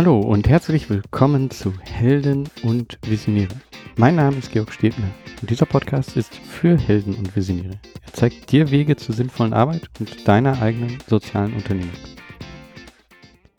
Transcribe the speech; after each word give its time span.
Hallo 0.00 0.18
und 0.18 0.48
herzlich 0.48 0.88
willkommen 0.88 1.50
zu 1.50 1.74
Helden 1.82 2.48
und 2.62 2.98
Visionäre. 3.04 3.54
Mein 3.98 4.16
Name 4.16 4.38
ist 4.38 4.50
Georg 4.50 4.72
Stebner 4.72 5.10
und 5.42 5.50
dieser 5.50 5.66
Podcast 5.66 6.16
ist 6.16 6.36
für 6.36 6.78
Helden 6.78 7.14
und 7.16 7.36
Visionäre. 7.36 7.78
Er 8.06 8.12
zeigt 8.14 8.50
dir 8.50 8.70
Wege 8.70 8.96
zur 8.96 9.14
sinnvollen 9.14 9.52
Arbeit 9.52 9.90
und 10.00 10.26
deiner 10.26 10.62
eigenen 10.62 10.96
sozialen 11.06 11.52
Unternehmung. 11.52 11.92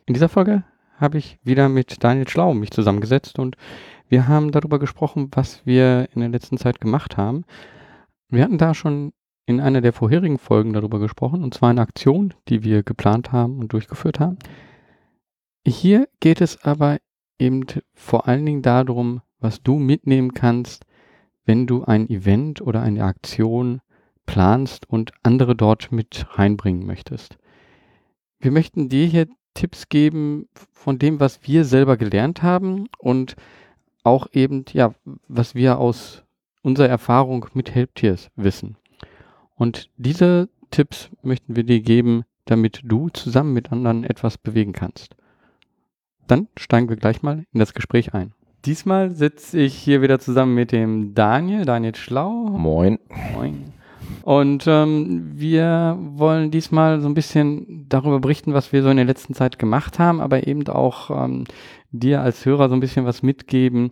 In 0.08 0.16
dieser 0.16 0.30
Folge 0.30 0.64
habe 0.98 1.20
ich 1.20 1.38
wieder 1.44 1.70
mit 1.70 2.04
Daniel 2.04 2.28
Schlau 2.28 2.56
mich 2.56 2.72
zusammengesetzt 2.72 3.38
und 3.38 3.56
wir 4.10 4.28
haben 4.28 4.52
darüber 4.52 4.80
gesprochen, 4.80 5.30
was 5.36 5.64
wir 5.64 6.10
in 6.16 6.22
der 6.22 6.30
letzten 6.30 6.58
Zeit 6.58 6.82
gemacht 6.82 7.18
haben. 7.18 7.46
Wir 8.30 8.44
hatten 8.44 8.58
da 8.58 8.74
schon 8.74 9.14
in 9.46 9.62
einer 9.62 9.82
der 9.82 9.94
vorherigen 9.94 10.40
Folgen 10.40 10.74
darüber 10.74 10.98
gesprochen, 10.98 11.44
und 11.44 11.54
zwar 11.54 11.70
eine 11.70 11.82
Aktion, 11.82 12.34
die 12.50 12.64
wir 12.64 12.82
geplant 12.82 13.32
haben 13.32 13.60
und 13.60 13.74
durchgeführt 13.74 14.20
haben. 14.20 14.40
Hier 15.66 16.08
geht 16.20 16.42
es 16.42 16.64
aber 16.64 16.98
eben 17.38 17.66
vor 17.94 18.28
allen 18.28 18.46
Dingen 18.46 18.62
darum, 18.62 19.22
was 19.40 19.62
du 19.62 19.78
mitnehmen 19.78 20.34
kannst, 20.34 20.86
wenn 21.46 21.68
du 21.68 21.84
ein 21.84 22.10
Event 22.10 22.62
oder 22.62 22.82
eine 22.82 23.04
Aktion 23.04 23.82
planst 24.26 24.90
und 24.90 25.12
andere 25.24 25.56
dort 25.56 25.92
mit 25.92 26.26
reinbringen 26.32 26.86
möchtest. 26.86 27.38
Wir 28.40 28.52
möchten 28.52 28.90
dir 28.90 29.06
hier 29.06 29.28
Tipps 29.54 29.90
geben 29.90 30.48
von 30.72 30.98
dem, 30.98 31.20
was 31.20 31.42
wir 31.44 31.66
selber 31.66 31.98
gelernt 31.98 32.42
haben 32.42 32.88
und 32.98 33.36
auch 34.04 34.28
eben, 34.32 34.66
ja, 34.72 34.96
was 35.28 35.54
wir 35.54 35.78
aus 35.78 36.24
unserer 36.64 36.90
Erfahrung 36.90 37.48
mit 37.54 37.74
Helptiers 37.74 38.30
wissen. 38.36 38.78
Und 39.56 39.90
diese 39.98 40.50
Tipps 40.72 41.10
möchten 41.22 41.56
wir 41.56 41.64
dir 41.64 41.82
geben, 41.82 42.24
damit 42.46 42.82
du 42.84 43.10
zusammen 43.10 43.54
mit 43.54 43.72
anderen 43.72 44.04
etwas 44.04 44.38
bewegen 44.38 44.74
kannst. 44.74 45.16
Dann 46.28 46.48
steigen 46.58 46.90
wir 46.90 46.96
gleich 46.96 47.24
mal 47.24 47.46
in 47.52 47.60
das 47.60 47.74
Gespräch 47.74 48.14
ein. 48.14 48.34
Diesmal 48.66 49.12
sitze 49.12 49.60
ich 49.60 49.76
hier 49.76 50.02
wieder 50.02 50.20
zusammen 50.20 50.54
mit 50.54 50.72
dem 50.72 51.16
Daniel, 51.16 51.66
Daniel 51.66 51.96
Schlau. 51.96 52.32
Moin. 52.32 53.00
Moin. 53.34 53.74
Und 54.24 54.66
ähm, 54.68 55.32
wir 55.34 55.98
wollen 56.00 56.52
diesmal 56.52 57.02
so 57.02 57.08
ein 57.08 57.16
bisschen 57.16 57.88
darüber 57.90 58.20
berichten, 58.20 58.54
was 58.54 58.72
wir 58.72 58.84
so 58.84 58.90
in 58.90 58.98
der 58.98 59.06
letzten 59.06 59.34
Zeit 59.34 59.58
gemacht 59.58 59.98
haben, 59.98 60.22
aber 60.22 60.46
eben 60.48 60.68
auch 60.68 61.10
ähm, 61.10 61.46
dir 61.92 62.22
als 62.22 62.46
Hörer 62.46 62.70
so 62.70 62.76
ein 62.76 62.82
bisschen 62.82 63.06
was 63.06 63.24
mitgeben, 63.24 63.92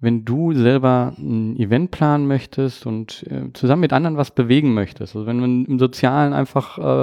wenn 0.00 0.24
du 0.24 0.52
selber 0.52 1.14
ein 1.18 1.56
Event 1.56 1.90
planen 1.90 2.26
möchtest 2.26 2.86
und 2.86 3.24
äh, 3.30 3.52
zusammen 3.52 3.80
mit 3.80 3.92
anderen 3.92 4.16
was 4.16 4.32
bewegen 4.32 4.74
möchtest. 4.74 5.14
Also 5.14 5.26
wenn 5.26 5.40
man 5.40 5.64
im 5.64 5.78
Sozialen 5.78 6.32
einfach 6.32 6.78
äh, 6.78 7.02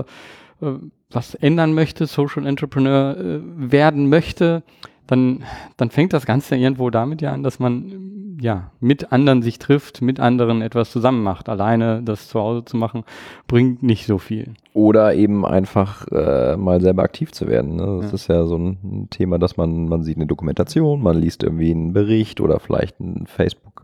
äh, 0.65 0.79
was 1.15 1.35
ändern 1.35 1.73
möchte, 1.73 2.05
Social 2.05 2.45
Entrepreneur 2.45 3.17
äh, 3.17 3.39
werden 3.55 4.09
möchte, 4.09 4.63
dann, 5.07 5.43
dann 5.77 5.89
fängt 5.89 6.13
das 6.13 6.25
Ganze 6.25 6.55
irgendwo 6.55 6.89
damit 6.89 7.21
ja 7.21 7.31
an, 7.31 7.43
dass 7.43 7.59
man 7.59 8.37
ja 8.41 8.71
mit 8.79 9.11
anderen 9.11 9.41
sich 9.41 9.59
trifft, 9.59 10.01
mit 10.01 10.19
anderen 10.19 10.61
etwas 10.61 10.91
zusammen 10.91 11.23
macht. 11.23 11.47
Alleine 11.47 12.01
das 12.03 12.27
zu 12.27 12.39
Hause 12.39 12.65
zu 12.65 12.75
machen, 12.77 13.03
bringt 13.47 13.83
nicht 13.83 14.05
so 14.07 14.17
viel. 14.17 14.53
Oder 14.73 15.15
eben 15.15 15.45
einfach 15.45 16.07
äh, 16.11 16.57
mal 16.57 16.81
selber 16.81 17.03
aktiv 17.03 17.31
zu 17.31 17.47
werden. 17.47 17.75
Ne? 17.75 17.99
Das 18.01 18.11
ja. 18.11 18.15
ist 18.15 18.27
ja 18.27 18.45
so 18.45 18.57
ein 18.57 19.07
Thema, 19.09 19.39
dass 19.39 19.57
man, 19.57 19.87
man 19.87 20.03
sieht 20.03 20.17
eine 20.17 20.27
Dokumentation, 20.27 21.01
man 21.01 21.17
liest 21.17 21.43
irgendwie 21.43 21.71
einen 21.71 21.93
Bericht 21.93 22.41
oder 22.41 22.59
vielleicht 22.59 22.99
ein 22.99 23.25
Facebook 23.27 23.83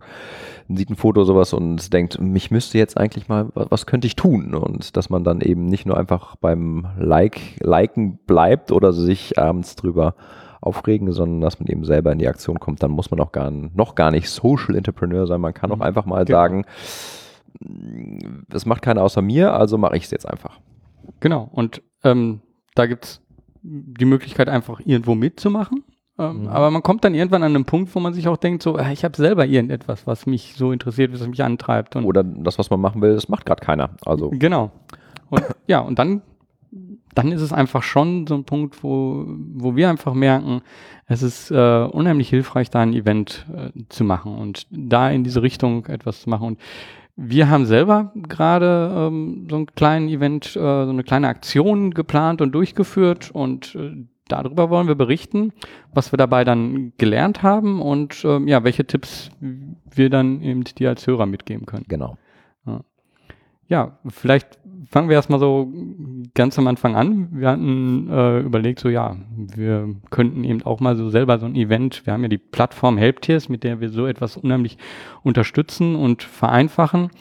sieht 0.70 0.90
ein 0.90 0.95
Foto 0.95 1.23
sowas 1.23 1.54
und 1.54 1.94
denkt, 1.94 2.20
mich 2.20 2.52
müsste 2.52 2.78
jetzt 2.78 2.98
eigentlich 2.98 3.28
mal, 3.28 3.50
was 3.54 3.86
könnte 3.86 4.08
ich 4.08 4.16
tun? 4.16 4.54
Und 4.56 4.95
dass 4.98 5.09
man 5.09 5.23
dann 5.23 5.42
eben 5.42 5.66
nicht 5.66 5.86
nur 5.86 5.98
einfach 5.98 6.36
beim 6.36 6.88
like, 6.98 7.40
Liken 7.59 8.20
bleibt 8.26 8.72
oder 8.72 8.94
sich 8.94 9.38
abends 9.38 9.75
drüber 9.75 10.16
aufregen, 10.62 11.12
sondern 11.12 11.41
dass 11.41 11.59
man 11.59 11.68
eben 11.68 11.84
selber 11.85 12.12
in 12.12 12.19
die 12.19 12.28
Aktion 12.28 12.59
kommt. 12.59 12.84
Dann 12.84 12.91
muss 12.91 13.12
man 13.12 13.19
auch 13.19 13.31
gar, 13.31 13.52
noch 13.52 13.96
gar 13.96 14.12
nicht 14.12 14.30
Social 14.30 14.75
Entrepreneur 14.75 15.25
sein. 15.28 15.41
Man 15.41 15.53
kann 15.53 15.72
auch 15.72 15.78
mhm. 15.78 15.81
einfach 15.81 16.06
mal 16.06 16.24
genau. 16.24 16.38
sagen, 16.38 16.66
das 18.47 18.66
macht 18.66 18.81
keiner 18.81 19.03
außer 19.03 19.22
mir, 19.22 19.53
also 19.53 19.78
mache 19.78 19.97
ich 19.97 20.06
es 20.06 20.12
jetzt 20.12 20.28
einfach. 20.28 20.59
Genau. 21.19 21.50
Und 21.52 21.81
ähm, 22.03 22.41
da 22.75 22.85
gibt 22.85 23.06
es 23.06 23.22
die 23.64 24.06
Möglichkeit, 24.06 24.50
einfach 24.50 24.80
irgendwo 24.84 25.16
mitzumachen. 25.16 25.84
Ähm, 26.17 26.44
mhm. 26.44 26.47
Aber 26.47 26.72
man 26.72 26.83
kommt 26.83 27.03
dann 27.03 27.13
irgendwann 27.13 27.44
an 27.44 27.55
einen 27.55 27.66
Punkt, 27.66 27.94
wo 27.95 27.99
man 27.99 28.13
sich 28.13 28.27
auch 28.27 28.38
denkt, 28.38 28.63
so, 28.63 28.77
ich 28.77 29.03
habe 29.03 29.16
selber 29.16 29.45
irgendetwas, 29.45 30.07
was 30.07 30.25
mich 30.25 30.55
so 30.55 30.72
interessiert, 30.72 31.13
was 31.13 31.25
mich 31.25 31.44
antreibt. 31.44 31.95
Oder 31.95 32.23
das, 32.23 32.59
was 32.59 32.69
man 32.69 32.81
machen 32.81 33.01
will, 33.01 33.16
das 33.16 33.29
macht 33.29 33.45
gerade 33.45 33.63
keiner. 33.63 33.91
Also. 34.05 34.29
Genau. 34.31 34.72
Und 35.29 35.44
ja, 35.67 35.79
und 35.79 35.97
dann 35.97 36.22
dann 37.16 37.31
ist 37.31 37.41
es 37.41 37.53
einfach 37.53 37.83
schon 37.83 38.27
so 38.27 38.35
ein 38.35 38.45
Punkt, 38.45 38.83
wo, 38.83 39.25
wo 39.27 39.75
wir 39.75 39.89
einfach 39.89 40.13
merken, 40.13 40.61
es 41.07 41.23
ist 41.23 41.51
äh, 41.51 41.83
unheimlich 41.83 42.29
hilfreich, 42.29 42.69
da 42.69 42.79
ein 42.79 42.93
Event 42.93 43.45
äh, 43.53 43.72
zu 43.89 44.03
machen 44.03 44.38
und 44.38 44.67
da 44.69 45.09
in 45.09 45.23
diese 45.23 45.41
Richtung 45.41 45.85
etwas 45.88 46.22
zu 46.22 46.29
machen. 46.29 46.47
Und 46.47 46.59
wir 47.17 47.49
haben 47.49 47.66
selber 47.66 48.13
gerade 48.16 48.91
ähm, 48.95 49.47
so 49.49 49.57
einen 49.57 49.66
kleinen 49.67 50.07
Event, 50.07 50.55
äh, 50.55 50.59
so 50.59 50.89
eine 50.89 51.03
kleine 51.03 51.28
Aktion 51.28 51.91
geplant 51.91 52.41
und 52.41 52.53
durchgeführt 52.53 53.31
und 53.31 53.75
äh, 53.75 54.05
darüber 54.31 54.69
wollen 54.69 54.88
wir 54.88 54.96
berichten, 54.96 55.53
was 55.94 56.12
wir 56.14 56.18
dabei 56.18 56.44
dann 56.44 56.94
gelernt 56.97 57.44
haben 57.44 57.81
und 57.81 58.24
ähm, 58.25 58.47
ja, 58.47 58.64
welche 58.64 58.86
Tipps 58.86 59.31
wir 59.40 60.09
dann 60.09 60.42
eben 60.42 60.64
dir 60.64 60.90
als 60.90 61.06
Hörer 61.08 61.25
mitgeben 61.25 61.66
können. 61.66 61.86
Genau. 61.88 62.18
Ja, 63.72 64.00
vielleicht 64.09 64.59
fangen 64.90 65.08
wir 65.08 65.16
erstmal 65.16 65.40
so 65.40 65.72
ganz 66.34 66.59
am 66.59 66.68
Anfang 66.68 66.97
an. 66.97 67.30
Wir 67.31 67.47
hatten 67.47 68.09
äh, 68.09 68.41
überlegt, 68.41 68.80
so 68.80 68.90
ja, 68.90 69.16
wir 69.38 69.96
könnten 70.09 70.44
eben 70.44 70.62
auch 70.64 70.81
mal 70.81 70.97
so 70.97 71.09
selber 71.09 71.40
so 71.40 71.46
ein 71.46 71.56
Event, 71.56 72.06
wir 72.06 72.12
haben 72.12 72.24
ja 72.24 72.28
die 72.28 72.38
Plattform 72.38 72.97
Helptiers, 72.97 73.47
mit 73.47 73.64
der 73.64 73.80
wir 73.80 73.88
so 73.88 74.08
etwas 74.08 74.36
unheimlich 74.36 74.78
unterstützen 75.24 75.96
und 75.96 76.22
vereinfachen. 76.22 77.03
Und 77.03 77.12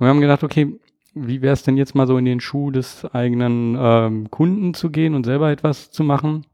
wir 0.00 0.08
haben 0.08 0.20
gedacht, 0.20 0.44
okay, 0.44 0.78
wie 1.14 1.40
wäre 1.40 1.54
es 1.54 1.62
denn 1.62 1.78
jetzt 1.78 1.94
mal 1.94 2.06
so 2.06 2.18
in 2.18 2.26
den 2.26 2.40
Schuh 2.40 2.70
des 2.70 3.06
eigenen 3.14 3.74
ähm, 3.78 4.30
Kunden 4.30 4.74
zu 4.74 4.90
gehen 4.90 5.14
und 5.14 5.24
selber 5.24 5.50
etwas 5.50 5.90
zu 5.90 6.04
machen? 6.04 6.44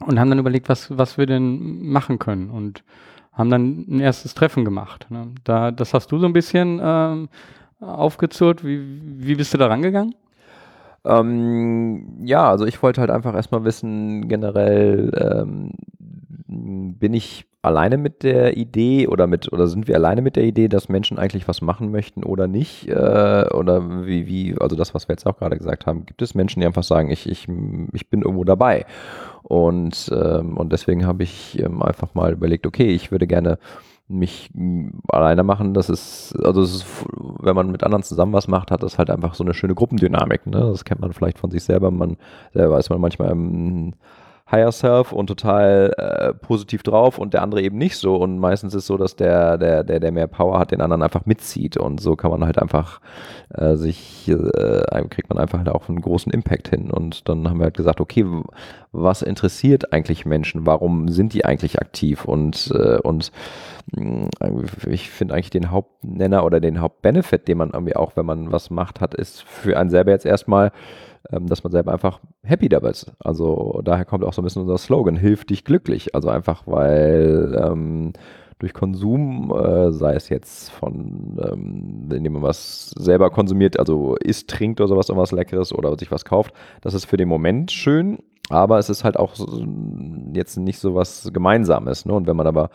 Und 0.00 0.18
haben 0.18 0.28
dann 0.28 0.38
überlegt, 0.38 0.68
was, 0.68 0.96
was 0.96 1.18
wir 1.18 1.26
denn 1.26 1.86
machen 1.86 2.18
können 2.18 2.50
und 2.50 2.82
haben 3.32 3.50
dann 3.50 3.84
ein 3.88 4.00
erstes 4.00 4.34
Treffen 4.34 4.64
gemacht. 4.64 5.06
Ne? 5.10 5.32
Da, 5.44 5.70
das 5.70 5.94
hast 5.94 6.10
du 6.12 6.18
so 6.18 6.26
ein 6.26 6.32
bisschen 6.32 6.80
ähm, 6.82 7.28
aufgezurrt. 7.80 8.64
Wie, 8.64 9.00
wie 9.24 9.34
bist 9.34 9.54
du 9.54 9.58
da 9.58 9.66
rangegangen? 9.66 10.14
Ähm, 11.04 12.18
ja, 12.24 12.48
also 12.48 12.64
ich 12.64 12.82
wollte 12.82 13.00
halt 13.00 13.10
einfach 13.10 13.34
erstmal 13.34 13.64
wissen, 13.64 14.28
generell 14.28 15.10
ähm, 15.16 15.72
bin 16.98 17.14
ich 17.14 17.46
alleine 17.64 17.96
mit 17.96 18.22
der 18.22 18.56
Idee 18.56 19.08
oder 19.08 19.26
mit 19.26 19.52
oder 19.52 19.66
sind 19.66 19.88
wir 19.88 19.94
alleine 19.96 20.22
mit 20.22 20.36
der 20.36 20.44
Idee, 20.44 20.68
dass 20.68 20.88
Menschen 20.88 21.18
eigentlich 21.18 21.48
was 21.48 21.62
machen 21.62 21.90
möchten 21.90 22.22
oder 22.22 22.46
nicht? 22.46 22.88
Äh, 22.88 23.48
oder 23.52 24.06
wie, 24.06 24.26
wie, 24.26 24.54
also 24.60 24.76
das, 24.76 24.94
was 24.94 25.08
wir 25.08 25.14
jetzt 25.14 25.26
auch 25.26 25.38
gerade 25.38 25.56
gesagt 25.56 25.86
haben, 25.86 26.06
gibt 26.06 26.22
es 26.22 26.34
Menschen, 26.34 26.60
die 26.60 26.66
einfach 26.66 26.82
sagen, 26.82 27.10
ich, 27.10 27.28
ich, 27.28 27.48
ich 27.92 28.10
bin 28.10 28.22
irgendwo 28.22 28.44
dabei. 28.44 28.86
Und, 29.42 30.10
ähm, 30.14 30.56
und 30.56 30.72
deswegen 30.72 31.06
habe 31.06 31.22
ich 31.22 31.58
ähm, 31.58 31.82
einfach 31.82 32.14
mal 32.14 32.32
überlegt, 32.32 32.66
okay, 32.66 32.88
ich 32.88 33.10
würde 33.10 33.26
gerne 33.26 33.58
mich 34.06 34.50
alleine 35.08 35.42
machen, 35.42 35.72
das 35.72 35.88
ist, 35.88 36.36
also 36.44 36.60
es 36.60 36.74
ist, 36.76 36.86
wenn 37.40 37.56
man 37.56 37.70
mit 37.70 37.82
anderen 37.82 38.02
zusammen 38.02 38.34
was 38.34 38.48
macht, 38.48 38.70
hat 38.70 38.82
das 38.82 38.98
halt 38.98 39.08
einfach 39.08 39.34
so 39.34 39.42
eine 39.42 39.54
schöne 39.54 39.74
Gruppendynamik. 39.74 40.46
Ne? 40.46 40.60
Das 40.60 40.84
kennt 40.84 41.00
man 41.00 41.12
vielleicht 41.12 41.38
von 41.38 41.50
sich 41.50 41.64
selber. 41.64 41.90
Man 41.90 42.18
selber 42.52 42.78
ist 42.78 42.90
man 42.90 43.00
manchmal 43.00 43.30
im 43.30 43.94
Higher 44.54 44.72
Self 44.72 45.12
und 45.12 45.26
total 45.26 45.92
äh, 45.98 46.32
positiv 46.34 46.82
drauf 46.82 47.18
und 47.18 47.34
der 47.34 47.42
andere 47.42 47.60
eben 47.62 47.76
nicht 47.76 47.96
so. 47.96 48.16
Und 48.16 48.38
meistens 48.38 48.74
ist 48.74 48.82
es 48.82 48.86
so, 48.86 48.96
dass 48.96 49.16
der, 49.16 49.58
der, 49.58 49.82
der, 49.82 49.98
der 49.98 50.12
mehr 50.12 50.28
Power 50.28 50.58
hat, 50.58 50.70
den 50.70 50.80
anderen 50.80 51.02
einfach 51.02 51.26
mitzieht. 51.26 51.76
Und 51.76 52.00
so 52.00 52.14
kann 52.14 52.30
man 52.30 52.44
halt 52.44 52.58
einfach 52.58 53.00
äh, 53.52 53.74
sich, 53.74 54.28
äh, 54.28 55.08
kriegt 55.10 55.28
man 55.28 55.38
einfach 55.38 55.58
halt 55.58 55.68
auch 55.68 55.88
einen 55.88 56.00
großen 56.00 56.32
Impact 56.32 56.68
hin. 56.68 56.90
Und 56.90 57.28
dann 57.28 57.48
haben 57.48 57.58
wir 57.58 57.64
halt 57.64 57.76
gesagt, 57.76 58.00
okay, 58.00 58.24
was 58.92 59.22
interessiert 59.22 59.92
eigentlich 59.92 60.24
Menschen? 60.24 60.66
Warum 60.66 61.08
sind 61.08 61.34
die 61.34 61.44
eigentlich 61.44 61.80
aktiv? 61.80 62.24
Und, 62.24 62.72
äh, 62.76 62.98
und 62.98 63.32
mm, 63.92 64.26
ich 64.88 65.10
finde 65.10 65.34
eigentlich 65.34 65.50
den 65.50 65.72
Hauptnenner 65.72 66.44
oder 66.44 66.60
den 66.60 66.80
Hauptbenefit, 66.80 67.48
den 67.48 67.58
man 67.58 67.70
irgendwie 67.70 67.96
auch, 67.96 68.12
wenn 68.14 68.26
man 68.26 68.52
was 68.52 68.70
macht, 68.70 69.00
hat, 69.00 69.14
ist 69.14 69.42
für 69.42 69.76
einen 69.76 69.90
selber 69.90 70.12
jetzt 70.12 70.26
erstmal 70.26 70.70
dass 71.30 71.64
man 71.64 71.72
selber 71.72 71.92
einfach 71.92 72.20
happy 72.42 72.68
dabei 72.68 72.90
ist. 72.90 73.12
Also 73.18 73.80
daher 73.84 74.04
kommt 74.04 74.24
auch 74.24 74.32
so 74.32 74.42
ein 74.42 74.44
bisschen 74.44 74.62
unser 74.62 74.78
Slogan, 74.78 75.16
hilf 75.16 75.44
dich 75.44 75.64
glücklich. 75.64 76.14
Also 76.14 76.28
einfach, 76.28 76.66
weil 76.66 77.58
ähm, 77.62 78.12
durch 78.58 78.72
Konsum, 78.72 79.52
äh, 79.52 79.92
sei 79.92 80.14
es 80.14 80.28
jetzt 80.28 80.70
von, 80.70 81.38
ähm, 81.42 82.08
indem 82.10 82.34
man 82.34 82.42
was 82.42 82.90
selber 82.90 83.30
konsumiert, 83.30 83.78
also 83.78 84.16
isst, 84.16 84.48
trinkt 84.48 84.80
oder 84.80 84.88
sowas, 84.88 85.08
irgendwas 85.08 85.32
Leckeres 85.32 85.72
oder 85.72 85.98
sich 85.98 86.10
was 86.10 86.24
kauft, 86.24 86.54
das 86.80 86.94
ist 86.94 87.06
für 87.06 87.16
den 87.16 87.28
Moment 87.28 87.72
schön, 87.72 88.18
Aber 88.50 88.78
es 88.78 88.90
ist 88.90 89.04
halt 89.04 89.18
auch 89.18 89.34
jetzt 90.34 90.58
nicht 90.58 90.78
so 90.78 90.94
was 90.94 91.30
Gemeinsames. 91.32 92.04
Ne? 92.04 92.12
Und 92.12 92.26
wenn 92.26 92.36
man 92.36 92.46
aber, 92.46 92.68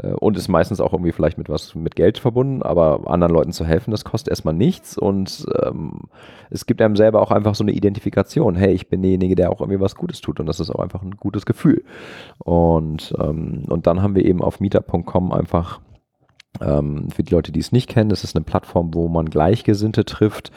äh, 0.00 0.12
und 0.12 0.36
ist 0.36 0.48
meistens 0.48 0.80
auch 0.80 0.92
irgendwie 0.92 1.10
vielleicht 1.10 1.38
mit 1.38 1.48
was 1.48 1.74
mit 1.74 1.96
Geld 1.96 2.18
verbunden, 2.18 2.62
aber 2.62 3.10
anderen 3.10 3.32
Leuten 3.32 3.52
zu 3.52 3.64
helfen, 3.64 3.90
das 3.90 4.04
kostet 4.04 4.30
erstmal 4.30 4.54
nichts. 4.54 4.96
Und 4.96 5.44
ähm, 5.60 6.02
es 6.50 6.66
gibt 6.66 6.80
einem 6.80 6.94
selber 6.94 7.20
auch 7.20 7.32
einfach 7.32 7.56
so 7.56 7.64
eine 7.64 7.72
Identifikation. 7.72 8.54
Hey, 8.54 8.72
ich 8.72 8.88
bin 8.88 9.02
derjenige, 9.02 9.34
der 9.34 9.50
auch 9.50 9.60
irgendwie 9.60 9.80
was 9.80 9.96
Gutes 9.96 10.20
tut. 10.20 10.38
Und 10.38 10.46
das 10.46 10.60
ist 10.60 10.70
auch 10.70 10.80
einfach 10.80 11.02
ein 11.02 11.16
gutes 11.16 11.46
Gefühl. 11.46 11.82
Und, 12.38 13.12
ähm, 13.18 13.64
und 13.68 13.88
dann 13.88 14.02
haben 14.02 14.14
wir 14.14 14.24
eben 14.24 14.40
auf 14.40 14.60
meetup.com 14.60 15.32
einfach 15.32 15.80
ähm, 16.60 17.10
für 17.10 17.24
die 17.24 17.34
Leute, 17.34 17.50
die 17.50 17.60
es 17.60 17.72
nicht 17.72 17.88
kennen, 17.88 18.10
das 18.10 18.24
ist 18.24 18.36
eine 18.36 18.44
Plattform, 18.44 18.94
wo 18.94 19.08
man 19.08 19.26
Gleichgesinnte 19.26 20.04
trifft 20.04 20.52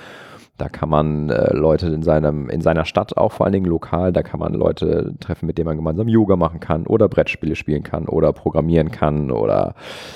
da 0.57 0.69
kann 0.69 0.89
man 0.89 1.30
äh, 1.30 1.53
Leute 1.53 1.88
in, 1.88 2.03
seinem, 2.03 2.50
in 2.50 2.62
seiner 2.62 2.86
Stadt 2.86 3.18
auch 3.18 3.31
vor 3.31 3.45
allen 3.45 3.53
Dingen 3.53 3.65
lokal, 3.65 4.13
da 4.13 4.21
kann 4.21 4.39
man 4.39 4.53
Leute 4.53 5.15
treffen, 5.19 5.48
mit 5.48 5.57
denen 5.57 5.65
man 5.65 5.77
gemeinsam 5.77 6.07
Yoga 6.07 6.36
machen 6.36 6.59
kann 6.59 6.86
oder 6.86 7.09
Brettspiele 7.09 7.56
spielen 7.56 7.83
kann 7.83 8.07
oder 8.07 8.31
programmieren 8.31 8.92
kann 8.92 9.31
oder 9.31 9.74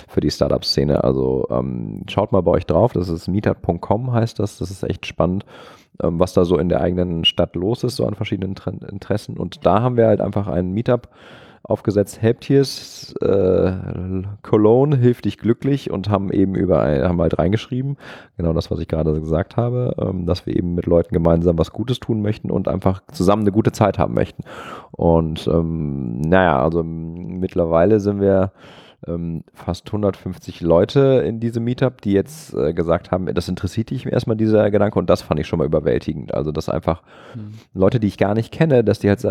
für 0.08 0.22
die 0.22 0.30
Startup-Szene. 0.30 1.04
Also 1.04 1.48
ähm, 1.50 2.04
schaut 2.08 2.32
mal 2.32 2.42
bei 2.42 2.52
euch 2.52 2.66
drauf, 2.66 2.94
das 2.94 3.10
ist 3.10 3.28
meetup.com 3.28 4.12
heißt 4.12 4.40
das, 4.40 4.60
das 4.60 4.70
ist 4.70 4.84
echt 4.84 5.06
spannend, 5.06 5.46
ähm, 6.02 6.20
was 6.20 6.34
da 6.34 6.46
so 6.46 6.58
in 6.58 6.70
der 6.70 6.82
eigenen 6.82 7.26
Stadt 7.26 7.56
los 7.56 7.84
ist, 7.84 7.96
so 7.96 8.06
an 8.06 8.14
verschiedenen 8.14 8.56
Interessen. 8.90 9.38
Und 9.38 9.66
da 9.66 9.82
haben 9.82 9.98
wir 9.98 10.08
halt 10.08 10.22
einfach 10.22 10.48
einen 10.48 10.74
Meetup 10.74 11.10
aufgesetzt, 11.68 12.22
Helptiers, 12.22 13.14
äh, 13.22 13.72
Cologne 14.44 14.96
hilft 14.96 15.26
dich 15.26 15.38
glücklich 15.38 15.92
und 15.92 16.10
haben 16.10 16.32
eben 16.32 16.56
überall, 16.56 17.08
haben 17.08 17.22
halt 17.22 17.40
reingeschrieben, 17.40 17.98
genau 18.38 18.54
das, 18.54 18.72
was 18.72 18.80
ich 18.80 18.88
gerade 18.88 19.20
gesagt 19.20 19.58
habe, 19.58 19.96
ähm, 20.00 20.26
dass 20.26 20.46
wir 20.46 20.56
eben 20.56 20.76
mit 20.76 20.86
Leuten 20.86 21.14
gemeinsam 21.14 21.58
was 21.58 21.72
Gutes 21.72 22.00
tun 22.00 22.22
möchten 22.22 22.52
und 22.52 22.68
einfach 22.68 23.02
zusammen 23.12 23.42
eine 23.42 23.52
gute 23.52 23.72
Zeit 23.72 23.98
haben 23.98 24.14
möchten. 24.14 24.44
Und 24.92 25.48
ähm, 25.48 26.22
naja, 26.22 26.62
also 26.62 26.84
mittlerweile 26.84 28.00
sind 28.00 28.22
wir 28.22 28.52
ähm, 29.08 29.44
fast 29.54 29.88
150 29.88 30.62
Leute 30.62 31.24
in 31.26 31.40
diesem 31.40 31.64
Meetup, 31.64 32.02
die 32.02 32.12
jetzt 32.12 32.54
äh, 32.54 32.74
gesagt 32.74 33.12
haben, 33.12 33.34
das 33.34 33.50
interessiert 33.50 33.90
dich 33.90 34.06
erstmal 34.06 34.38
dieser 34.38 34.70
Gedanke 34.72 35.00
und 35.00 35.10
das 35.10 35.22
fand 35.22 35.40
ich 35.40 35.48
schon 35.48 35.60
mal 35.60 35.66
überwältigend. 35.66 36.34
Also, 36.34 36.52
dass 36.52 36.70
einfach 36.70 37.02
mhm. 37.36 37.54
Leute, 37.74 38.00
die 38.00 38.08
ich 38.08 38.18
gar 38.18 38.34
nicht 38.34 38.52
kenne, 38.52 38.84
dass 38.84 39.00
die 39.00 39.10
halt 39.10 39.26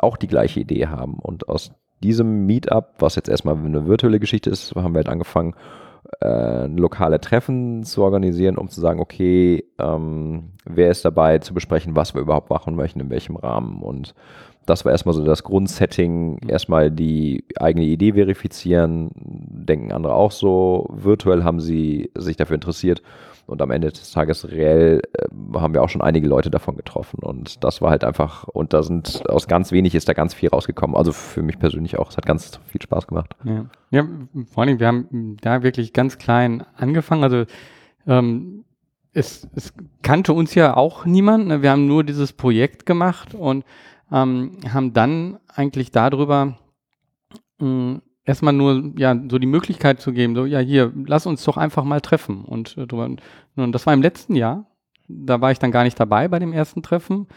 auch 0.00 0.16
die 0.16 0.28
gleiche 0.28 0.60
Idee 0.60 0.86
haben. 0.86 1.14
Und 1.14 1.48
aus 1.48 1.72
diesem 2.02 2.46
Meetup, 2.46 2.94
was 2.98 3.16
jetzt 3.16 3.28
erstmal 3.28 3.56
eine 3.56 3.86
virtuelle 3.86 4.20
Geschichte 4.20 4.50
ist, 4.50 4.74
haben 4.74 4.94
wir 4.94 4.98
halt 4.98 5.08
angefangen, 5.08 5.54
äh, 6.20 6.66
lokale 6.66 7.20
Treffen 7.20 7.84
zu 7.84 8.02
organisieren, 8.02 8.56
um 8.56 8.68
zu 8.68 8.80
sagen, 8.80 9.00
okay, 9.00 9.64
ähm, 9.78 10.52
wer 10.64 10.90
ist 10.90 11.04
dabei 11.04 11.38
zu 11.38 11.54
besprechen, 11.54 11.96
was 11.96 12.14
wir 12.14 12.22
überhaupt 12.22 12.50
machen 12.50 12.76
möchten, 12.76 13.00
in 13.00 13.10
welchem 13.10 13.36
Rahmen 13.36 13.82
und 13.82 14.14
das 14.68 14.84
war 14.84 14.92
erstmal 14.92 15.14
so 15.14 15.24
das 15.24 15.42
Grundsetting, 15.44 16.38
erstmal 16.46 16.90
die 16.90 17.44
eigene 17.58 17.86
Idee 17.86 18.12
verifizieren, 18.12 19.10
denken 19.14 19.92
andere 19.92 20.14
auch 20.14 20.32
so, 20.32 20.88
virtuell 20.92 21.44
haben 21.44 21.60
sie 21.60 22.10
sich 22.14 22.36
dafür 22.36 22.54
interessiert. 22.54 23.02
Und 23.46 23.62
am 23.62 23.70
Ende 23.70 23.88
des 23.88 24.10
Tages 24.10 24.50
reell 24.50 25.00
äh, 25.14 25.58
haben 25.58 25.72
wir 25.72 25.82
auch 25.82 25.88
schon 25.88 26.02
einige 26.02 26.28
Leute 26.28 26.50
davon 26.50 26.76
getroffen. 26.76 27.20
Und 27.22 27.64
das 27.64 27.80
war 27.80 27.88
halt 27.88 28.04
einfach, 28.04 28.44
und 28.44 28.74
da 28.74 28.82
sind 28.82 29.26
aus 29.30 29.48
ganz 29.48 29.72
wenig 29.72 29.94
ist 29.94 30.06
da 30.06 30.12
ganz 30.12 30.34
viel 30.34 30.50
rausgekommen, 30.50 30.94
also 30.94 31.12
für 31.12 31.42
mich 31.42 31.58
persönlich 31.58 31.98
auch, 31.98 32.10
es 32.10 32.18
hat 32.18 32.26
ganz 32.26 32.60
viel 32.66 32.82
Spaß 32.82 33.06
gemacht. 33.06 33.34
Ja, 33.44 33.64
ja 33.90 34.06
vor 34.52 34.64
allem, 34.64 34.80
wir 34.80 34.86
haben 34.86 35.38
da 35.40 35.62
wirklich 35.62 35.94
ganz 35.94 36.18
klein 36.18 36.62
angefangen, 36.76 37.24
also 37.24 37.44
ähm, 38.06 38.64
es, 39.14 39.48
es 39.54 39.72
kannte 40.02 40.34
uns 40.34 40.54
ja 40.54 40.76
auch 40.76 41.06
niemand, 41.06 41.46
ne? 41.46 41.62
wir 41.62 41.70
haben 41.70 41.86
nur 41.86 42.04
dieses 42.04 42.34
Projekt 42.34 42.84
gemacht 42.84 43.34
und 43.34 43.64
ähm, 44.12 44.58
haben 44.72 44.92
dann 44.92 45.38
eigentlich 45.54 45.90
darüber 45.90 46.58
mh, 47.58 47.96
äh, 47.96 48.00
erstmal 48.24 48.52
nur 48.52 48.92
ja 48.96 49.16
so 49.28 49.38
die 49.38 49.46
Möglichkeit 49.46 50.00
zu 50.00 50.12
geben, 50.12 50.34
so 50.34 50.44
ja 50.44 50.58
hier, 50.58 50.92
lass 51.06 51.26
uns 51.26 51.42
doch 51.44 51.56
einfach 51.56 51.84
mal 51.84 52.00
treffen 52.00 52.44
und 52.44 52.76
äh. 52.76 52.86
Und 53.56 53.72
das 53.72 53.86
war 53.86 53.94
im 53.94 54.02
letzten 54.02 54.36
Jahr. 54.36 54.66
Da 55.08 55.40
war 55.40 55.50
ich 55.50 55.58
dann 55.58 55.72
gar 55.72 55.84
nicht 55.84 55.98
dabei 55.98 56.28
bei 56.28 56.38
dem 56.38 56.52
ersten 56.52 56.82
Treffen. 56.82 57.28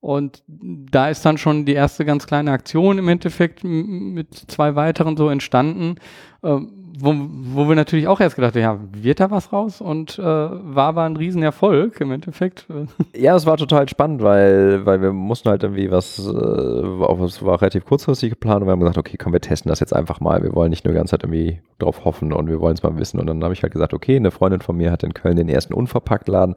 Und 0.00 0.42
da 0.46 1.08
ist 1.08 1.24
dann 1.24 1.38
schon 1.38 1.64
die 1.64 1.74
erste 1.74 2.04
ganz 2.04 2.26
kleine 2.26 2.52
Aktion 2.52 2.98
im 2.98 3.08
Endeffekt 3.08 3.64
mit 3.64 4.34
zwei 4.34 4.76
weiteren 4.76 5.16
so 5.16 5.28
entstanden. 5.28 5.96
Äh, 6.42 6.58
wo, 6.98 7.14
wo 7.18 7.68
wir 7.68 7.76
natürlich 7.76 8.08
auch 8.08 8.20
erst 8.20 8.36
gedacht 8.36 8.54
haben, 8.54 8.62
ja, 8.62 8.78
wird 9.02 9.20
da 9.20 9.30
was 9.30 9.52
raus? 9.52 9.80
Und 9.80 10.18
äh, 10.18 10.22
war 10.22 10.88
aber 10.88 11.02
ein 11.02 11.16
Riesenerfolg 11.16 12.00
im 12.00 12.12
Endeffekt. 12.12 12.66
Ja, 13.14 13.34
es 13.34 13.46
war 13.46 13.56
total 13.56 13.88
spannend, 13.88 14.22
weil, 14.22 14.84
weil 14.84 15.00
wir 15.00 15.12
mussten 15.12 15.48
halt 15.48 15.62
irgendwie 15.62 15.90
was, 15.90 16.18
äh, 16.18 17.24
es 17.24 17.44
war 17.44 17.60
relativ 17.60 17.84
kurzfristig 17.84 18.30
geplant 18.30 18.60
und 18.60 18.68
wir 18.68 18.72
haben 18.72 18.80
gesagt, 18.80 18.98
okay, 18.98 19.16
komm, 19.16 19.32
wir 19.32 19.40
testen 19.40 19.70
das 19.70 19.80
jetzt 19.80 19.94
einfach 19.94 20.20
mal. 20.20 20.42
Wir 20.42 20.54
wollen 20.54 20.70
nicht 20.70 20.84
nur 20.84 20.92
die 20.92 20.98
ganze 20.98 21.12
Zeit 21.12 21.24
irgendwie 21.24 21.60
drauf 21.78 22.04
hoffen 22.04 22.32
und 22.32 22.48
wir 22.48 22.60
wollen 22.60 22.74
es 22.74 22.82
mal 22.82 22.96
wissen. 22.98 23.18
Und 23.18 23.26
dann 23.26 23.42
habe 23.42 23.54
ich 23.54 23.62
halt 23.62 23.72
gesagt, 23.72 23.94
okay, 23.94 24.16
eine 24.16 24.30
Freundin 24.30 24.60
von 24.60 24.76
mir 24.76 24.92
hat 24.92 25.02
in 25.02 25.14
Köln 25.14 25.36
den 25.36 25.48
ersten 25.48 25.74
Unverpacktladen 25.74 26.56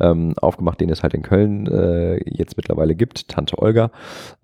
ähm, 0.00 0.34
aufgemacht, 0.40 0.80
den 0.80 0.90
es 0.90 1.02
halt 1.02 1.14
in 1.14 1.22
Köln 1.22 1.66
äh, 1.66 2.18
jetzt 2.28 2.56
mittlerweile 2.56 2.94
gibt, 2.94 3.28
Tante 3.28 3.58
Olga. 3.58 3.90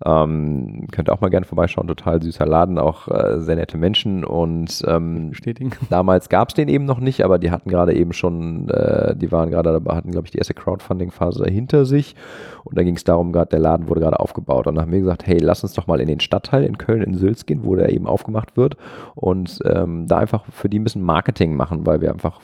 Ähm, 0.05 0.87
könnt 0.91 1.09
ihr 1.09 1.13
auch 1.13 1.21
mal 1.21 1.29
gerne 1.29 1.45
vorbeischauen, 1.45 1.87
total 1.87 2.21
süßer 2.21 2.45
Laden, 2.45 2.77
auch 2.77 3.07
äh, 3.07 3.39
sehr 3.39 3.55
nette 3.55 3.77
Menschen. 3.77 4.23
Und 4.23 4.83
ähm, 4.87 5.31
damals 5.89 6.29
gab 6.29 6.49
es 6.49 6.55
den 6.55 6.67
eben 6.67 6.85
noch 6.85 6.99
nicht, 6.99 7.23
aber 7.23 7.39
die 7.39 7.51
hatten 7.51 7.69
gerade 7.69 7.93
eben 7.93 8.13
schon, 8.13 8.69
äh, 8.69 9.15
die 9.15 9.31
waren 9.31 9.49
gerade 9.49 9.71
dabei, 9.71 9.95
hatten 9.95 10.11
glaube 10.11 10.27
ich 10.27 10.31
die 10.31 10.37
erste 10.37 10.53
Crowdfunding-Phase 10.53 11.45
hinter 11.45 11.85
sich. 11.85 12.15
Und 12.63 12.77
da 12.77 12.83
ging 12.83 12.95
es 12.95 13.03
darum, 13.03 13.31
gerade 13.33 13.49
der 13.49 13.59
Laden 13.59 13.89
wurde 13.89 14.01
gerade 14.01 14.19
aufgebaut. 14.19 14.67
Und 14.67 14.75
dann 14.75 14.85
haben 14.85 14.91
wir 14.91 14.99
gesagt, 14.99 15.27
hey, 15.27 15.37
lass 15.37 15.63
uns 15.63 15.73
doch 15.73 15.87
mal 15.87 15.99
in 15.99 16.07
den 16.07 16.19
Stadtteil 16.19 16.63
in 16.63 16.77
Köln 16.77 17.01
in 17.01 17.13
Sülz 17.15 17.45
gehen, 17.45 17.61
wo 17.63 17.75
der 17.75 17.91
eben 17.91 18.07
aufgemacht 18.07 18.55
wird. 18.55 18.77
Und 19.15 19.59
ähm, 19.65 20.07
da 20.07 20.17
einfach 20.17 20.45
für 20.49 20.69
die 20.69 20.79
ein 20.79 20.83
bisschen 20.83 21.03
Marketing 21.03 21.55
machen, 21.55 21.85
weil 21.85 22.01
wir 22.01 22.11
einfach, 22.11 22.39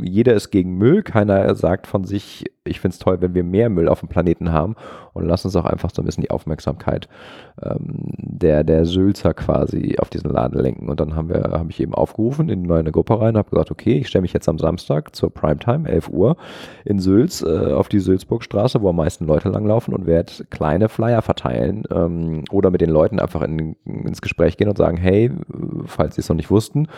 jeder 0.00 0.34
ist 0.34 0.50
gegen 0.50 0.78
Müll, 0.78 1.02
keiner 1.02 1.54
sagt 1.54 1.86
von 1.86 2.04
sich, 2.04 2.15
sich, 2.16 2.50
ich 2.64 2.80
finde 2.80 2.94
es 2.94 2.98
toll, 2.98 3.20
wenn 3.20 3.34
wir 3.34 3.44
mehr 3.44 3.68
Müll 3.68 3.88
auf 3.88 4.00
dem 4.00 4.08
Planeten 4.08 4.52
haben 4.52 4.74
und 5.12 5.26
lass 5.26 5.44
uns 5.44 5.54
auch 5.56 5.64
einfach 5.64 5.90
so 5.94 6.02
ein 6.02 6.04
bisschen 6.04 6.22
die 6.22 6.30
Aufmerksamkeit 6.30 7.08
ähm, 7.62 8.10
der, 8.18 8.64
der 8.64 8.84
Sülzer 8.84 9.34
quasi 9.34 9.96
auf 9.98 10.10
diesen 10.10 10.30
Laden 10.30 10.60
lenken. 10.60 10.88
Und 10.88 11.00
dann 11.00 11.14
haben 11.14 11.28
wir, 11.28 11.42
habe 11.52 11.70
ich 11.70 11.80
eben 11.80 11.94
aufgerufen 11.94 12.48
in 12.48 12.66
meine 12.66 12.92
Gruppe 12.92 13.20
rein, 13.20 13.36
habe 13.36 13.50
gesagt, 13.50 13.70
okay, 13.70 13.98
ich 13.98 14.08
stelle 14.08 14.22
mich 14.22 14.32
jetzt 14.32 14.48
am 14.48 14.58
Samstag 14.58 15.14
zur 15.14 15.32
Primetime, 15.32 15.88
11 15.88 16.08
Uhr, 16.08 16.36
in 16.84 16.98
Sülz, 16.98 17.42
äh, 17.42 17.72
auf 17.72 17.88
die 17.88 18.00
Sülzburgstraße, 18.00 18.82
wo 18.82 18.88
am 18.90 18.96
meisten 18.96 19.26
Leute 19.26 19.48
langlaufen 19.48 19.94
und 19.94 20.06
werde 20.06 20.32
kleine 20.50 20.88
Flyer 20.88 21.22
verteilen 21.22 21.84
ähm, 21.90 22.44
oder 22.50 22.70
mit 22.70 22.80
den 22.80 22.90
Leuten 22.90 23.20
einfach 23.20 23.42
in, 23.42 23.76
ins 23.84 24.22
Gespräch 24.22 24.56
gehen 24.56 24.68
und 24.68 24.78
sagen, 24.78 24.96
hey, 24.96 25.30
falls 25.86 26.16
Sie 26.16 26.20
es 26.20 26.28
noch 26.28 26.36
nicht 26.36 26.50
wussten, 26.50 26.88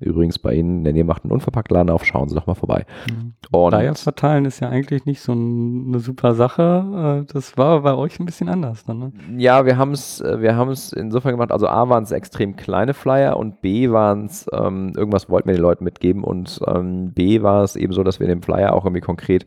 übrigens 0.00 0.38
bei 0.38 0.54
Ihnen 0.54 0.78
in 0.78 0.84
der 0.84 0.92
Nähe 0.92 1.04
macht 1.04 1.24
ein 1.24 1.30
Unverpacktladen 1.30 1.90
auf, 1.90 2.04
schauen 2.04 2.28
Sie 2.28 2.34
doch 2.34 2.46
mal 2.46 2.54
vorbei. 2.54 2.86
Mhm. 3.10 3.34
Und 3.50 3.74
Flyer 3.74 3.94
verteilen 3.94 4.44
ist 4.44 4.60
ja 4.60 4.67
eigentlich 4.68 5.04
nicht 5.06 5.20
so 5.20 5.32
ein, 5.32 5.88
eine 5.88 6.00
super 6.00 6.34
Sache. 6.34 7.24
Äh, 7.26 7.32
das 7.32 7.56
war 7.56 7.82
bei 7.82 7.94
euch 7.94 8.20
ein 8.20 8.26
bisschen 8.26 8.48
anders 8.48 8.84
dann, 8.84 8.98
ne? 8.98 9.12
Ja, 9.36 9.66
wir 9.66 9.76
haben 9.76 9.92
es 9.92 10.20
äh, 10.20 10.40
wir 10.40 10.56
insofern 10.92 11.32
gemacht, 11.32 11.52
also 11.52 11.68
A 11.68 11.88
waren 11.88 12.04
es 12.04 12.10
extrem 12.10 12.56
kleine 12.56 12.94
Flyer 12.94 13.36
und 13.36 13.60
B 13.60 13.90
waren 13.90 14.26
es, 14.26 14.46
ähm, 14.52 14.92
irgendwas 14.96 15.28
wollten 15.28 15.48
wir 15.48 15.54
den 15.54 15.62
Leuten 15.62 15.84
mitgeben 15.84 16.24
und 16.24 16.60
ähm, 16.66 17.12
B 17.12 17.42
war 17.42 17.64
es 17.64 17.76
eben 17.76 17.92
so, 17.92 18.02
dass 18.02 18.20
wir 18.20 18.26
in 18.26 18.40
dem 18.40 18.42
Flyer 18.42 18.74
auch 18.74 18.84
irgendwie 18.84 19.00
konkret 19.00 19.46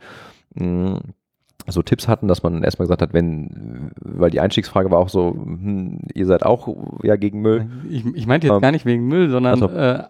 mh, 0.56 0.66
mm, 0.66 1.00
so 1.68 1.82
Tipps 1.82 2.08
hatten, 2.08 2.28
dass 2.28 2.44
man 2.44 2.64
erstmal 2.64 2.86
gesagt 2.86 3.02
hat, 3.02 3.14
wenn, 3.14 3.92
weil 4.02 4.30
die 4.32 4.40
Einstiegsfrage 4.40 4.92
war 4.92 5.00
auch 5.00 5.10
so, 5.10 5.32
hm, 5.32 6.00
ihr 6.14 6.26
seid 6.26 6.44
auch 6.44 6.68
ja 7.04 7.16
gegen 7.16 7.42
Müll. 7.42 7.68
Ich, 7.90 8.06
ich 8.06 8.28
meinte 8.28 8.48
jetzt 8.48 8.56
ähm, 8.56 8.62
gar 8.62 8.72
nicht 8.72 8.86
wegen 8.86 9.08
Müll, 9.08 9.30
sondern 9.30 9.62
also. 9.62 9.76
äh, 9.76 10.04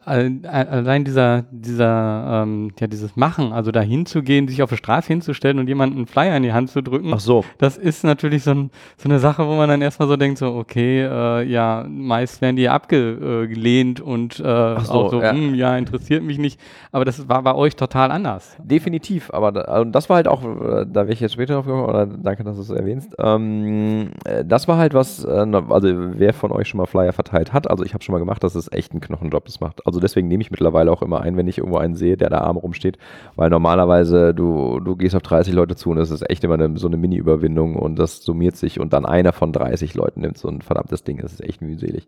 allein 0.47 1.03
dieser, 1.03 1.43
dieser, 1.51 2.43
ähm, 2.43 2.71
ja, 2.79 2.87
dieses 2.87 3.15
Machen, 3.15 3.53
also 3.53 3.71
da 3.71 3.81
hinzugehen, 3.81 4.47
sich 4.47 4.63
auf 4.63 4.69
die 4.69 4.77
Straße 4.77 5.07
hinzustellen 5.07 5.59
und 5.59 5.67
jemanden 5.67 5.97
einen 5.97 6.07
Flyer 6.07 6.35
in 6.37 6.43
die 6.43 6.53
Hand 6.53 6.69
zu 6.69 6.81
drücken. 6.81 7.11
Ach 7.13 7.19
so. 7.19 7.43
Das 7.57 7.77
ist 7.77 8.03
natürlich 8.03 8.43
so, 8.43 8.51
ein, 8.51 8.71
so 8.97 9.09
eine 9.09 9.19
Sache, 9.19 9.47
wo 9.47 9.55
man 9.55 9.69
dann 9.69 9.81
erstmal 9.81 10.07
so 10.07 10.17
denkt, 10.17 10.37
so, 10.37 10.53
okay, 10.55 11.01
äh, 11.01 11.43
ja, 11.43 11.85
meist 11.87 12.41
werden 12.41 12.55
die 12.55 12.69
abgelehnt 12.69 13.99
und 14.01 14.39
äh, 14.39 14.43
so, 14.43 14.91
auch 14.91 15.11
so, 15.11 15.21
ja. 15.21 15.31
Hm, 15.31 15.55
ja, 15.55 15.77
interessiert 15.77 16.23
mich 16.23 16.37
nicht. 16.37 16.59
Aber 16.91 17.05
das 17.05 17.27
war 17.29 17.41
bei 17.43 17.55
euch 17.55 17.75
total 17.75 18.11
anders. 18.11 18.55
Definitiv, 18.63 19.31
aber 19.33 19.67
also 19.69 19.89
das 19.89 20.09
war 20.09 20.17
halt 20.17 20.27
auch, 20.27 20.43
äh, 20.43 20.85
da 20.85 21.03
wäre 21.03 21.13
ich 21.13 21.19
jetzt 21.19 21.37
später 21.41 21.61
drauf 21.61 21.89
oder 21.89 22.05
danke, 22.05 22.43
dass 22.43 22.55
du 22.55 22.61
es 22.61 22.69
erwähnst. 22.69 23.15
Ähm, 23.17 24.11
äh, 24.25 24.45
das 24.45 24.67
war 24.67 24.77
halt 24.77 24.93
was, 24.93 25.23
äh, 25.23 25.29
also 25.69 25.87
wer 25.91 26.33
von 26.33 26.51
euch 26.51 26.67
schon 26.67 26.77
mal 26.77 26.85
Flyer 26.85 27.13
verteilt 27.13 27.51
hat, 27.51 27.69
also 27.69 27.83
ich 27.83 27.93
habe 27.93 28.03
schon 28.03 28.13
mal 28.13 28.19
gemacht, 28.19 28.43
dass 28.43 28.53
es 28.53 28.71
echt 28.71 28.93
ein 28.93 29.01
Knochenjob 29.01 29.45
das 29.45 29.59
macht. 29.59 29.85
Also 29.87 29.99
deswegen 29.99 30.27
nehme 30.27 30.41
ich 30.41 30.51
mittlerweile 30.51 30.91
auch 30.91 31.01
immer 31.01 31.21
ein, 31.21 31.37
wenn 31.37 31.47
ich 31.47 31.57
irgendwo 31.57 31.77
einen 31.77 31.95
sehe, 31.95 32.15
der 32.15 32.29
da 32.29 32.39
arm 32.39 32.57
rumsteht, 32.57 32.99
weil 33.35 33.49
normalerweise 33.49 34.35
du, 34.35 34.79
du 34.79 34.95
gehst 34.95 35.15
auf 35.15 35.23
30 35.23 35.53
Leute 35.53 35.75
zu 35.75 35.89
und 35.89 35.97
das 35.97 36.11
ist 36.11 36.29
echt 36.29 36.43
immer 36.43 36.53
eine, 36.53 36.77
so 36.77 36.87
eine 36.87 36.97
Mini-Überwindung 36.97 37.75
und 37.75 37.97
das 37.97 38.23
summiert 38.23 38.55
sich 38.55 38.79
und 38.79 38.93
dann 38.93 39.05
einer 39.05 39.33
von 39.33 39.51
30 39.51 39.95
Leuten 39.95 40.21
nimmt 40.21 40.37
so 40.37 40.47
ein 40.47 40.61
verdammtes 40.61 41.03
Ding, 41.03 41.17
das 41.17 41.33
ist 41.33 41.43
echt 41.43 41.61
mühselig. 41.61 42.07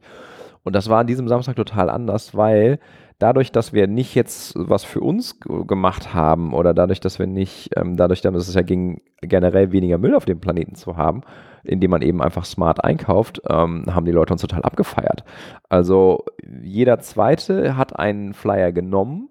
Und 0.63 0.75
das 0.75 0.89
war 0.89 0.99
an 0.99 1.07
diesem 1.07 1.27
Samstag 1.27 1.55
total 1.55 1.89
anders, 1.89 2.35
weil 2.35 2.79
dadurch, 3.23 3.53
dass 3.53 3.71
wir 3.71 3.87
nicht 3.87 4.15
jetzt 4.15 4.53
was 4.57 4.83
für 4.83 4.99
uns 4.99 5.39
gemacht 5.39 6.13
haben 6.13 6.53
oder 6.53 6.73
dadurch, 6.73 6.99
dass 6.99 7.19
wir 7.19 7.25
nicht, 7.25 7.69
ähm, 7.77 7.95
dadurch, 7.95 8.19
dass 8.19 8.35
es 8.49 8.53
ja 8.53 8.63
ging, 8.63 9.01
generell 9.21 9.71
weniger 9.71 9.97
Müll 9.97 10.13
auf 10.13 10.25
dem 10.25 10.41
Planeten 10.41 10.75
zu 10.75 10.97
haben, 10.97 11.21
indem 11.63 11.91
man 11.91 12.01
eben 12.01 12.21
einfach 12.21 12.43
smart 12.43 12.83
einkauft, 12.83 13.41
ähm, 13.49 13.85
haben 13.95 14.05
die 14.05 14.11
Leute 14.11 14.33
uns 14.33 14.41
total 14.41 14.63
abgefeiert. 14.63 15.23
Also 15.69 16.25
jeder 16.61 16.99
Zweite 16.99 17.77
hat 17.77 17.97
einen 17.97 18.33
Flyer 18.33 18.73
genommen 18.73 19.29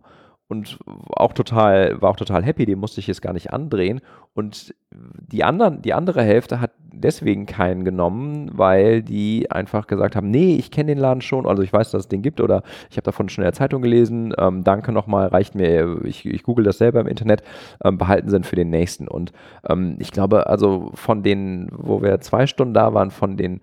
und 0.48 0.78
auch 1.10 1.34
total, 1.34 2.00
war 2.00 2.12
auch 2.12 2.16
total 2.16 2.42
happy, 2.42 2.64
den 2.64 2.78
musste 2.78 3.00
ich 3.00 3.06
jetzt 3.06 3.20
gar 3.20 3.34
nicht 3.34 3.52
andrehen. 3.52 4.00
Und 4.32 4.74
die, 4.90 5.44
anderen, 5.44 5.82
die 5.82 5.92
andere 5.92 6.22
Hälfte 6.22 6.62
hat 6.62 6.70
deswegen 6.92 7.46
keinen 7.46 7.84
genommen, 7.84 8.50
weil 8.52 9.02
die 9.02 9.50
einfach 9.50 9.86
gesagt 9.86 10.16
haben, 10.16 10.30
nee, 10.30 10.56
ich 10.56 10.70
kenne 10.70 10.94
den 10.94 10.98
Laden 10.98 11.20
schon, 11.20 11.46
also 11.46 11.62
ich 11.62 11.72
weiß, 11.72 11.90
dass 11.90 12.02
es 12.02 12.08
den 12.08 12.22
gibt 12.22 12.40
oder 12.40 12.62
ich 12.90 12.96
habe 12.96 13.04
davon 13.04 13.28
schon 13.28 13.42
in 13.42 13.46
der 13.46 13.52
Zeitung 13.52 13.82
gelesen, 13.82 14.34
ähm, 14.38 14.64
danke 14.64 14.92
nochmal, 14.92 15.28
reicht 15.28 15.54
mir, 15.54 16.00
ich, 16.04 16.26
ich 16.26 16.42
google 16.42 16.64
das 16.64 16.78
selber 16.78 17.00
im 17.00 17.06
Internet, 17.06 17.42
ähm, 17.84 17.98
behalten 17.98 18.30
sind 18.30 18.46
für 18.46 18.56
den 18.56 18.70
nächsten. 18.70 19.08
Und 19.08 19.32
ähm, 19.68 19.96
ich 19.98 20.12
glaube, 20.12 20.46
also 20.46 20.90
von 20.94 21.22
den, 21.22 21.68
wo 21.72 22.02
wir 22.02 22.20
zwei 22.20 22.46
Stunden 22.46 22.74
da 22.74 22.94
waren, 22.94 23.10
von 23.10 23.36
den 23.36 23.60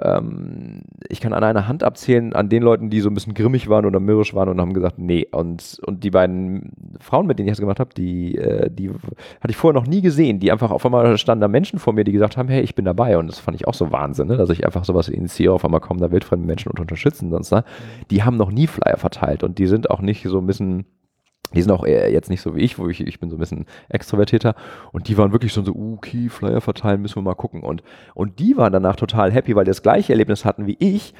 ähm, 0.00 0.82
ich 1.08 1.20
kann 1.20 1.32
an 1.32 1.44
einer 1.44 1.68
Hand 1.68 1.82
abzählen 1.82 2.32
an 2.32 2.48
den 2.48 2.62
Leuten, 2.62 2.90
die 2.90 3.00
so 3.00 3.08
ein 3.08 3.14
bisschen 3.14 3.34
grimmig 3.34 3.68
waren 3.68 3.86
oder 3.86 4.00
mürrisch 4.00 4.34
waren 4.34 4.48
und 4.48 4.60
haben 4.60 4.74
gesagt, 4.74 4.98
nee. 4.98 5.26
Und, 5.30 5.80
und 5.86 6.02
die 6.02 6.10
beiden 6.10 6.72
Frauen, 7.00 7.26
mit 7.26 7.38
denen 7.38 7.48
ich 7.48 7.52
das 7.52 7.60
gemacht 7.60 7.80
habe, 7.80 7.90
die, 7.94 8.36
äh, 8.36 8.70
die 8.70 8.90
hatte 8.90 9.50
ich 9.50 9.56
vorher 9.56 9.80
noch 9.80 9.86
nie 9.86 10.00
gesehen. 10.00 10.40
Die 10.40 10.50
einfach 10.50 10.70
auf 10.70 10.84
einmal 10.84 11.16
standen 11.18 11.42
da 11.42 11.48
Menschen 11.48 11.78
vor 11.78 11.92
mir, 11.92 12.04
die 12.04 12.12
gesagt 12.12 12.36
haben, 12.36 12.48
hey, 12.48 12.62
ich 12.62 12.74
bin 12.74 12.84
dabei. 12.84 13.18
Und 13.18 13.28
das 13.28 13.38
fand 13.38 13.54
ich 13.56 13.68
auch 13.68 13.74
so 13.74 13.92
Wahnsinn, 13.92 14.28
ne? 14.28 14.36
dass 14.36 14.50
ich 14.50 14.64
einfach 14.64 14.84
sowas 14.84 15.08
initiiere, 15.08 15.52
auf 15.52 15.64
einmal 15.64 15.80
kommen 15.80 16.00
da 16.00 16.10
wildfremde 16.10 16.46
Menschen 16.46 16.70
und 16.70 16.80
unterstützen 16.80 17.30
sonst. 17.30 17.52
Ne? 17.52 17.64
Die 18.10 18.22
haben 18.22 18.36
noch 18.36 18.50
nie 18.50 18.66
Flyer 18.66 18.96
verteilt 18.96 19.42
und 19.42 19.58
die 19.58 19.66
sind 19.66 19.90
auch 19.90 20.00
nicht 20.00 20.24
so 20.24 20.38
ein 20.38 20.46
bisschen 20.46 20.86
die 21.54 21.62
sind 21.62 21.72
auch 21.72 21.84
eher 21.84 22.10
jetzt 22.10 22.30
nicht 22.30 22.40
so 22.40 22.54
wie 22.54 22.60
ich, 22.60 22.78
wo 22.78 22.88
ich, 22.88 23.00
ich 23.00 23.20
bin 23.20 23.30
so 23.30 23.36
ein 23.36 23.40
bisschen 23.40 23.66
extrovertierter. 23.88 24.54
Und 24.92 25.08
die 25.08 25.16
waren 25.18 25.32
wirklich 25.32 25.52
schon 25.52 25.64
so, 25.64 25.72
uh, 25.72 25.94
okay, 25.94 26.28
Flyer 26.28 26.60
verteilen, 26.60 27.02
müssen 27.02 27.16
wir 27.16 27.22
mal 27.22 27.34
gucken. 27.34 27.62
Und, 27.62 27.82
und 28.14 28.38
die 28.38 28.56
waren 28.56 28.72
danach 28.72 28.96
total 28.96 29.32
happy, 29.32 29.54
weil 29.56 29.64
die 29.64 29.70
das 29.70 29.82
gleiche 29.82 30.12
Erlebnis 30.12 30.44
hatten 30.44 30.66
wie 30.66 30.76
ich. 30.78 31.14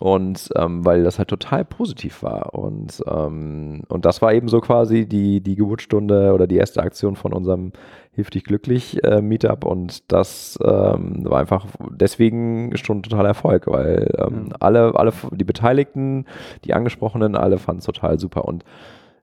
Und 0.00 0.50
ähm, 0.56 0.84
weil 0.84 1.04
das 1.04 1.18
halt 1.18 1.28
total 1.28 1.64
positiv 1.64 2.24
war. 2.24 2.52
Und, 2.54 3.00
ähm, 3.06 3.82
und 3.86 4.04
das 4.04 4.20
war 4.22 4.32
eben 4.32 4.48
so 4.48 4.60
quasi 4.60 5.06
die, 5.06 5.40
die 5.40 5.54
Geburtsstunde 5.54 6.32
oder 6.32 6.48
die 6.48 6.56
erste 6.56 6.82
Aktion 6.82 7.14
von 7.14 7.32
unserem 7.32 7.70
Hilf 8.10 8.30
dich 8.30 8.42
glücklich 8.42 9.02
äh, 9.04 9.20
Meetup. 9.20 9.64
Und 9.64 10.10
das 10.12 10.58
ähm, 10.64 11.24
war 11.24 11.38
einfach 11.38 11.66
deswegen 11.90 12.76
schon 12.76 13.04
total 13.04 13.26
Erfolg, 13.26 13.68
weil 13.68 14.12
ähm, 14.18 14.46
ja. 14.50 14.56
alle, 14.58 14.96
alle, 14.96 15.12
die 15.30 15.44
Beteiligten, 15.44 16.26
die 16.64 16.74
Angesprochenen, 16.74 17.36
alle 17.36 17.58
fanden 17.58 17.78
es 17.78 17.86
total 17.86 18.18
super. 18.18 18.46
Und 18.46 18.64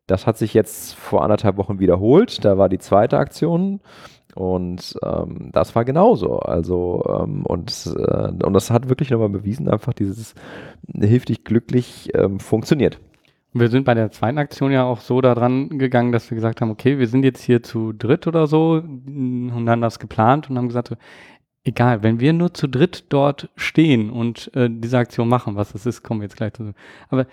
das 0.07 0.27
hat 0.27 0.37
sich 0.37 0.53
jetzt 0.53 0.95
vor 0.95 1.23
anderthalb 1.23 1.57
Wochen 1.57 1.79
wiederholt. 1.79 2.43
Da 2.43 2.57
war 2.57 2.69
die 2.69 2.79
zweite 2.79 3.17
Aktion. 3.17 3.79
Und 4.35 4.97
ähm, 5.03 5.49
das 5.51 5.75
war 5.75 5.85
genauso. 5.85 6.39
Also, 6.39 7.03
ähm, 7.07 7.45
und, 7.45 7.93
äh, 7.97 8.45
und 8.45 8.53
das 8.53 8.71
hat 8.71 8.89
wirklich 8.89 9.09
nochmal 9.09 9.29
bewiesen, 9.29 9.67
einfach 9.69 9.93
dieses 9.93 10.35
Hilf 10.93 11.25
dich 11.25 11.43
glücklich 11.43 12.09
ähm, 12.13 12.39
funktioniert. 12.39 12.99
Wir 13.53 13.67
sind 13.67 13.83
bei 13.83 13.93
der 13.93 14.11
zweiten 14.11 14.37
Aktion 14.37 14.71
ja 14.71 14.85
auch 14.85 15.01
so 15.01 15.19
daran 15.19 15.77
gegangen, 15.77 16.13
dass 16.13 16.31
wir 16.31 16.35
gesagt 16.35 16.61
haben, 16.61 16.71
okay, 16.71 16.99
wir 16.99 17.07
sind 17.07 17.23
jetzt 17.23 17.43
hier 17.43 17.61
zu 17.61 17.91
dritt 17.91 18.25
oder 18.25 18.47
so 18.47 18.81
und 18.81 19.65
haben 19.67 19.81
das 19.81 19.99
geplant 19.99 20.49
und 20.49 20.57
haben 20.57 20.69
gesagt, 20.69 20.95
egal, 21.65 22.01
wenn 22.01 22.21
wir 22.21 22.31
nur 22.31 22.53
zu 22.53 22.67
dritt 22.67 23.05
dort 23.09 23.49
stehen 23.57 24.09
und 24.09 24.55
äh, 24.55 24.69
diese 24.71 24.97
Aktion 24.97 25.27
machen, 25.27 25.57
was 25.57 25.73
das 25.73 25.85
ist, 25.85 26.01
kommen 26.01 26.21
wir 26.21 26.25
jetzt 26.25 26.37
gleich 26.37 26.53
zu. 26.53 26.73
Aber 27.09 27.27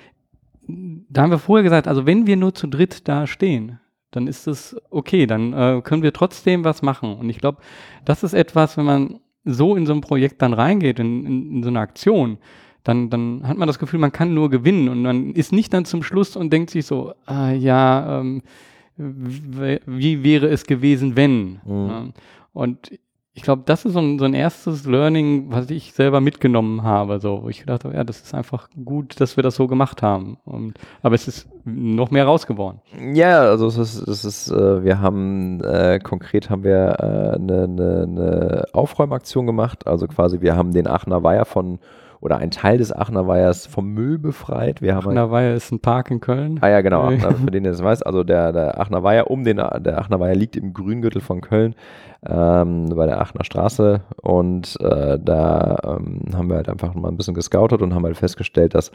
da 0.68 1.22
haben 1.22 1.30
wir 1.30 1.38
vorher 1.38 1.62
gesagt, 1.62 1.88
also 1.88 2.06
wenn 2.06 2.26
wir 2.26 2.36
nur 2.36 2.54
zu 2.54 2.66
dritt 2.66 3.08
da 3.08 3.26
stehen, 3.26 3.80
dann 4.10 4.26
ist 4.26 4.46
es 4.46 4.76
okay, 4.90 5.26
dann 5.26 5.52
äh, 5.52 5.80
können 5.82 6.02
wir 6.02 6.12
trotzdem 6.12 6.64
was 6.64 6.82
machen. 6.82 7.14
Und 7.16 7.28
ich 7.28 7.38
glaube, 7.38 7.58
das 8.04 8.22
ist 8.22 8.34
etwas, 8.34 8.76
wenn 8.76 8.84
man 8.84 9.20
so 9.44 9.76
in 9.76 9.86
so 9.86 9.94
ein 9.94 10.00
Projekt 10.00 10.42
dann 10.42 10.52
reingeht, 10.52 10.98
in, 10.98 11.24
in, 11.24 11.52
in 11.52 11.62
so 11.62 11.68
eine 11.68 11.80
Aktion, 11.80 12.38
dann, 12.84 13.10
dann 13.10 13.46
hat 13.46 13.56
man 13.58 13.66
das 13.66 13.78
Gefühl, 13.78 14.00
man 14.00 14.12
kann 14.12 14.34
nur 14.34 14.50
gewinnen 14.50 14.88
und 14.88 15.02
man 15.02 15.32
ist 15.32 15.52
nicht 15.52 15.72
dann 15.74 15.84
zum 15.84 16.02
Schluss 16.02 16.36
und 16.36 16.52
denkt 16.52 16.70
sich 16.70 16.86
so, 16.86 17.12
ah, 17.26 17.50
ja, 17.50 18.20
ähm, 18.20 18.42
wie 18.96 20.24
wäre 20.24 20.48
es 20.48 20.64
gewesen, 20.64 21.16
wenn? 21.16 21.60
Mhm. 21.64 22.12
Und 22.52 22.98
ich 23.38 23.44
glaube, 23.44 23.62
das 23.64 23.84
ist 23.84 23.92
so 23.92 24.00
ein, 24.00 24.18
so 24.18 24.24
ein, 24.24 24.34
erstes 24.34 24.84
Learning, 24.84 25.52
was 25.52 25.70
ich 25.70 25.92
selber 25.92 26.20
mitgenommen 26.20 26.82
habe, 26.82 27.20
so, 27.20 27.44
wo 27.44 27.48
ich 27.48 27.60
gedacht 27.60 27.84
habe, 27.84 27.94
ja, 27.94 28.02
das 28.02 28.20
ist 28.20 28.34
einfach 28.34 28.68
gut, 28.84 29.20
dass 29.20 29.36
wir 29.36 29.44
das 29.44 29.54
so 29.54 29.68
gemacht 29.68 30.02
haben. 30.02 30.38
Und, 30.44 30.74
aber 31.02 31.14
es 31.14 31.28
ist 31.28 31.48
noch 31.64 32.10
mehr 32.10 32.24
rausgeworden. 32.24 32.80
Ja, 33.14 33.42
also 33.42 33.68
es 33.68 33.78
ist, 33.78 34.08
es 34.08 34.24
ist 34.24 34.50
äh, 34.50 34.82
wir 34.82 35.00
haben 35.00 35.62
äh, 35.62 36.00
konkret 36.00 36.50
haben 36.50 36.64
wir 36.64 36.98
eine 36.98 37.36
äh, 37.36 37.38
ne, 37.38 37.68
ne, 37.68 38.06
ne 38.08 38.64
Aufräumaktion 38.72 39.46
gemacht. 39.46 39.86
Also 39.86 40.08
quasi, 40.08 40.40
wir 40.40 40.56
haben 40.56 40.72
den 40.72 40.88
Aachener 40.88 41.22
Weiher 41.22 41.44
von 41.44 41.78
oder 42.20 42.38
ein 42.38 42.50
Teil 42.50 42.78
des 42.78 42.92
Aachener 42.92 43.28
Weihers 43.28 43.66
vom 43.66 43.94
Müll 43.94 44.18
befreit. 44.18 44.82
Wir 44.82 44.96
Aachener 44.96 45.20
haben 45.22 45.30
Weiher 45.30 45.54
ist 45.54 45.70
ein 45.70 45.78
Park 45.78 46.10
in 46.10 46.18
Köln. 46.20 46.58
Ah 46.60 46.68
ja, 46.68 46.80
genau, 46.80 47.02
Aachener, 47.04 47.34
für 47.34 47.50
den 47.52 47.64
ihr 47.64 47.70
das 47.70 47.84
weiß. 47.84 48.02
Also 48.02 48.24
der, 48.24 48.52
der 48.52 48.80
Aachener 48.80 49.04
Weiher 49.04 49.30
um 49.30 49.44
den, 49.44 49.58
der 49.58 49.98
Aachener 49.98 50.18
Weiher 50.18 50.34
liegt 50.34 50.56
im 50.56 50.74
Grüngürtel 50.74 51.20
von 51.20 51.40
Köln 51.40 51.76
ähm, 52.26 52.88
bei 52.88 53.06
der 53.06 53.20
Aachener 53.20 53.44
Straße 53.44 54.00
und 54.22 54.76
äh, 54.80 55.18
da 55.22 55.78
ähm, 55.84 56.22
haben 56.34 56.48
wir 56.48 56.56
halt 56.56 56.68
einfach 56.68 56.94
mal 56.94 57.08
ein 57.08 57.16
bisschen 57.16 57.34
gescoutet 57.34 57.80
und 57.80 57.94
haben 57.94 58.04
halt 58.04 58.16
festgestellt, 58.16 58.74
dass 58.74 58.90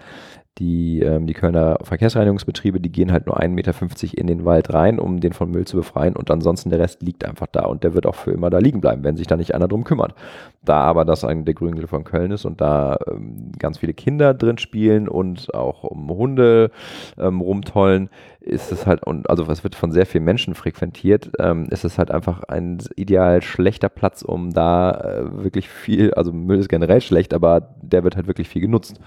die, 0.58 1.00
ähm, 1.02 1.26
die 1.26 1.34
Kölner 1.34 1.78
Verkehrsreinigungsbetriebe, 1.82 2.82
die 2.82 2.92
gehen 2.92 3.12
halt 3.12 3.26
nur 3.26 3.40
1,50 3.40 3.50
Meter 3.50 3.74
in 4.18 4.28
den 4.28 4.46
Wald 4.46 4.74
rein, 4.74 5.00
um 5.00 5.22
den 5.22 5.32
von 5.32 5.50
Müll 5.50 5.66
zu 5.66 5.78
befreien 5.78 6.16
und 6.16 6.30
ansonsten 6.32 6.70
der 6.70 6.80
Rest 6.80 7.02
liegt 7.02 7.24
einfach 7.24 7.48
da 7.48 7.66
und 7.66 7.84
der 7.84 7.94
wird 7.94 8.06
auch 8.06 8.16
für 8.16 8.32
immer 8.32 8.50
da 8.50 8.60
liegen 8.60 8.82
bleiben, 8.82 9.04
wenn 9.04 9.16
sich 9.16 9.28
da 9.28 9.38
nicht 9.38 9.56
einer 9.56 9.70
drum 9.70 9.86
kümmert. 9.86 10.16
Da 10.62 10.82
aber 10.82 11.06
das 11.06 11.24
ein 11.24 11.46
der 11.46 11.54
Grüngel 11.54 11.88
von 11.88 12.04
Köln 12.04 12.32
ist 12.32 12.46
und 12.46 12.60
da 12.60 12.98
ähm, 13.10 13.52
ganz 13.58 13.78
viele 13.78 13.94
Kinder 13.94 14.34
drin 14.34 14.58
spielen 14.58 15.08
und 15.08 15.54
auch 15.54 15.84
um 15.84 16.10
Hunde 16.10 16.72
ähm, 17.18 17.40
rumtollen, 17.40 18.10
ist 18.44 18.72
es 18.72 18.86
halt, 18.86 19.06
und 19.06 19.30
also 19.30 19.46
es 19.50 19.64
wird 19.64 19.76
von 19.76 19.92
sehr 19.92 20.06
vielen 20.06 20.26
Menschen 20.26 20.54
frequentiert, 20.54 21.32
ähm, 21.40 21.68
ist 21.70 21.86
es 21.86 21.98
halt 21.98 22.12
einfach 22.12 22.44
ein 22.44 22.80
ideal 22.96 23.42
schlechter 23.42 23.90
Platz, 23.90 24.22
um 24.22 24.52
da 24.52 24.92
äh, 24.92 25.44
wirklich 25.44 25.70
viel, 25.70 26.14
also 26.14 26.32
Müll 26.34 26.60
ist 26.60 26.70
generell 26.70 27.02
schlecht, 27.02 27.34
aber 27.34 27.74
der 27.82 28.04
wird 28.04 28.16
halt 28.16 28.28
wirklich 28.28 28.50
viel 28.50 28.62
genutzt. 28.62 29.00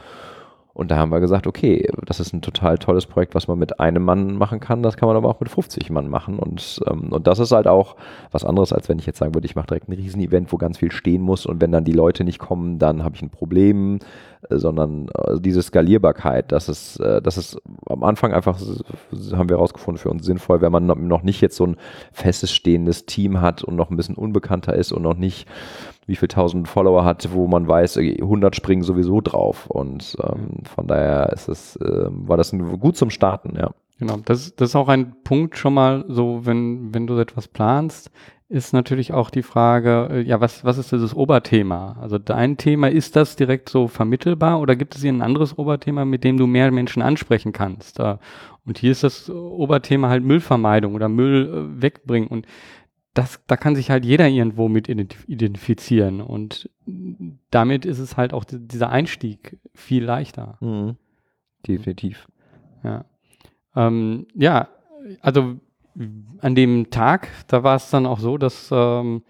Und 0.76 0.90
da 0.90 0.99
haben 0.99 1.11
wir 1.11 1.21
gesagt, 1.21 1.47
okay, 1.47 1.88
das 2.04 2.21
ist 2.21 2.35
ein 2.35 2.42
total 2.42 2.76
tolles 2.76 3.06
Projekt, 3.06 3.35
was 3.35 3.49
man 3.49 3.59
mit 3.59 3.80
einem 3.80 4.02
Mann 4.02 4.35
machen 4.37 4.61
kann, 4.61 4.83
das 4.83 4.99
kann 4.99 5.06
man 5.06 5.16
aber 5.16 5.30
auch 5.30 5.40
mit 5.40 5.49
50 5.49 5.88
Mann 5.88 6.06
machen. 6.06 6.38
Und, 6.38 6.83
ähm, 6.87 7.12
und 7.12 7.26
das 7.26 7.38
ist 7.38 7.52
halt 7.52 7.66
auch 7.66 7.97
was 8.30 8.45
anderes, 8.45 8.75
als 8.75 8.87
wenn 8.90 8.99
ich 8.99 9.06
jetzt 9.06 9.18
sagen 9.18 9.35
würde, 9.35 9.47
ich 9.47 9.56
mache 9.56 9.68
direkt 9.68 9.88
ein 9.88 9.95
Riesenevent, 9.95 10.52
wo 10.52 10.59
ganz 10.59 10.76
viel 10.76 10.92
stehen 10.92 11.23
muss. 11.23 11.47
Und 11.47 11.62
wenn 11.62 11.73
dann 11.73 11.85
die 11.85 11.95
Leute 11.95 12.25
nicht 12.25 12.38
kommen, 12.38 12.78
dann 12.78 13.04
habe 13.04 13.16
ich 13.16 13.23
ein 13.23 13.30
Problem, 13.30 14.00
äh, 14.50 14.59
sondern 14.59 15.09
äh, 15.14 15.40
diese 15.40 15.62
Skalierbarkeit, 15.62 16.52
das 16.52 16.68
ist, 16.68 17.00
äh, 17.00 17.23
das 17.23 17.38
ist 17.38 17.56
am 17.87 18.04
Anfang 18.04 18.35
einfach, 18.35 18.61
haben 18.61 19.49
wir 19.49 19.56
herausgefunden, 19.56 19.99
für 19.99 20.11
uns 20.11 20.26
sinnvoll, 20.26 20.61
wenn 20.61 20.73
man 20.73 20.85
noch 20.85 21.23
nicht 21.23 21.40
jetzt 21.40 21.56
so 21.56 21.64
ein 21.64 21.76
festes 22.12 22.52
stehendes 22.52 23.06
Team 23.06 23.40
hat 23.40 23.64
und 23.64 23.76
noch 23.76 23.88
ein 23.88 23.97
bisschen 23.97 24.14
unbekannter 24.14 24.75
ist 24.75 24.92
und 24.92 25.00
noch 25.00 25.16
nicht 25.16 25.49
wie 26.06 26.16
viel 26.16 26.28
tausend 26.28 26.68
Follower 26.68 27.04
hat, 27.04 27.28
wo 27.32 27.46
man 27.46 27.66
weiß, 27.66 27.98
100 27.98 28.54
springen 28.54 28.82
sowieso 28.82 29.20
drauf. 29.20 29.66
Und 29.66 30.16
ähm, 30.22 30.64
von 30.64 30.86
daher 30.86 31.32
ist 31.32 31.48
es, 31.48 31.76
äh, 31.76 32.06
war 32.10 32.36
das 32.36 32.52
gut 32.80 32.96
zum 32.96 33.10
Starten, 33.10 33.56
ja. 33.56 33.70
Genau, 33.98 34.18
das, 34.25 34.54
das 34.54 34.70
ist 34.70 34.76
auch 34.76 34.88
ein 34.88 35.16
Punkt 35.25 35.56
schon 35.56 35.75
mal 35.75 36.04
so, 36.08 36.44
wenn, 36.44 36.94
wenn 36.94 37.06
du 37.06 37.18
etwas 37.18 37.48
planst, 37.48 38.10
ist 38.48 38.72
natürlich 38.72 39.12
auch 39.12 39.30
die 39.30 39.42
Frage, 39.42 40.08
äh, 40.12 40.20
ja, 40.20 40.40
was, 40.40 40.64
was 40.64 40.78
ist 40.78 40.92
dieses 40.92 41.14
Oberthema? 41.14 41.96
Also 42.00 42.18
dein 42.18 42.56
Thema, 42.58 42.88
ist 42.88 43.16
das 43.16 43.34
direkt 43.34 43.68
so 43.68 43.88
vermittelbar 43.88 44.60
oder 44.60 44.76
gibt 44.76 44.94
es 44.94 45.02
hier 45.02 45.12
ein 45.12 45.22
anderes 45.22 45.58
Oberthema, 45.58 46.04
mit 46.04 46.25
dem 46.25 46.36
du 46.36 46.46
mehr 46.46 46.70
Menschen 46.70 47.02
ansprechen 47.02 47.52
kannst? 47.52 47.98
Und 47.98 48.78
hier 48.78 48.92
ist 48.92 49.02
das 49.02 49.30
Oberthema 49.30 50.08
halt 50.08 50.25
Müllvermeidung 50.25 50.94
oder 50.94 51.08
Müll 51.08 51.48
äh, 51.48 51.82
wegbringen. 51.82 52.28
Und 52.28 52.46
das, 53.16 53.40
da 53.46 53.56
kann 53.56 53.75
sich 53.75 53.90
halt 53.90 54.04
jeder 54.04 54.28
irgendwo 54.28 54.68
mit 54.68 54.88
identifizieren 54.88 56.20
und 56.20 56.70
damit 57.50 57.87
ist 57.87 57.99
es 57.99 58.18
halt 58.18 58.35
auch 58.35 58.44
dieser 58.44 58.90
Einstieg 58.90 59.58
viel 59.75 60.04
leichter. 60.04 60.58
Mhm. 60.61 60.96
Definitiv. 61.66 62.28
Ja. 62.85 63.06
Ähm, 63.75 64.26
ja, 64.35 64.68
also 65.23 65.56
an 66.40 66.54
dem 66.54 66.90
Tag, 66.90 67.28
da 67.49 67.62
war 67.62 67.76
es 67.76 67.88
dann 67.88 68.04
auch 68.04 68.18
so, 68.18 68.37
dass, 68.37 68.68
ähm, 68.70 69.23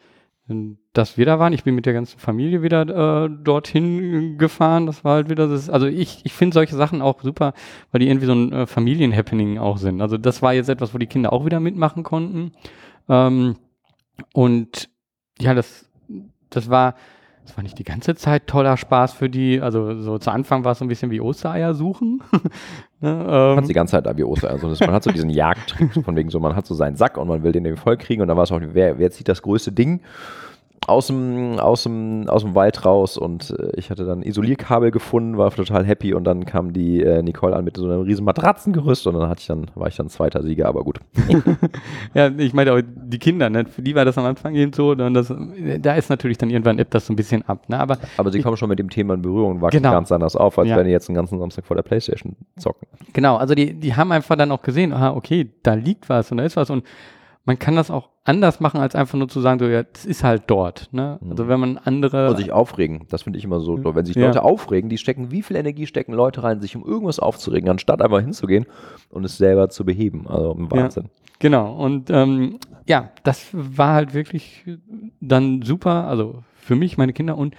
dass 0.93 1.17
wir 1.17 1.25
da 1.25 1.39
waren. 1.39 1.53
Ich 1.53 1.63
bin 1.63 1.77
mit 1.77 1.87
der 1.87 1.93
ganzen 1.93 2.19
Familie 2.19 2.63
wieder 2.63 3.27
äh, 3.27 3.31
dorthin 3.31 4.37
gefahren. 4.37 4.87
Das 4.87 5.05
war 5.05 5.15
halt 5.15 5.31
wieder 5.31 5.47
das. 5.47 5.71
Also 5.71 5.87
ich, 5.87 6.23
ich 6.25 6.33
finde 6.33 6.55
solche 6.55 6.75
Sachen 6.75 7.03
auch 7.03 7.23
super, 7.23 7.53
weil 7.93 8.01
die 8.01 8.09
irgendwie 8.09 8.27
so 8.27 8.35
ein 8.35 8.53
äh, 8.53 8.67
Familienhappening 8.67 9.59
auch 9.59 9.79
sind. 9.79 10.01
Also 10.03 10.19
das 10.19 10.43
war 10.43 10.55
jetzt 10.55 10.69
etwas, 10.69 10.93
wo 10.93 10.99
die 10.99 11.07
Kinder 11.07 11.33
auch 11.33 11.45
wieder 11.45 11.61
mitmachen 11.61 12.03
konnten. 12.03 12.51
Ähm, 13.09 13.55
und 14.33 14.89
ja, 15.39 15.55
das, 15.55 15.89
das 16.51 16.71
war 16.71 16.95
das 17.47 17.57
war 17.57 17.63
nicht 17.63 17.79
die 17.79 17.85
ganze 17.85 18.17
Zeit 18.17 18.49
toller 18.49 18.77
Spaß 18.77 19.13
für 19.13 19.31
die. 19.31 19.61
Also 19.61 20.01
so 20.03 20.19
zu 20.19 20.31
Anfang 20.31 20.65
war 20.65 20.73
es 20.73 20.81
so 20.81 20.85
ein 20.85 20.89
bisschen 20.89 21.13
wie 21.13 21.21
Ostereier 21.21 21.75
suchen. 21.75 22.21
ne, 23.01 23.09
ähm. 23.29 23.57
Hat 23.57 23.69
die 23.69 23.73
ganze 23.73 24.03
Zeit 24.03 24.17
wie 24.17 24.25
Ostereier. 24.25 24.55
Also 24.55 24.85
man 24.85 24.95
hat 24.95 25.05
so 25.05 25.13
diesen 25.13 25.31
Jagdtrick 25.31 25.93
von 26.05 26.17
wegen 26.17 26.29
so, 26.29 26.41
man 26.41 26.57
hat 26.57 26.67
so 26.67 26.75
seinen 26.75 26.97
Sack 26.97 27.17
und 27.17 27.29
man 27.29 27.45
will 27.45 27.53
den 27.53 27.77
voll 27.77 27.97
kriegen 27.97 28.21
und 28.21 28.29
dann 28.29 28.37
war 28.37 28.45
es 28.45 28.53
auch, 28.53 28.61
wer, 28.61 28.99
wer 28.99 29.11
zieht 29.13 29.29
das 29.29 29.43
größte 29.43 29.71
Ding? 29.71 30.01
Aus 30.87 31.09
dem, 31.09 31.59
aus 31.59 31.83
dem, 31.83 32.29
aus 32.29 32.43
dem 32.43 32.55
Wald 32.55 32.85
raus 32.85 33.19
und 33.19 33.51
äh, 33.51 33.73
ich 33.77 33.91
hatte 33.91 34.05
dann 34.05 34.23
Isolierkabel 34.23 34.93
gefunden, 34.93 35.37
war 35.37 35.51
total 35.51 35.85
happy 35.85 36.15
und 36.15 36.25
dann 36.25 36.45
kam 36.45 36.73
die 36.73 37.03
äh, 37.03 37.23
Nicole 37.23 37.57
an 37.57 37.65
mit 37.65 37.77
so 37.77 37.85
einem 37.85 38.03
riesen 38.03 38.25
Matratzengerüst 38.25 39.07
und 39.09 39.15
dann 39.15 39.29
hatte 39.29 39.41
ich 39.41 39.47
dann, 39.49 39.67
war 39.75 39.89
ich 39.89 39.97
dann 39.97 40.09
zweiter 40.09 40.43
Sieger, 40.43 40.69
aber 40.69 40.85
gut. 40.85 41.01
ja, 42.15 42.29
ich 42.29 42.55
meine 42.55 42.73
auch 42.73 42.81
die 42.85 43.19
Kinder, 43.19 43.51
ne? 43.51 43.65
für 43.65 43.83
die 43.83 43.97
war 43.97 44.05
das 44.05 44.17
am 44.17 44.25
Anfang 44.27 44.55
eben 44.55 44.73
so, 44.73 44.91
und 44.91 45.15
das, 45.15 45.35
da 45.81 45.95
ist 45.95 46.09
natürlich 46.09 46.39
dann 46.39 46.51
irgendwann 46.51 46.79
ebbt 46.79 46.95
das 46.95 47.07
so 47.07 47.13
ein 47.13 47.17
bisschen 47.17 47.43
ab. 47.49 47.69
Ne? 47.69 47.81
Aber, 47.81 47.99
aber 48.17 48.31
sie 48.31 48.39
ich, 48.39 48.45
kommen 48.45 48.57
schon 48.57 48.69
mit 48.69 48.79
dem 48.79 48.91
Thema 48.91 49.15
in 49.15 49.23
Berührung 49.23 49.57
und 49.57 49.63
wachsen 49.63 49.79
genau. 49.79 49.91
ganz 49.91 50.13
anders 50.13 50.37
auf, 50.37 50.57
als 50.59 50.69
ja. 50.69 50.77
wenn 50.77 50.87
die 50.87 50.93
jetzt 50.93 51.09
den 51.09 51.17
ganzen 51.17 51.39
Samstag 51.41 51.67
vor 51.67 51.75
der 51.75 51.83
Playstation 51.83 52.37
zocken. 52.57 52.87
Genau, 53.13 53.37
also 53.37 53.57
die, 53.57 53.75
die 53.75 53.97
haben 53.97 54.13
einfach 54.13 54.37
dann 54.37 54.53
auch 54.53 54.63
gesehen, 54.63 54.93
aha, 54.93 55.11
okay, 55.11 55.51
da 55.65 55.75
liegt 55.75 56.09
was 56.09 56.31
und 56.31 56.39
da 56.39 56.45
ist 56.45 56.57
was 56.57 56.71
und 56.71 56.85
man 57.45 57.59
kann 57.59 57.75
das 57.75 57.91
auch 57.91 58.09
anders 58.27 58.61
machen, 58.61 58.81
als 58.81 58.95
einfach 58.95 59.17
nur 59.17 59.29
zu 59.29 59.41
sagen, 59.41 59.61
so, 59.61 59.67
ja, 59.67 59.85
das 59.85 60.05
ist 60.05 60.25
halt 60.25 60.45
dort. 60.49 60.89
Ne? 60.93 61.19
Also 61.31 61.45
mhm. 61.45 61.49
wenn 61.49 61.61
man 61.61 61.79
andere. 61.79 62.29
Und 62.31 62.37
sich 62.37 62.53
aufregen, 62.53 63.07
das 63.09 63.23
finde 63.23 63.39
ich 63.39 63.45
immer 63.45 63.61
so. 63.61 63.79
Wenn 63.83 64.05
sich 64.05 64.17
Leute 64.17 64.39
ja. 64.39 64.43
aufregen, 64.43 64.91
die 64.91 64.99
stecken, 64.99 65.31
wie 65.31 65.43
viel 65.43 65.57
Energie 65.57 65.87
stecken 65.87 66.13
Leute 66.13 66.43
rein, 66.43 66.61
sich 66.61 66.77
um 66.77 66.85
irgendwas 66.85 67.21
aufzuregen, 67.21 67.71
anstatt 67.71 68.03
einfach 68.03 68.21
hinzugehen 68.21 68.67
und 69.11 69.25
es 69.25 69.39
selber 69.39 69.69
zu 69.69 69.85
beheben. 69.85 70.27
Also 70.27 70.53
im 70.53 70.71
Wahnsinn. 70.71 71.05
Ja, 71.05 71.11
genau. 71.39 71.75
Und 71.77 72.11
ähm, 72.11 72.59
ja, 72.87 73.11
das 73.23 73.47
war 73.53 73.95
halt 73.95 74.13
wirklich 74.13 74.65
dann 75.21 75.63
super, 75.63 76.09
also 76.09 76.43
für 76.55 76.75
mich, 76.75 76.99
meine 76.99 77.13
Kinder 77.13 77.39
und 77.39 77.55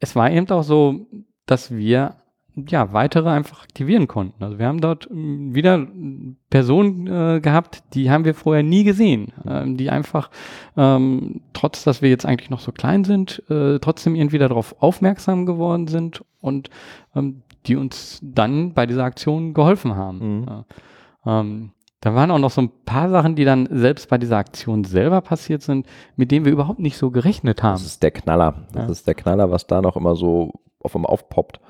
es 0.00 0.16
war 0.16 0.30
eben 0.30 0.48
auch 0.50 0.64
so, 0.64 1.06
dass 1.46 1.70
wir 1.70 2.16
ja, 2.54 2.92
weitere 2.92 3.30
einfach 3.30 3.62
aktivieren 3.62 4.08
konnten. 4.08 4.42
Also 4.44 4.58
wir 4.58 4.66
haben 4.66 4.80
dort 4.80 5.08
ähm, 5.10 5.54
wieder 5.54 5.86
Personen 6.50 7.06
äh, 7.06 7.40
gehabt, 7.40 7.82
die 7.94 8.10
haben 8.10 8.24
wir 8.24 8.34
vorher 8.34 8.62
nie 8.62 8.84
gesehen, 8.84 9.32
ähm, 9.46 9.76
die 9.76 9.90
einfach, 9.90 10.30
ähm, 10.76 11.40
trotz 11.54 11.84
dass 11.84 12.02
wir 12.02 12.10
jetzt 12.10 12.26
eigentlich 12.26 12.50
noch 12.50 12.60
so 12.60 12.72
klein 12.72 13.04
sind, 13.04 13.42
äh, 13.48 13.78
trotzdem 13.78 14.14
irgendwie 14.14 14.38
darauf 14.38 14.76
aufmerksam 14.80 15.46
geworden 15.46 15.86
sind 15.86 16.24
und 16.40 16.68
ähm, 17.16 17.42
die 17.66 17.76
uns 17.76 18.20
dann 18.22 18.74
bei 18.74 18.86
dieser 18.86 19.04
Aktion 19.04 19.54
geholfen 19.54 19.94
haben. 19.96 20.40
Mhm. 20.40 20.64
Ähm, 21.24 21.70
da 22.00 22.16
waren 22.16 22.32
auch 22.32 22.38
noch 22.38 22.50
so 22.50 22.60
ein 22.60 22.70
paar 22.84 23.08
Sachen, 23.08 23.36
die 23.36 23.44
dann 23.44 23.68
selbst 23.70 24.08
bei 24.08 24.18
dieser 24.18 24.36
Aktion 24.36 24.82
selber 24.82 25.20
passiert 25.20 25.62
sind, 25.62 25.86
mit 26.16 26.32
denen 26.32 26.44
wir 26.44 26.52
überhaupt 26.52 26.80
nicht 26.80 26.98
so 26.98 27.12
gerechnet 27.12 27.62
haben. 27.62 27.74
Das 27.74 27.86
ist 27.86 28.02
der 28.02 28.10
Knaller. 28.10 28.66
Das 28.72 28.86
ja. 28.86 28.90
ist 28.90 29.06
der 29.06 29.14
Knaller, 29.14 29.52
was 29.52 29.68
da 29.68 29.80
noch 29.80 29.96
immer 29.96 30.16
so 30.16 30.52
auf 30.80 30.96
einmal 30.96 31.12
aufpoppt. 31.12 31.60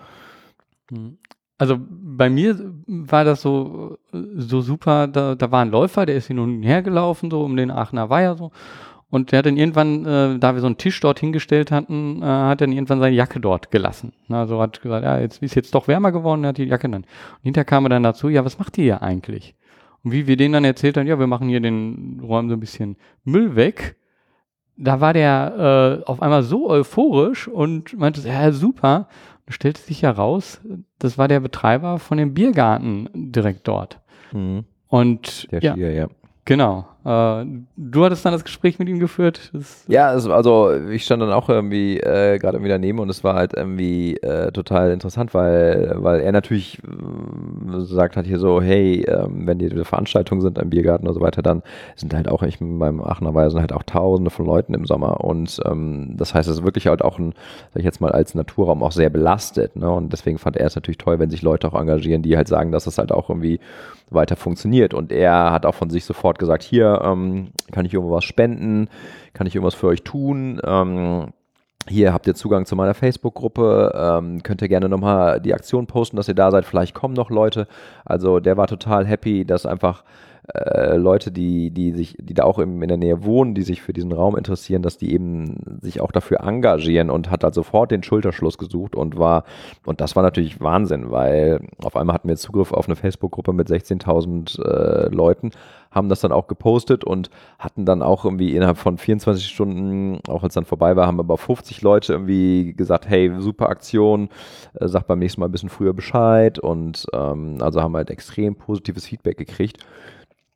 Hm. 0.93 1.19
Also 1.59 1.79
bei 1.79 2.29
mir 2.29 2.59
war 2.87 3.25
das 3.25 3.43
so, 3.43 3.99
so 4.11 4.61
super, 4.63 5.07
da, 5.07 5.35
da 5.37 5.51
war 5.53 5.63
ein 5.63 5.71
Läufer, 5.71 6.07
der 6.07 6.17
ist 6.17 6.27
hin 6.27 6.41
und 6.41 6.63
her 6.63 6.83
gelaufen, 6.83 7.31
so 7.31 7.43
um 7.43 7.57
den 7.57 7.71
Aachener 7.71 8.11
Weiher 8.11 8.37
so. 8.37 8.51
Und 9.11 9.31
der 9.31 9.41
hat 9.41 9.47
dann 9.47 9.59
irgendwann, 9.59 10.07
äh, 10.07 10.39
da 10.39 10.55
wir 10.55 10.61
so 10.61 10.67
einen 10.67 10.79
Tisch 10.79 10.99
dort 10.99 11.21
hingestellt 11.21 11.71
hatten, 11.71 12.23
äh, 12.23 12.25
hat 12.25 12.63
dann 12.63 12.73
irgendwann 12.73 12.99
seine 12.99 13.15
Jacke 13.15 13.41
dort 13.41 13.71
gelassen. 13.71 14.13
Also 14.29 14.61
hat 14.61 14.81
gesagt, 14.81 15.05
ja, 15.05 15.21
jetzt 15.21 15.43
ist 15.43 15.55
jetzt 15.55 15.75
doch 15.75 15.87
wärmer 15.87 16.13
geworden, 16.13 16.45
er 16.45 16.49
hat 16.49 16.59
die 16.59 16.65
Jacke 16.65 16.89
dann. 16.89 17.03
Und 17.03 17.43
hinterher 17.43 17.67
kam 17.67 17.85
er 17.85 17.91
dann 17.91 18.03
dazu, 18.03 18.31
ja, 18.31 18.45
was 18.45 18.59
macht 18.59 18.79
ihr 18.79 18.85
hier 18.85 19.03
eigentlich? 19.03 19.55
Und 20.03 20.13
wie 20.13 20.27
wir 20.27 20.37
denen 20.37 20.55
dann 20.55 20.65
erzählt 20.65 20.97
haben, 20.97 21.07
ja, 21.07 21.19
wir 21.19 21.27
machen 21.27 21.49
hier 21.49 21.61
den, 21.61 22.21
räumen 22.25 22.49
so 22.49 22.57
ein 22.57 22.61
bisschen 22.61 22.97
Müll 23.23 23.55
weg. 23.55 23.97
Da 24.79 25.01
war 25.01 25.13
der 25.13 26.01
äh, 26.03 26.11
auf 26.11 26.23
einmal 26.23 26.43
so 26.43 26.71
euphorisch 26.71 27.47
und 27.47 27.97
meinte, 27.97 28.27
ja, 28.27 28.51
super 28.51 29.09
stellte 29.49 29.81
sich 29.81 30.03
heraus, 30.03 30.61
das 30.99 31.19
war 31.19 31.29
der 31.29 31.41
Betreiber 31.41 31.99
von 31.99 32.19
dem 32.19 32.35
Biergarten 32.35 33.09
direkt 33.15 33.69
dort. 33.69 34.01
Mhm. 34.33 34.65
Und 34.89 35.51
der 35.51 35.63
ja, 35.63 35.73
Skier, 35.73 35.93
ja. 35.93 36.09
Genau. 36.45 36.87
Äh, 37.05 37.45
du 37.77 38.05
hattest 38.05 38.25
dann 38.25 38.33
das 38.33 38.45
Gespräch 38.45 38.79
mit 38.79 38.89
ihm 38.89 39.01
geführt? 39.01 39.51
Das 39.53 39.85
ja, 39.89 40.09
also 40.09 40.73
ich 40.73 41.05
stand 41.05 41.21
dann 41.21 41.33
auch 41.33 41.49
irgendwie 41.49 41.99
äh, 41.99 42.39
gerade 42.39 42.57
irgendwie 42.57 42.71
daneben 42.71 43.01
und 43.01 43.09
es 43.11 43.25
war 43.25 43.35
halt 43.35 43.55
irgendwie 43.55 44.17
äh, 44.19 44.53
total 44.53 44.93
interessant, 44.93 45.35
weil, 45.35 45.95
weil 45.97 46.21
er 46.21 46.31
natürlich 46.31 46.79
äh, 46.79 47.81
sagt 47.81 48.17
hat 48.17 48.27
hier 48.27 48.39
so, 48.39 48.63
hey, 48.63 49.05
ähm, 49.09 49.47
wenn 49.47 49.59
die 49.59 49.69
Veranstaltungen 49.85 50.41
sind 50.41 50.59
im 50.59 50.71
Biergarten 50.71 51.09
und 51.09 51.15
so 51.15 51.21
weiter, 51.21 51.43
dann 51.43 51.63
sind 51.97 52.15
halt 52.15 52.29
auch, 52.29 52.43
ich 52.45 52.59
beim 52.61 53.03
Aachener 53.03 53.35
Weiher 53.35 53.51
sind 53.51 53.61
halt 53.61 53.73
auch 53.73 53.83
tausende 53.83 54.31
von 54.31 54.47
Leuten 54.47 54.75
im 54.75 54.87
Sommer 54.87 55.25
und 55.25 55.61
ähm, 55.67 56.15
das 56.17 56.35
heißt, 56.35 56.49
es 56.49 56.59
ist 56.59 56.65
wirklich 56.65 56.87
halt 56.87 57.03
auch 57.03 57.19
ein, 57.19 57.35
sag 57.73 57.81
ich 57.81 57.85
jetzt 57.85 58.01
mal, 58.01 58.13
als 58.13 58.37
Naturraum 58.37 58.83
auch 58.83 58.93
sehr 58.93 59.11
belastet 59.11 59.75
ne? 59.75 59.91
und 59.91 60.13
deswegen 60.13 60.39
fand 60.39 60.57
er 60.57 60.67
es 60.67 60.77
natürlich 60.77 60.99
toll, 60.99 61.19
wenn 61.19 61.31
sich 61.31 61.43
Leute 61.43 61.67
auch 61.67 61.79
engagieren, 61.79 62.23
die 62.23 62.37
halt 62.37 62.47
sagen, 62.47 62.71
dass 62.71 62.87
es 62.87 62.99
halt 62.99 63.11
auch 63.11 63.29
irgendwie 63.29 63.59
weiter 64.15 64.37
funktioniert. 64.37 64.95
Und 64.95 65.13
er 65.13 65.53
hat 65.53 65.67
auch 65.67 65.75
von 65.75 65.91
sich 65.91 66.05
sofort 66.05 66.39
gesagt, 66.39 66.63
hier 66.63 67.01
ähm, 67.05 67.53
kann 67.71 67.87
ich 67.87 67.95
irgendwas 67.95 68.25
spenden, 68.25 68.89
kann 69.33 69.47
ich 69.47 69.55
irgendwas 69.55 69.75
für 69.75 69.89
euch 69.89 70.03
tun. 70.03 70.61
Ähm, 70.65 71.33
hier 71.89 72.13
habt 72.13 72.27
ihr 72.27 72.35
Zugang 72.35 72.65
zu 72.65 72.77
meiner 72.77 72.95
Facebook-Gruppe, 72.95 73.93
ähm, 73.95 74.43
könnt 74.43 74.63
ihr 74.63 74.69
gerne 74.69 74.89
nochmal 74.89 75.41
die 75.41 75.53
Aktion 75.53 75.87
posten, 75.87 76.17
dass 76.17 76.29
ihr 76.29 76.35
da 76.35 76.51
seid. 76.51 76.65
Vielleicht 76.65 76.95
kommen 76.95 77.15
noch 77.15 77.31
Leute. 77.31 77.67
Also 78.05 78.39
der 78.39 78.57
war 78.57 78.69
total 78.69 79.05
happy, 79.07 79.45
dass 79.45 79.67
einfach 79.67 80.05
äh, 80.49 80.97
Leute, 80.97 81.31
die, 81.31 81.71
die 81.71 81.93
sich, 81.93 82.17
die 82.19 82.35
da 82.35 82.43
auch 82.43 82.59
im, 82.59 82.83
in 82.83 82.89
der 82.89 82.97
Nähe 82.97 83.25
wohnen, 83.25 83.55
die 83.55 83.63
sich 83.63 83.81
für 83.81 83.93
diesen 83.93 84.13
Raum 84.13 84.37
interessieren, 84.37 84.83
dass 84.83 84.99
die 84.99 85.15
eben 85.15 85.79
sich 85.81 86.01
auch 86.01 86.11
dafür 86.11 86.41
engagieren 86.41 87.11
und 87.11 87.31
hat 87.31 87.45
halt 87.45 87.55
sofort 87.55 87.93
den 87.93 88.03
Schulterschluss 88.03 88.59
gesucht 88.59 88.97
und 88.97 89.19
war, 89.19 89.45
und 89.87 90.01
das 90.01 90.17
war 90.17 90.23
natürlich 90.25 90.61
Wahnsinn, 90.61 91.13
weil 91.13 91.61
auf 91.83 91.95
einmal 91.95 92.15
hatten 92.15 92.29
wir 92.29 92.37
Zugriff 92.37 92.73
auf 92.73 92.87
eine 92.87 92.97
Facebook-Gruppe 92.97 93.53
mit 93.53 93.69
16.000 93.69 94.61
äh, 94.61 95.15
Leuten, 95.15 95.51
haben 95.93 96.09
das 96.09 96.21
dann 96.21 96.33
auch 96.33 96.49
gepostet 96.49 97.05
und 97.05 97.31
hatten 97.59 97.85
dann 97.85 98.03
auch 98.03 98.25
irgendwie 98.25 98.57
innerhalb 98.57 98.79
von 98.79 98.99
24 98.99 99.47
Stunden, 99.47 100.21
auch 100.27 100.43
als 100.43 100.55
dann 100.55 100.65
vorbei 100.65 100.97
war, 100.97 101.07
haben 101.07 101.21
aber 101.21 101.39
50 101.39 101.83
Leute 101.83 102.15
irgendwie 102.15 102.73
gesagt, 102.73 103.09
hey, 103.09 103.31
super 103.39 103.69
Aktion, 103.69 104.29
äh, 104.75 104.89
sag 104.89 105.07
beim 105.07 105.21
nächsten 105.21 105.41
Mal 105.41 105.49
ein 105.49 105.53
bisschen 105.53 105.69
früher 105.69 105.93
Bescheid 105.93 106.59
und 106.59 107.07
ähm, 107.13 107.59
also 107.61 107.81
haben 107.81 107.95
halt 107.95 108.11
extrem 108.11 108.57
positives 108.57 109.07
Feedback 109.07 109.37
gekriegt. 109.37 109.79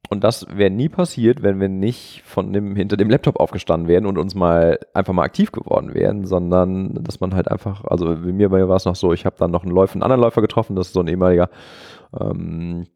Und 0.08 0.22
das 0.22 0.46
wäre 0.54 0.70
nie 0.70 0.88
passiert, 0.88 1.42
wenn 1.42 1.60
wir 1.60 1.68
nicht 1.68 2.22
von 2.24 2.52
dem, 2.52 2.76
hinter 2.76 2.96
dem 2.96 3.10
Laptop 3.10 3.40
aufgestanden 3.40 3.88
wären 3.88 4.06
und 4.06 4.18
uns 4.18 4.34
mal 4.34 4.78
einfach 4.94 5.12
mal 5.12 5.24
aktiv 5.24 5.52
geworden 5.52 5.94
wären, 5.94 6.26
sondern 6.26 7.02
dass 7.02 7.20
man 7.20 7.34
halt 7.34 7.50
einfach, 7.50 7.84
also 7.84 8.06
bei 8.06 8.32
mir, 8.32 8.48
bei 8.48 8.58
mir 8.58 8.68
war 8.68 8.76
es 8.76 8.84
noch 8.84 8.96
so, 8.96 9.12
ich 9.12 9.26
habe 9.26 9.36
dann 9.38 9.50
noch 9.50 9.64
einen 9.64 9.72
Läufer, 9.72 9.94
einen 9.94 10.02
anderen 10.02 10.22
Läufer 10.22 10.42
getroffen, 10.42 10.76
das 10.76 10.88
ist 10.88 10.92
so 10.92 11.00
ein 11.00 11.08
ehemaliger 11.08 11.50
ähm, 12.18 12.86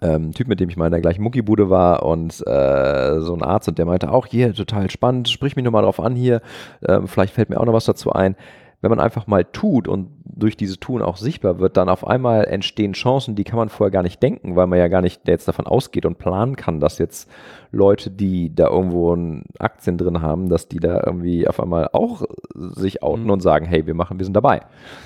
ähm, 0.00 0.32
Typ, 0.32 0.48
mit 0.48 0.60
dem 0.60 0.68
ich 0.68 0.76
mal 0.76 0.86
in 0.86 0.92
der 0.92 1.00
gleichen 1.00 1.22
Muckibude 1.22 1.68
war 1.68 2.02
und 2.02 2.46
äh, 2.46 3.20
so 3.20 3.34
ein 3.34 3.42
Arzt 3.42 3.68
und 3.68 3.78
der 3.78 3.86
meinte 3.86 4.10
auch, 4.10 4.26
hier, 4.26 4.54
total 4.54 4.90
spannend, 4.90 5.28
sprich 5.28 5.56
mich 5.56 5.64
nochmal 5.64 5.82
drauf 5.82 6.00
an 6.00 6.14
hier, 6.14 6.40
ähm, 6.86 7.08
vielleicht 7.08 7.34
fällt 7.34 7.50
mir 7.50 7.60
auch 7.60 7.66
noch 7.66 7.74
was 7.74 7.84
dazu 7.84 8.12
ein 8.12 8.36
wenn 8.82 8.90
man 8.90 9.00
einfach 9.00 9.26
mal 9.26 9.44
tut 9.44 9.88
und 9.88 10.08
durch 10.24 10.56
dieses 10.56 10.80
Tun 10.80 11.02
auch 11.02 11.16
sichtbar 11.16 11.60
wird, 11.60 11.76
dann 11.76 11.88
auf 11.88 12.06
einmal 12.06 12.44
entstehen 12.44 12.92
Chancen, 12.92 13.36
die 13.36 13.44
kann 13.44 13.56
man 13.56 13.68
vorher 13.68 13.92
gar 13.92 14.02
nicht 14.02 14.22
denken, 14.22 14.56
weil 14.56 14.66
man 14.66 14.78
ja 14.78 14.88
gar 14.88 15.00
nicht 15.02 15.26
jetzt 15.28 15.46
davon 15.46 15.66
ausgeht 15.66 16.04
und 16.04 16.18
planen 16.18 16.56
kann, 16.56 16.80
dass 16.80 16.98
jetzt 16.98 17.30
Leute, 17.70 18.10
die 18.10 18.54
da 18.54 18.68
irgendwo 18.68 19.16
Aktien 19.58 19.98
drin 19.98 20.20
haben, 20.20 20.48
dass 20.48 20.68
die 20.68 20.80
da 20.80 21.02
irgendwie 21.06 21.46
auf 21.46 21.60
einmal 21.60 21.88
auch 21.92 22.22
sich 22.54 23.02
outen 23.02 23.24
mhm. 23.24 23.30
und 23.30 23.40
sagen, 23.40 23.66
hey, 23.66 23.86
wir 23.86 23.94
machen, 23.94 24.18
wir 24.18 24.24
sind 24.24 24.34
dabei. 24.34 24.62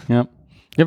Ja. 0.08 0.26
Ja, 0.78 0.86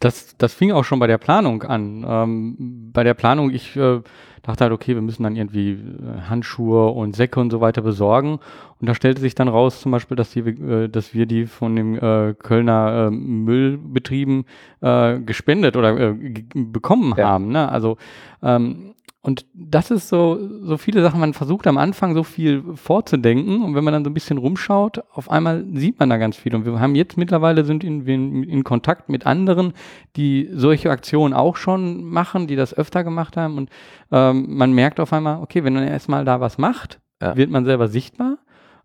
das, 0.00 0.36
das 0.36 0.52
fing 0.52 0.72
auch 0.72 0.84
schon 0.84 0.98
bei 0.98 1.06
der 1.06 1.16
Planung 1.16 1.62
an. 1.62 2.04
Ähm, 2.06 2.90
bei 2.92 3.04
der 3.04 3.14
Planung, 3.14 3.50
ich 3.50 3.74
äh, 3.74 4.02
dachte 4.42 4.64
halt, 4.64 4.72
okay, 4.72 4.94
wir 4.94 5.00
müssen 5.00 5.22
dann 5.22 5.34
irgendwie 5.34 5.72
äh, 5.72 6.20
Handschuhe 6.28 6.90
und 6.90 7.16
Säcke 7.16 7.40
und 7.40 7.50
so 7.50 7.62
weiter 7.62 7.80
besorgen. 7.80 8.38
Und 8.84 8.88
da 8.90 8.94
stellte 8.94 9.22
sich 9.22 9.34
dann 9.34 9.48
raus, 9.48 9.80
zum 9.80 9.92
Beispiel, 9.92 10.14
dass, 10.14 10.32
die, 10.32 10.40
äh, 10.40 10.90
dass 10.90 11.14
wir 11.14 11.24
die 11.24 11.46
von 11.46 11.74
den 11.74 11.96
äh, 11.96 12.34
Kölner 12.38 13.06
äh, 13.06 13.10
Müllbetrieben 13.10 14.44
äh, 14.82 15.20
gespendet 15.20 15.78
oder 15.78 15.98
äh, 15.98 16.14
bekommen 16.52 17.14
ja. 17.16 17.28
haben. 17.28 17.48
Ne? 17.48 17.66
Also 17.66 17.96
ähm, 18.42 18.94
und 19.22 19.46
das 19.54 19.90
ist 19.90 20.10
so, 20.10 20.38
so 20.64 20.76
viele 20.76 21.00
Sachen, 21.00 21.18
man 21.18 21.32
versucht 21.32 21.66
am 21.66 21.78
Anfang 21.78 22.12
so 22.12 22.24
viel 22.24 22.62
vorzudenken 22.74 23.62
und 23.62 23.74
wenn 23.74 23.82
man 23.82 23.94
dann 23.94 24.04
so 24.04 24.10
ein 24.10 24.14
bisschen 24.14 24.36
rumschaut, 24.36 25.02
auf 25.14 25.30
einmal 25.30 25.64
sieht 25.72 25.98
man 25.98 26.10
da 26.10 26.18
ganz 26.18 26.36
viel. 26.36 26.54
Und 26.54 26.66
wir 26.66 26.78
haben 26.78 26.94
jetzt 26.94 27.16
mittlerweile 27.16 27.64
sind 27.64 27.84
in, 27.84 28.06
in, 28.06 28.42
in 28.42 28.64
Kontakt 28.64 29.08
mit 29.08 29.24
anderen, 29.24 29.72
die 30.16 30.50
solche 30.52 30.90
Aktionen 30.90 31.32
auch 31.32 31.56
schon 31.56 32.04
machen, 32.04 32.48
die 32.48 32.54
das 32.54 32.76
öfter 32.76 33.02
gemacht 33.02 33.38
haben. 33.38 33.56
Und 33.56 33.70
ähm, 34.12 34.44
man 34.58 34.74
merkt 34.74 35.00
auf 35.00 35.14
einmal, 35.14 35.40
okay, 35.40 35.64
wenn 35.64 35.72
man 35.72 35.88
erstmal 35.88 36.26
da 36.26 36.40
was 36.40 36.58
macht, 36.58 37.00
ja. 37.22 37.34
wird 37.34 37.48
man 37.48 37.64
selber 37.64 37.88
sichtbar. 37.88 38.36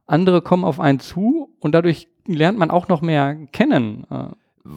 Andere 0.10 0.42
kommen 0.42 0.64
auf 0.64 0.80
einen 0.80 1.00
zu 1.00 1.50
und 1.60 1.74
dadurch 1.74 2.08
lernt 2.26 2.58
man 2.58 2.72
auch 2.72 2.88
noch 2.88 3.02
mehr 3.02 3.36
kennen. 3.52 4.06
Äh, 4.10 4.26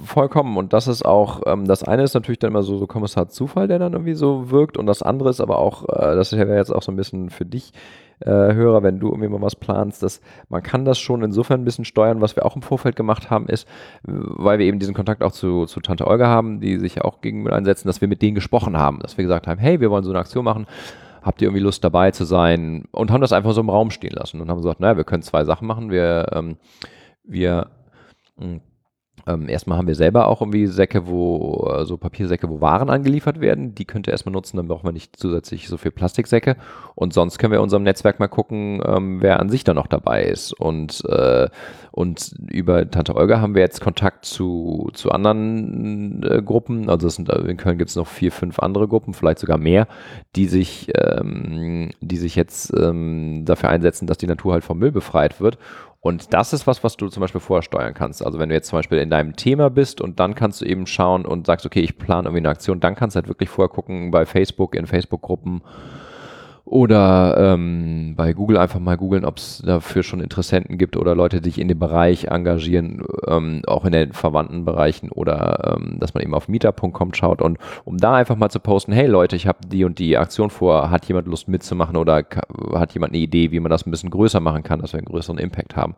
Vollkommen. 0.05 0.57
Und 0.57 0.73
das 0.73 0.89
ist 0.89 1.05
auch, 1.05 1.43
ähm, 1.45 1.67
das 1.67 1.83
eine 1.83 2.05
ist 2.05 2.15
natürlich 2.15 2.39
dann 2.39 2.51
immer 2.51 2.63
so, 2.63 2.79
so 2.79 2.87
Kommissar 2.87 3.29
Zufall, 3.29 3.67
der 3.67 3.79
dann 3.79 3.93
irgendwie 3.93 4.15
so 4.15 4.51
wirkt. 4.51 4.77
Und 4.77 4.87
das 4.87 5.03
andere 5.03 5.29
ist 5.29 5.41
aber 5.41 5.59
auch, 5.59 5.85
äh, 5.89 6.15
das 6.15 6.33
wäre 6.33 6.57
jetzt 6.57 6.71
auch 6.71 6.83
so 6.83 6.93
ein 6.93 6.97
bisschen 6.97 7.31
für 7.31 7.45
dich 7.45 7.73
äh, 8.21 8.31
Hörer, 8.31 8.83
wenn 8.83 9.01
du 9.01 9.09
irgendwie 9.09 9.29
mal 9.29 9.43
was 9.43 9.57
planst, 9.57 10.03
dass 10.03 10.21
man 10.49 10.63
kann 10.63 10.85
das 10.85 10.99
schon 10.99 11.23
insofern 11.23 11.61
ein 11.61 11.65
bisschen 11.65 11.85
steuern. 11.85 12.21
Was 12.21 12.37
wir 12.37 12.47
auch 12.47 12.57
im 12.57 12.63
Vorfeld 12.63 12.95
gemacht 12.95 13.29
haben, 13.29 13.49
ist, 13.49 13.67
weil 14.05 14.59
wir 14.59 14.67
eben 14.67 14.79
diesen 14.79 14.95
Kontakt 14.95 15.23
auch 15.23 15.33
zu, 15.33 15.67
zu 15.67 15.81
Tante 15.81 16.07
Olga 16.07 16.29
haben, 16.29 16.61
die 16.61 16.79
sich 16.79 17.03
auch 17.03 17.21
gegen 17.21 17.43
Müll 17.43 17.53
einsetzen, 17.53 17.89
dass 17.89 18.01
wir 18.01 18.09
mit 18.09 18.23
denen 18.23 18.37
gesprochen 18.37 18.79
haben, 18.79 19.01
dass 19.01 19.19
wir 19.19 19.25
gesagt 19.25 19.47
haben, 19.47 19.59
hey, 19.59 19.81
wir 19.81 19.91
wollen 19.91 20.05
so 20.05 20.11
eine 20.11 20.21
Aktion 20.21 20.45
machen 20.45 20.67
habt 21.23 21.41
ihr 21.41 21.49
irgendwie 21.49 21.63
Lust 21.63 21.85
dabei 21.85 22.11
zu 22.11 22.25
sein? 22.25 22.85
Und 22.93 23.11
haben 23.11 23.21
das 23.21 23.33
einfach 23.33 23.53
so 23.53 23.61
im 23.61 23.71
Raum 23.71 23.91
stehen 23.91 24.13
lassen 24.13 24.41
und 24.41 24.49
haben 24.51 24.59
gesagt, 24.59 24.81
naja, 24.81 24.97
wir 24.97 25.05
können 25.05 25.23
zwei 25.23 25.45
Sachen 25.45 25.67
machen. 25.67 25.91
Wir, 25.91 26.27
ähm, 26.33 26.57
wir 27.25 27.71
mh, 28.37 28.45
hm, 28.45 28.61
ähm, 29.27 29.49
erstmal 29.49 29.79
haben 29.79 29.87
wir 29.87 29.95
selber 29.95 30.29
auch 30.29 30.41
irgendwie 30.41 30.67
Säcke, 30.67 31.07
wo, 31.07 31.61
so 31.63 31.71
also 31.71 31.97
Papiersäcke, 31.97 32.49
wo 32.49 32.61
Waren 32.61 32.91
angeliefert 32.91 33.41
werden. 33.41 33.75
Die 33.75 33.85
könnt 33.85 34.07
ihr 34.07 34.13
erstmal 34.13 34.33
nutzen, 34.33 34.57
dann 34.57 34.69
brauchen 34.69 34.87
wir 34.87 34.93
nicht 34.93 35.17
zusätzlich 35.17 35.69
so 35.69 35.77
viel 35.77 35.91
Plastiksäcke. 35.91 36.57
Und 36.95 37.13
sonst 37.13 37.39
können 37.39 37.53
wir 37.53 37.59
in 37.59 37.63
unserem 37.63 37.85
Netzwerk 37.85 38.19
mal 38.19 38.29
gucken, 38.29 38.83
ähm, 38.85 39.23
wer 39.23 39.41
an 39.41 39.49
sich 39.49 39.65
da 39.65 39.75
noch 39.75 39.87
dabei 39.87 40.25
ist. 40.25 40.53
Und, 40.53 41.05
äh, 41.09 41.49
und 41.93 42.35
über 42.51 42.91
Tante 42.91 43.15
Olga 43.15 43.41
haben 43.41 43.55
wir 43.55 43.63
jetzt 43.63 43.81
Kontakt 43.81 44.25
zu, 44.25 44.91
zu 44.93 45.11
anderen 45.11 46.23
äh, 46.23 46.43
Gruppen. 46.43 46.89
Also 46.89 47.09
sind, 47.09 47.29
in 47.29 47.57
Köln 47.57 47.79
gibt 47.79 47.91
es 47.91 47.97
noch 47.97 48.09
vier, 48.09 48.33
fünf 48.33 48.59
andere 48.59 48.89
Gruppen, 48.89 49.15
vielleicht 49.15 49.39
sogar 49.39 49.59
mehr, 49.59 49.87
die 50.35 50.47
sich, 50.47 50.91
ähm, 50.97 51.91
die 52.01 52.17
sich 52.17 52.35
jetzt 52.35 52.73
ähm, 52.77 53.45
dafür 53.45 53.69
einsetzen, 53.69 54.07
dass 54.07 54.19
die 54.19 54.27
Natur 54.27 54.55
halt 54.55 54.65
vom 54.65 54.79
Müll 54.79 54.93
befreit 54.93 55.41
wird. 55.41 55.59
Und 56.05 56.35
das 56.35 56.53
ist 56.53 56.67
was, 56.67 56.83
was 56.83 56.97
du 56.97 57.09
zum 57.09 57.21
Beispiel 57.21 57.41
vorher 57.41 57.63
steuern 57.63 57.95
kannst. 57.95 58.27
Also 58.27 58.41
wenn 58.41 58.49
du 58.49 58.57
jetzt 58.57 58.67
zum 58.69 58.81
Beispiel 58.81 58.99
in 58.99 59.09
deinem 59.09 59.37
Thema 59.37 59.71
bist 59.71 60.01
und 60.01 60.19
dann 60.19 60.35
kannst 60.35 60.61
du 60.61 60.65
eben 60.65 60.85
schauen 60.89 61.25
und 61.25 61.47
sagst, 61.47 61.65
okay, 61.65 61.79
ich 61.79 61.97
plane 61.97 62.27
irgendwie 62.27 62.41
eine 62.41 62.49
Aktion, 62.49 62.81
dann 62.81 62.97
kannst 62.97 63.15
du 63.15 63.19
halt 63.19 63.29
wirklich 63.29 63.49
vorher 63.49 63.73
gucken 63.73 64.11
bei 64.11 64.27
Facebook, 64.27 64.75
in 64.75 64.89
Facebook-Gruppen, 64.89 65.63
oder 66.65 67.55
ähm, 67.55 68.15
bei 68.17 68.33
Google 68.33 68.57
einfach 68.57 68.79
mal 68.79 68.97
googeln, 68.97 69.25
ob 69.25 69.39
es 69.39 69.63
dafür 69.67 70.03
schon 70.03 70.21
Interessenten 70.21 70.79
gibt 70.79 70.97
oder 70.97 71.15
Leute, 71.15 71.41
die 71.41 71.51
sich 71.51 71.59
in 71.59 71.69
dem 71.69 71.79
Bereich 71.79 72.25
engagieren, 72.25 73.05
ähm, 73.27 73.63
auch 73.67 73.85
in 73.85 73.93
den 73.93 74.13
verwandten 74.13 74.65
Bereichen 74.65 75.11
oder 75.11 75.77
ähm, 75.77 75.99
dass 75.99 76.15
man 76.15 76.23
eben 76.23 76.35
auf 76.35 76.49
meetup.com 76.49 77.15
schaut 77.15 77.43
und 77.43 77.59
um 77.85 77.99
da 77.99 78.15
einfach 78.15 78.37
mal 78.37 78.49
zu 78.49 78.61
posten, 78.61 78.93
hey 78.93 79.07
Leute, 79.07 79.35
ich 79.35 79.49
habe 79.49 79.59
die 79.67 79.85
und 79.85 79.99
die 79.99 80.17
Aktion 80.17 80.51
vor, 80.51 80.91
hat 80.91 81.05
jemand 81.07 81.27
Lust 81.27 81.49
mitzumachen 81.49 81.97
oder 81.97 82.25
hat 82.75 82.95
jemand 82.95 83.13
eine 83.13 83.23
Idee, 83.23 83.51
wie 83.51 83.61
man 83.61 83.71
das 83.71 83.85
ein 83.85 83.91
bisschen 83.91 84.11
größer 84.11 84.41
machen 84.41 84.63
kann, 84.63 84.81
dass 84.81 84.93
wir 84.93 84.99
einen 84.99 85.07
größeren 85.07 85.39
Impact 85.39 85.77
haben. 85.77 85.97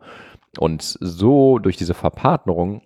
Und 0.57 0.81
so 0.81 1.59
durch 1.59 1.77
diese 1.77 1.93
Verpartnerung 1.93 2.81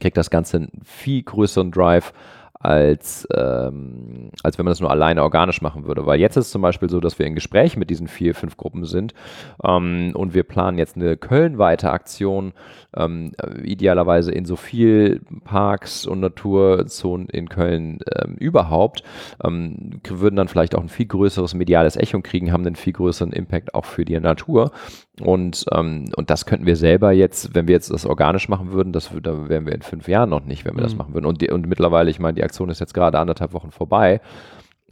kriegt 0.00 0.16
das 0.16 0.30
Ganze 0.30 0.56
einen 0.58 0.72
viel 0.84 1.22
größeren 1.22 1.70
Drive, 1.70 2.12
als, 2.60 3.26
ähm, 3.34 4.30
als 4.42 4.58
wenn 4.58 4.64
man 4.64 4.72
das 4.72 4.80
nur 4.80 4.90
alleine 4.90 5.22
organisch 5.22 5.62
machen 5.62 5.86
würde. 5.86 6.06
Weil 6.06 6.18
jetzt 6.18 6.36
ist 6.36 6.46
es 6.46 6.50
zum 6.50 6.62
Beispiel 6.62 6.88
so, 6.88 7.00
dass 7.00 7.18
wir 7.18 7.26
in 7.26 7.34
Gespräch 7.34 7.76
mit 7.76 7.90
diesen 7.90 8.08
vier, 8.08 8.34
fünf 8.34 8.56
Gruppen 8.56 8.84
sind 8.84 9.14
ähm, 9.62 10.12
und 10.14 10.34
wir 10.34 10.42
planen 10.42 10.78
jetzt 10.78 10.96
eine 10.96 11.16
Köln-weite 11.16 11.90
Aktion, 11.90 12.52
ähm, 12.96 13.32
idealerweise 13.62 14.32
in 14.32 14.44
so 14.44 14.56
viel 14.56 15.20
Parks 15.44 16.06
und 16.06 16.20
Naturzonen 16.20 17.28
in 17.28 17.48
Köln 17.48 18.00
ähm, 18.16 18.34
überhaupt, 18.34 19.02
ähm, 19.44 20.00
würden 20.08 20.36
dann 20.36 20.48
vielleicht 20.48 20.74
auch 20.74 20.82
ein 20.82 20.88
viel 20.88 21.06
größeres 21.06 21.54
mediales 21.54 21.96
Echo 21.96 22.20
kriegen, 22.20 22.52
haben 22.52 22.66
einen 22.66 22.76
viel 22.76 22.92
größeren 22.92 23.32
Impact 23.32 23.74
auch 23.74 23.84
für 23.84 24.04
die 24.04 24.18
Natur. 24.18 24.72
Und, 25.20 25.64
ähm, 25.72 26.10
und 26.16 26.30
das 26.30 26.46
könnten 26.46 26.66
wir 26.66 26.76
selber 26.76 27.12
jetzt, 27.12 27.54
wenn 27.54 27.66
wir 27.68 27.74
jetzt 27.74 27.90
das 27.90 28.06
organisch 28.06 28.48
machen 28.48 28.72
würden, 28.72 28.92
das, 28.92 29.10
da 29.22 29.48
wären 29.48 29.66
wir 29.66 29.74
in 29.74 29.82
fünf 29.82 30.08
Jahren 30.08 30.30
noch 30.30 30.44
nicht, 30.44 30.64
wenn 30.64 30.74
wir 30.74 30.80
mhm. 30.80 30.86
das 30.86 30.96
machen 30.96 31.14
würden. 31.14 31.26
Und, 31.26 31.40
die, 31.40 31.50
und 31.50 31.68
mittlerweile, 31.68 32.10
ich 32.10 32.18
meine, 32.18 32.34
die 32.34 32.44
Aktion 32.44 32.70
ist 32.70 32.80
jetzt 32.80 32.94
gerade 32.94 33.18
anderthalb 33.18 33.52
Wochen 33.52 33.70
vorbei. 33.70 34.20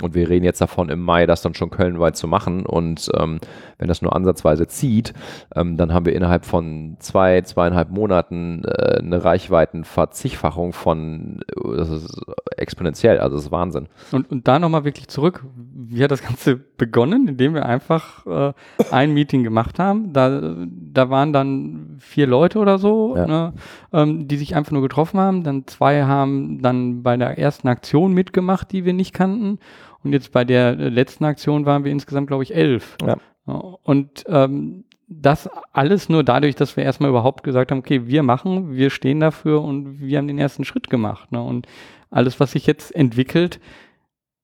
Und 0.02 0.14
wir 0.14 0.28
reden 0.28 0.44
jetzt 0.44 0.60
davon, 0.60 0.90
im 0.90 1.00
Mai 1.00 1.24
das 1.24 1.40
dann 1.40 1.54
schon 1.54 1.70
kölnweit 1.70 2.16
zu 2.16 2.28
machen. 2.28 2.66
Und 2.66 3.10
ähm, 3.18 3.38
wenn 3.78 3.88
das 3.88 4.02
nur 4.02 4.14
ansatzweise 4.14 4.66
zieht, 4.66 5.14
ähm, 5.54 5.78
dann 5.78 5.94
haben 5.94 6.04
wir 6.04 6.14
innerhalb 6.14 6.44
von 6.44 6.96
zwei, 6.98 7.40
zweieinhalb 7.40 7.88
Monaten 7.88 8.62
äh, 8.64 8.98
eine 8.98 9.24
Reichweitenverzichtfachung 9.24 10.74
von, 10.74 11.40
äh, 11.56 11.76
das 11.78 11.88
ist 11.88 12.20
exponentiell, 12.58 13.18
also 13.18 13.36
das 13.36 13.46
ist 13.46 13.52
Wahnsinn. 13.52 13.88
Und, 14.12 14.30
und 14.30 14.46
da 14.46 14.58
nochmal 14.58 14.84
wirklich 14.84 15.08
zurück, 15.08 15.44
wie 15.56 16.04
hat 16.04 16.10
das 16.10 16.22
Ganze 16.22 16.56
begonnen? 16.56 17.28
Indem 17.28 17.54
wir 17.54 17.64
einfach 17.64 18.26
äh, 18.26 18.52
ein 18.90 19.14
Meeting 19.14 19.44
gemacht 19.44 19.78
haben. 19.78 20.12
Da, 20.12 20.56
da 20.68 21.08
waren 21.08 21.32
dann 21.32 21.96
vier 22.00 22.26
Leute 22.26 22.58
oder 22.58 22.78
so, 22.78 23.16
ja. 23.16 23.26
ne, 23.26 23.52
ähm, 23.94 24.28
die 24.28 24.36
sich 24.36 24.56
einfach 24.56 24.72
nur 24.72 24.82
getroffen 24.82 25.18
haben. 25.20 25.42
Dann 25.42 25.66
zwei 25.66 26.02
haben 26.04 26.60
dann 26.60 27.02
bei 27.02 27.16
der 27.16 27.38
ersten 27.38 27.68
Aktion 27.68 28.12
mitgemacht, 28.12 28.72
die 28.72 28.84
wir 28.84 28.92
nicht 28.92 29.14
kannten. 29.14 29.58
Und 30.06 30.12
jetzt 30.12 30.32
bei 30.32 30.44
der 30.44 30.74
letzten 30.74 31.24
Aktion 31.24 31.66
waren 31.66 31.84
wir 31.84 31.92
insgesamt, 31.92 32.28
glaube 32.28 32.42
ich, 32.42 32.54
elf. 32.54 32.96
Ja. 33.04 33.16
Und 33.44 34.24
ähm, 34.28 34.84
das 35.08 35.48
alles 35.72 36.08
nur 36.08 36.24
dadurch, 36.24 36.56
dass 36.56 36.76
wir 36.76 36.84
erstmal 36.84 37.10
überhaupt 37.10 37.44
gesagt 37.44 37.70
haben, 37.70 37.78
okay, 37.78 38.06
wir 38.06 38.22
machen, 38.22 38.72
wir 38.72 38.90
stehen 38.90 39.20
dafür 39.20 39.62
und 39.62 40.00
wir 40.00 40.18
haben 40.18 40.28
den 40.28 40.38
ersten 40.38 40.64
Schritt 40.64 40.90
gemacht. 40.90 41.30
Ne? 41.32 41.42
Und 41.42 41.66
alles, 42.10 42.40
was 42.40 42.52
sich 42.52 42.66
jetzt 42.66 42.94
entwickelt, 42.94 43.60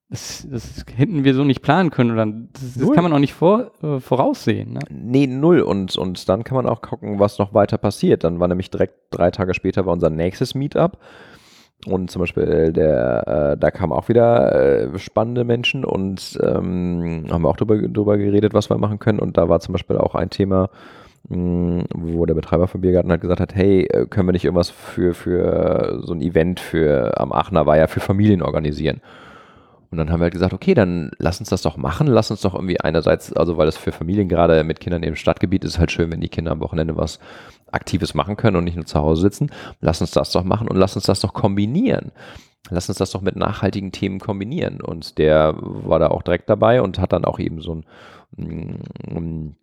das, 0.08 0.46
das 0.50 0.84
hätten 0.94 1.24
wir 1.24 1.34
so 1.34 1.42
nicht 1.42 1.62
planen 1.62 1.90
können 1.90 2.10
oder 2.10 2.26
das, 2.26 2.74
das 2.74 2.90
kann 2.92 3.02
man 3.02 3.12
auch 3.12 3.18
nicht 3.18 3.32
vor, 3.32 3.72
äh, 3.82 3.98
voraussehen. 3.98 4.74
Ne? 4.74 4.80
Nee, 4.90 5.26
null. 5.26 5.60
Und, 5.60 5.96
und 5.96 6.28
dann 6.28 6.44
kann 6.44 6.56
man 6.56 6.66
auch 6.66 6.82
gucken, 6.82 7.18
was 7.18 7.38
noch 7.38 7.54
weiter 7.54 7.78
passiert. 7.78 8.22
Dann 8.22 8.38
war 8.38 8.46
nämlich 8.46 8.70
direkt 8.70 8.94
drei 9.10 9.30
Tage 9.30 9.54
später 9.54 9.86
war 9.86 9.92
unser 9.92 10.10
nächstes 10.10 10.54
Meetup. 10.54 10.98
Und 11.86 12.10
zum 12.10 12.20
Beispiel 12.20 12.72
der, 12.72 13.54
äh, 13.54 13.56
da 13.58 13.70
kamen 13.72 13.92
auch 13.92 14.08
wieder 14.08 14.54
äh, 14.54 14.98
spannende 14.98 15.42
Menschen 15.42 15.84
und 15.84 16.38
ähm, 16.40 17.26
haben 17.28 17.42
wir 17.42 17.48
auch 17.48 17.56
drüber, 17.56 17.76
drüber 17.76 18.16
geredet, 18.18 18.54
was 18.54 18.70
wir 18.70 18.78
machen 18.78 19.00
können. 19.00 19.18
Und 19.18 19.36
da 19.36 19.48
war 19.48 19.58
zum 19.58 19.72
Beispiel 19.72 19.96
auch 19.96 20.14
ein 20.14 20.30
Thema, 20.30 20.70
mh, 21.28 21.36
mm, 21.36 21.84
wo 21.92 22.24
der 22.24 22.34
Betreiber 22.34 22.68
vom 22.68 22.82
Biergarten 22.82 23.10
halt 23.10 23.20
gesagt 23.20 23.40
hat, 23.40 23.54
hey, 23.56 23.82
äh, 23.90 24.06
können 24.06 24.28
wir 24.28 24.32
nicht 24.32 24.44
irgendwas 24.44 24.70
für, 24.70 25.12
für 25.12 26.00
so 26.04 26.12
ein 26.12 26.20
Event 26.20 26.60
für 26.60 27.18
am 27.20 27.32
Aachener 27.32 27.66
Weiher 27.66 27.88
für 27.88 28.00
Familien 28.00 28.42
organisieren? 28.42 29.00
Und 29.92 29.98
dann 29.98 30.10
haben 30.10 30.20
wir 30.20 30.24
halt 30.24 30.32
gesagt, 30.32 30.54
okay, 30.54 30.72
dann 30.72 31.10
lass 31.18 31.38
uns 31.38 31.50
das 31.50 31.60
doch 31.60 31.76
machen. 31.76 32.06
Lass 32.06 32.30
uns 32.30 32.40
doch 32.40 32.54
irgendwie 32.54 32.80
einerseits, 32.80 33.30
also 33.34 33.58
weil 33.58 33.68
es 33.68 33.76
für 33.76 33.92
Familien 33.92 34.26
gerade 34.26 34.64
mit 34.64 34.80
Kindern 34.80 35.02
im 35.02 35.16
Stadtgebiet 35.16 35.64
ist 35.64 35.78
halt 35.78 35.92
schön, 35.92 36.10
wenn 36.10 36.22
die 36.22 36.30
Kinder 36.30 36.50
am 36.52 36.60
Wochenende 36.60 36.96
was 36.96 37.18
Aktives 37.70 38.14
machen 38.14 38.36
können 38.36 38.56
und 38.56 38.64
nicht 38.64 38.76
nur 38.76 38.86
zu 38.86 38.98
Hause 38.98 39.20
sitzen. 39.20 39.50
Lass 39.80 40.00
uns 40.00 40.12
das 40.12 40.32
doch 40.32 40.44
machen 40.44 40.66
und 40.66 40.76
lass 40.76 40.96
uns 40.96 41.04
das 41.04 41.20
doch 41.20 41.34
kombinieren. 41.34 42.10
Lass 42.70 42.88
uns 42.88 42.96
das 42.96 43.10
doch 43.10 43.20
mit 43.20 43.36
nachhaltigen 43.36 43.92
Themen 43.92 44.18
kombinieren. 44.18 44.80
Und 44.80 45.18
der 45.18 45.54
war 45.58 45.98
da 45.98 46.08
auch 46.08 46.22
direkt 46.22 46.48
dabei 46.48 46.80
und 46.80 46.98
hat 46.98 47.12
dann 47.12 47.26
auch 47.26 47.38
eben 47.38 47.60
so 47.60 47.82
ein, 48.38 49.56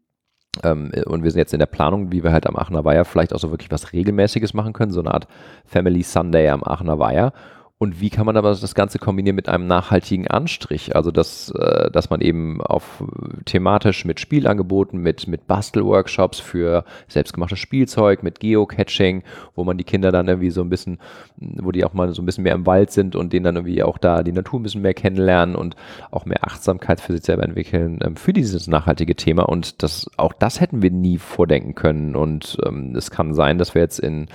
ähm, 0.63 0.91
und 1.07 1.23
wir 1.23 1.31
sind 1.31 1.39
jetzt 1.39 1.53
in 1.53 1.59
der 1.59 1.65
Planung, 1.65 2.11
wie 2.11 2.23
wir 2.23 2.31
halt 2.31 2.45
am 2.45 2.55
Aachener 2.55 2.85
Weiher 2.85 3.03
vielleicht 3.03 3.33
auch 3.33 3.39
so 3.39 3.49
wirklich 3.49 3.71
was 3.71 3.93
Regelmäßiges 3.93 4.53
machen 4.53 4.73
können, 4.73 4.91
so 4.91 4.99
eine 4.99 5.11
Art 5.11 5.27
Family 5.65 6.03
Sunday 6.03 6.49
am 6.49 6.63
Aachener 6.63 6.99
Weiher 6.99 7.33
und 7.81 8.01
wie 8.01 8.09
kann 8.09 8.25
man 8.25 8.35
aber 8.35 8.49
das 8.49 8.75
Ganze 8.75 8.99
kombinieren 8.99 9.37
mit 9.37 9.47
einem 9.47 9.65
nachhaltigen 9.65 10.27
Anstrich? 10.27 10.97
Also, 10.97 11.11
dass, 11.11 11.49
äh, 11.51 11.89
dass 11.89 12.09
man 12.09 12.19
eben 12.19 12.59
auf 12.61 13.01
thematisch 13.45 14.03
mit 14.03 14.19
Spielangeboten, 14.19 14.99
mit, 14.99 15.29
mit 15.29 15.47
Bastelworkshops 15.47 16.41
für 16.41 16.83
selbstgemachtes 17.07 17.57
Spielzeug, 17.57 18.21
mit 18.21 18.41
Geocaching, 18.41 19.23
wo 19.55 19.63
man 19.63 19.77
die 19.77 19.85
Kinder 19.85 20.11
dann 20.11 20.27
irgendwie 20.27 20.49
so 20.49 20.59
ein 20.59 20.69
bisschen, 20.69 20.99
wo 21.37 21.71
die 21.71 21.85
auch 21.85 21.93
mal 21.93 22.13
so 22.13 22.21
ein 22.21 22.25
bisschen 22.25 22.43
mehr 22.43 22.55
im 22.55 22.65
Wald 22.65 22.91
sind 22.91 23.15
und 23.15 23.31
denen 23.31 23.45
dann 23.45 23.55
irgendwie 23.55 23.81
auch 23.81 23.97
da 23.97 24.23
die 24.23 24.33
Natur 24.33 24.59
ein 24.59 24.63
bisschen 24.63 24.81
mehr 24.81 24.93
kennenlernen 24.93 25.55
und 25.55 25.77
auch 26.11 26.25
mehr 26.25 26.45
Achtsamkeit 26.45 26.99
für 26.99 27.13
sich 27.13 27.23
selber 27.23 27.43
entwickeln, 27.43 27.99
ähm, 28.03 28.17
für 28.17 28.33
dieses 28.33 28.67
nachhaltige 28.67 29.15
Thema. 29.15 29.43
Und 29.43 29.83
das, 29.83 30.11
auch 30.17 30.33
das 30.33 30.59
hätten 30.59 30.81
wir 30.81 30.91
nie 30.91 31.17
vordenken 31.17 31.75
können. 31.75 32.17
Und 32.17 32.57
ähm, 32.65 32.93
es 32.93 33.09
kann 33.09 33.33
sein, 33.33 33.57
dass 33.57 33.73
wir 33.73 33.81
jetzt 33.81 33.99
in 33.99 34.27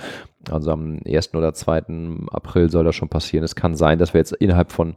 also 0.51 0.71
am 0.71 0.99
1. 1.05 1.33
oder 1.33 1.53
2. 1.53 1.83
April 2.31 2.69
soll 2.69 2.83
das 2.83 2.95
schon 2.95 3.09
passieren. 3.09 3.43
Es 3.43 3.55
kann 3.55 3.75
sein, 3.75 3.99
dass 3.99 4.13
wir 4.13 4.19
jetzt 4.19 4.33
innerhalb 4.33 4.71
von 4.71 4.95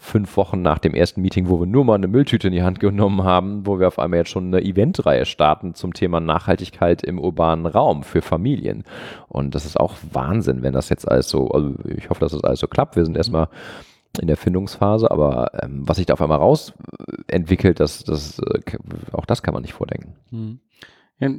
fünf 0.00 0.36
Wochen 0.36 0.62
nach 0.62 0.78
dem 0.78 0.94
ersten 0.94 1.20
Meeting, 1.20 1.48
wo 1.48 1.60
wir 1.60 1.66
nur 1.66 1.84
mal 1.84 1.94
eine 1.94 2.08
Mülltüte 2.08 2.48
in 2.48 2.54
die 2.54 2.62
Hand 2.62 2.80
genommen 2.80 3.22
haben, 3.22 3.66
wo 3.66 3.78
wir 3.78 3.86
auf 3.86 3.98
einmal 3.98 4.20
jetzt 4.20 4.30
schon 4.30 4.46
eine 4.46 4.64
Eventreihe 4.64 5.26
starten 5.26 5.74
zum 5.74 5.92
Thema 5.92 6.20
Nachhaltigkeit 6.20 7.02
im 7.02 7.18
urbanen 7.18 7.66
Raum 7.66 8.02
für 8.02 8.22
Familien. 8.22 8.84
Und 9.28 9.54
das 9.54 9.66
ist 9.66 9.78
auch 9.78 9.96
Wahnsinn, 10.10 10.62
wenn 10.62 10.72
das 10.72 10.88
jetzt 10.88 11.06
alles 11.06 11.28
so, 11.28 11.50
also 11.50 11.74
ich 11.84 12.08
hoffe, 12.08 12.20
dass 12.20 12.32
das 12.32 12.42
alles 12.42 12.60
so 12.60 12.66
klappt. 12.66 12.96
Wir 12.96 13.04
sind 13.04 13.16
erstmal 13.16 13.48
in 14.18 14.26
der 14.26 14.36
Findungsphase, 14.36 15.10
aber 15.10 15.52
ähm, 15.62 15.82
was 15.86 15.98
sich 15.98 16.06
da 16.06 16.14
auf 16.14 16.22
einmal 16.22 16.38
raus 16.38 16.72
entwickelt, 17.28 17.78
das, 17.78 18.02
das, 18.02 18.38
äh, 18.38 18.60
auch 19.12 19.26
das 19.26 19.42
kann 19.42 19.54
man 19.54 19.62
nicht 19.62 19.74
vordenken. 19.74 20.14
Hm. 20.30 20.60
Ja, 21.18 21.30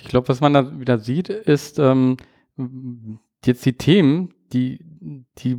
ich 0.00 0.08
glaube, 0.08 0.28
was 0.28 0.40
man 0.40 0.54
da 0.54 0.80
wieder 0.80 0.98
sieht, 0.98 1.28
ist, 1.28 1.78
ähm, 1.78 2.16
jetzt 3.44 3.64
die 3.64 3.74
Themen, 3.74 4.34
die, 4.52 4.80
die 5.38 5.56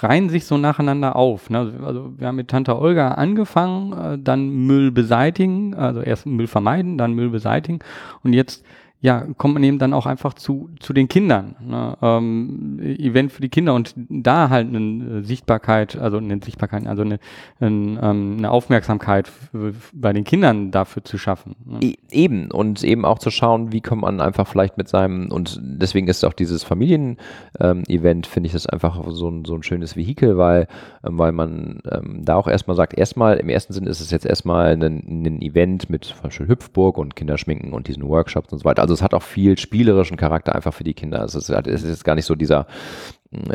reihen 0.00 0.28
sich 0.28 0.44
so 0.46 0.58
nacheinander 0.58 1.16
auf. 1.16 1.48
Ne? 1.48 1.78
Also 1.84 2.12
wir 2.18 2.26
haben 2.26 2.36
mit 2.36 2.48
Tante 2.48 2.76
Olga 2.76 3.12
angefangen, 3.12 3.92
äh, 3.92 4.18
dann 4.18 4.48
Müll 4.50 4.90
beseitigen, 4.90 5.74
also 5.74 6.00
erst 6.00 6.26
Müll 6.26 6.48
vermeiden, 6.48 6.98
dann 6.98 7.14
Müll 7.14 7.30
beseitigen 7.30 7.78
und 8.22 8.32
jetzt 8.32 8.64
ja, 9.02 9.26
kommt 9.36 9.54
man 9.54 9.64
eben 9.64 9.80
dann 9.80 9.94
auch 9.94 10.06
einfach 10.06 10.32
zu, 10.34 10.70
zu 10.78 10.92
den 10.92 11.08
Kindern. 11.08 11.56
Ne? 11.60 11.98
Ähm, 12.00 12.78
Event 12.80 13.32
für 13.32 13.42
die 13.42 13.48
Kinder 13.48 13.74
und 13.74 13.94
da 13.96 14.48
halt 14.48 14.68
eine 14.68 15.18
äh, 15.18 15.22
Sichtbarkeit, 15.24 15.98
also 15.98 16.18
eine 16.18 16.38
Sichtbarkeit, 16.42 16.86
also 16.86 17.02
eine, 17.02 17.18
eine, 17.58 18.00
ähm, 18.00 18.36
eine 18.38 18.50
Aufmerksamkeit 18.52 19.30
bei 19.92 20.12
den 20.12 20.22
Kindern 20.22 20.70
dafür 20.70 21.02
zu 21.02 21.18
schaffen. 21.18 21.56
Ne? 21.64 21.78
E 21.82 21.96
eben 22.12 22.52
und 22.52 22.84
eben 22.84 23.04
auch 23.04 23.18
zu 23.18 23.30
schauen, 23.30 23.72
wie 23.72 23.80
kommt 23.80 24.02
man 24.02 24.20
einfach 24.20 24.46
vielleicht 24.46 24.78
mit 24.78 24.88
seinem, 24.88 25.32
und 25.32 25.58
deswegen 25.60 26.06
ist 26.06 26.24
auch 26.24 26.32
dieses 26.32 26.62
Familien-Event, 26.62 28.26
ähm, 28.26 28.30
finde 28.30 28.46
ich 28.46 28.52
das 28.52 28.66
einfach 28.66 29.02
so 29.08 29.28
ein, 29.28 29.44
so 29.44 29.56
ein 29.56 29.64
schönes 29.64 29.96
Vehikel, 29.96 30.38
weil, 30.38 30.68
ähm, 31.04 31.18
weil 31.18 31.32
man 31.32 31.80
ähm, 31.90 32.20
da 32.24 32.36
auch 32.36 32.46
erstmal 32.46 32.76
sagt, 32.76 32.96
erstmal, 32.96 33.38
im 33.38 33.48
ersten 33.48 33.72
Sinn 33.72 33.88
ist 33.88 34.00
es 34.00 34.12
jetzt 34.12 34.26
erstmal 34.26 34.80
ein, 34.80 34.82
ein 35.26 35.42
Event 35.42 35.90
mit 35.90 36.04
zum 36.04 36.22
Beispiel 36.22 36.46
Hüpfburg 36.46 36.98
und 36.98 37.16
Kinderschminken 37.16 37.72
und 37.72 37.88
diesen 37.88 38.06
Workshops 38.06 38.52
und 38.52 38.60
so 38.60 38.64
weiter. 38.64 38.82
Also 38.82 38.91
also 38.92 39.00
es 39.00 39.02
hat 39.02 39.14
auch 39.14 39.22
viel 39.22 39.58
spielerischen 39.58 40.18
Charakter 40.18 40.54
einfach 40.54 40.74
für 40.74 40.84
die 40.84 40.92
Kinder. 40.92 41.24
Es 41.24 41.34
ist, 41.34 41.48
es 41.48 41.82
ist 41.82 42.04
gar 42.04 42.14
nicht 42.14 42.26
so 42.26 42.34
dieser, 42.34 42.66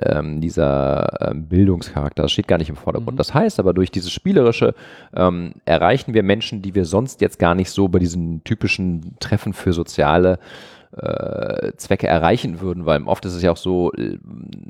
ähm, 0.02 0.42
dieser 0.42 1.30
ähm, 1.30 1.48
Bildungscharakter. 1.48 2.24
Das 2.24 2.32
steht 2.32 2.48
gar 2.48 2.58
nicht 2.58 2.70
im 2.70 2.76
Vordergrund. 2.76 3.16
Mhm. 3.16 3.18
Das 3.18 3.36
heißt 3.36 3.60
aber, 3.60 3.74
durch 3.74 3.92
dieses 3.92 4.12
Spielerische 4.12 4.74
ähm, 5.16 5.54
erreichen 5.66 6.16
wir 6.16 6.24
Menschen, 6.24 6.64
die 6.64 6.74
wir 6.74 6.86
sonst 6.86 7.22
jetzt 7.22 7.38
gar 7.38 7.54
nicht 7.54 7.70
so 7.70 7.88
bei 7.88 8.00
diesen 8.00 8.44
typischen 8.46 9.16
Treffen 9.20 9.54
für 9.54 9.74
soziale 9.74 10.34
äh, 10.34 10.38
Zwecke 10.92 12.08
erreichen 12.08 12.62
würden, 12.62 12.86
weil 12.86 13.04
oft 13.04 13.26
ist 13.26 13.34
es 13.34 13.42
ja 13.42 13.52
auch 13.52 13.58
so, 13.58 13.92
äh, 13.94 14.18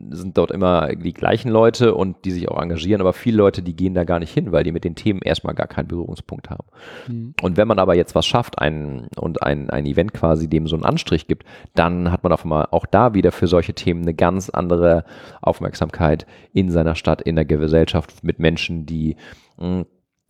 sind 0.10 0.38
dort 0.38 0.52
immer 0.52 0.96
die 0.96 1.14
gleichen 1.14 1.50
Leute 1.50 1.94
und 1.94 2.26
die 2.26 2.32
sich 2.32 2.50
auch 2.50 2.62
engagieren, 2.62 3.02
aber 3.02 3.14
viele 3.14 3.38
Leute, 3.38 3.62
die 3.62 3.76
gehen 3.76 3.94
da 3.94 4.04
gar 4.04 4.20
nicht 4.20 4.34
hin, 4.34 4.52
weil 4.52 4.64
die 4.64 4.72
mit 4.72 4.84
den 4.84 4.96
Themen 4.96 5.22
erstmal 5.22 5.54
gar 5.54 5.68
keinen 5.68 5.88
Berührungspunkt 5.88 6.50
haben. 6.50 6.66
Mhm. 7.08 7.34
Und 7.42 7.58
wenn 7.58 7.68
man 7.68 7.80
aber 7.80 7.96
jetzt 7.96 8.16
was 8.16 8.26
schafft 8.26 8.60
ein, 8.60 9.08
und 9.16 9.44
ein, 9.44 9.70
ein 9.70 9.86
Event 9.86 10.14
quasi 10.14 10.48
dem 10.48 10.68
so 10.68 10.76
einen 10.76 10.86
Anstrich 10.86 11.28
gibt, 11.28 11.46
dann 11.76 12.12
hat 12.12 12.24
man 12.24 12.34
auf 12.34 12.44
einmal 12.44 12.68
auch 12.72 12.86
da 12.86 13.14
wieder 13.14 13.32
für 13.32 13.48
solche 13.48 13.74
Themen 13.74 14.02
eine 14.02 14.14
ganz 14.14 14.50
andere 14.50 15.06
Aufmerksamkeit 15.42 16.26
in 16.54 16.72
seiner 16.72 16.96
Stadt, 16.96 17.22
in 17.22 17.36
der 17.36 17.46
Gesellschaft 17.46 18.24
mit 18.24 18.40
Menschen, 18.40 18.86
die 18.86 19.16
mh, 19.58 19.68
hm, 19.68 19.86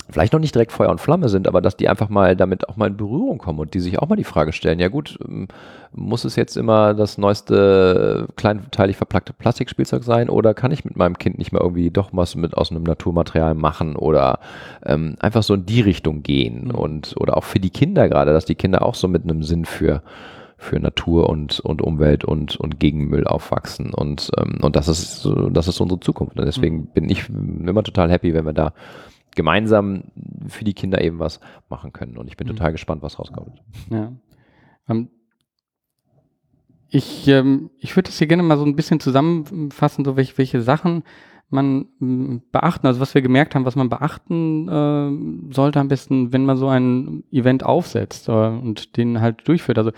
vielleicht 0.10 0.34
noch 0.34 0.40
nicht 0.40 0.56
direkt 0.56 0.72
Feuer 0.72 0.90
und 0.90 1.02
Flamme 1.02 1.30
sind, 1.30 1.48
aber 1.48 1.62
dass 1.62 1.78
die 1.78 1.90
einfach 1.90 2.10
mal 2.10 2.36
damit 2.36 2.70
auch 2.70 2.78
mal 2.78 2.88
in 2.88 2.98
Berührung 2.98 3.38
kommen 3.38 3.60
und 3.60 3.74
die 3.74 3.80
sich 3.80 4.00
auch 4.00 4.08
mal 4.08 4.16
die 4.16 4.24
Frage 4.24 4.54
stellen, 4.54 4.80
ja 4.80 4.88
gut, 4.88 5.18
ähm, 5.28 5.48
muss 5.92 6.26
es 6.26 6.36
jetzt 6.36 6.58
immer 6.58 6.94
das 6.94 7.18
neueste 7.18 8.28
kleinteilig 8.36 8.98
verpackte 8.98 9.34
Plastikspielzeug 9.34 10.04
sein 10.04 10.30
oder 10.30 10.54
kann 10.54 10.72
ich 10.72 10.86
mit 10.86 10.96
meinem 10.96 11.18
Kind 11.18 11.38
nicht 11.38 11.52
mal 11.52 11.62
irgendwie 11.62 11.90
doch 11.90 12.10
was 12.14 12.36
mit 12.36 12.56
aus 12.56 12.72
einem 12.72 12.84
Naturmaterial 12.84 13.56
machen 13.56 13.96
oder 13.96 14.40
ähm, 14.86 15.16
einfach 15.20 15.44
so 15.44 15.54
in 15.54 15.66
die 15.66 15.82
Richtung 15.82 16.24
gehen 16.24 16.66
mhm. 16.66 16.72
und 16.72 17.16
oder 17.18 17.38
auch 17.38 17.44
für 17.44 17.60
die 17.60 17.70
Kinder 17.70 18.08
gerade, 18.10 18.34
dass 18.34 18.46
die 18.46 18.56
Kinder 18.56 18.84
auch 18.84 18.96
so 18.96 19.08
mit 19.08 19.24
einem 19.24 19.44
Sinn 19.44 19.66
für 19.66 20.02
für 20.60 20.80
Natur 20.80 21.30
und, 21.30 21.60
und 21.60 21.84
Umwelt 21.84 22.26
und, 22.26 22.56
und 22.56 22.80
gegen 22.80 23.10
Müll 23.10 23.28
aufwachsen. 23.28 23.94
Und, 23.94 24.32
ähm, 24.40 24.58
und 24.62 24.76
das 24.76 24.88
ist 24.88 25.30
das 25.52 25.68
ist 25.68 25.80
unsere 25.80 26.00
Zukunft. 26.00 26.40
Und 26.40 26.46
deswegen 26.46 26.78
mhm. 26.78 26.88
bin 26.88 27.10
ich 27.10 27.30
immer 27.30 27.84
total 27.84 28.10
happy, 28.10 28.34
wenn 28.34 28.46
wir 28.46 28.54
da 28.54 28.74
gemeinsam 29.38 30.04
für 30.48 30.66
die 30.66 30.74
Kinder 30.74 31.00
eben 31.02 31.20
was 31.20 31.40
machen 31.70 31.94
können. 31.94 32.18
Und 32.18 32.28
ich 32.28 32.36
bin 32.36 32.48
mhm. 32.48 32.52
total 32.52 32.74
gespannt, 32.74 33.02
was 33.02 33.18
rauskommt. 33.18 33.62
Ja. 33.90 34.12
Ähm, 34.90 35.10
ich 36.90 37.28
ähm, 37.28 37.70
ich 37.80 37.96
würde 37.96 38.08
das 38.08 38.18
hier 38.18 38.28
gerne 38.28 38.44
mal 38.44 38.58
so 38.58 38.66
ein 38.66 38.76
bisschen 38.76 39.00
zusammenfassen, 39.00 40.04
so 40.04 40.18
welche, 40.18 40.38
welche 40.38 40.62
Sachen 40.62 41.04
man 41.50 41.86
beachten, 42.52 42.88
also 42.88 43.00
was 43.00 43.14
wir 43.14 43.22
gemerkt 43.22 43.56
haben, 43.56 43.64
was 43.64 43.78
man 43.78 43.90
beachten 43.90 44.68
äh, 44.68 45.54
sollte 45.54 45.80
am 45.80 45.88
besten, 45.88 46.34
wenn 46.34 46.46
man 46.46 46.58
so 46.58 46.68
ein 46.68 47.24
Event 47.32 47.64
aufsetzt 47.64 48.28
äh, 48.28 48.32
und 48.32 48.98
den 48.98 49.22
halt 49.22 49.48
durchführt. 49.48 49.78
Also 49.78 49.92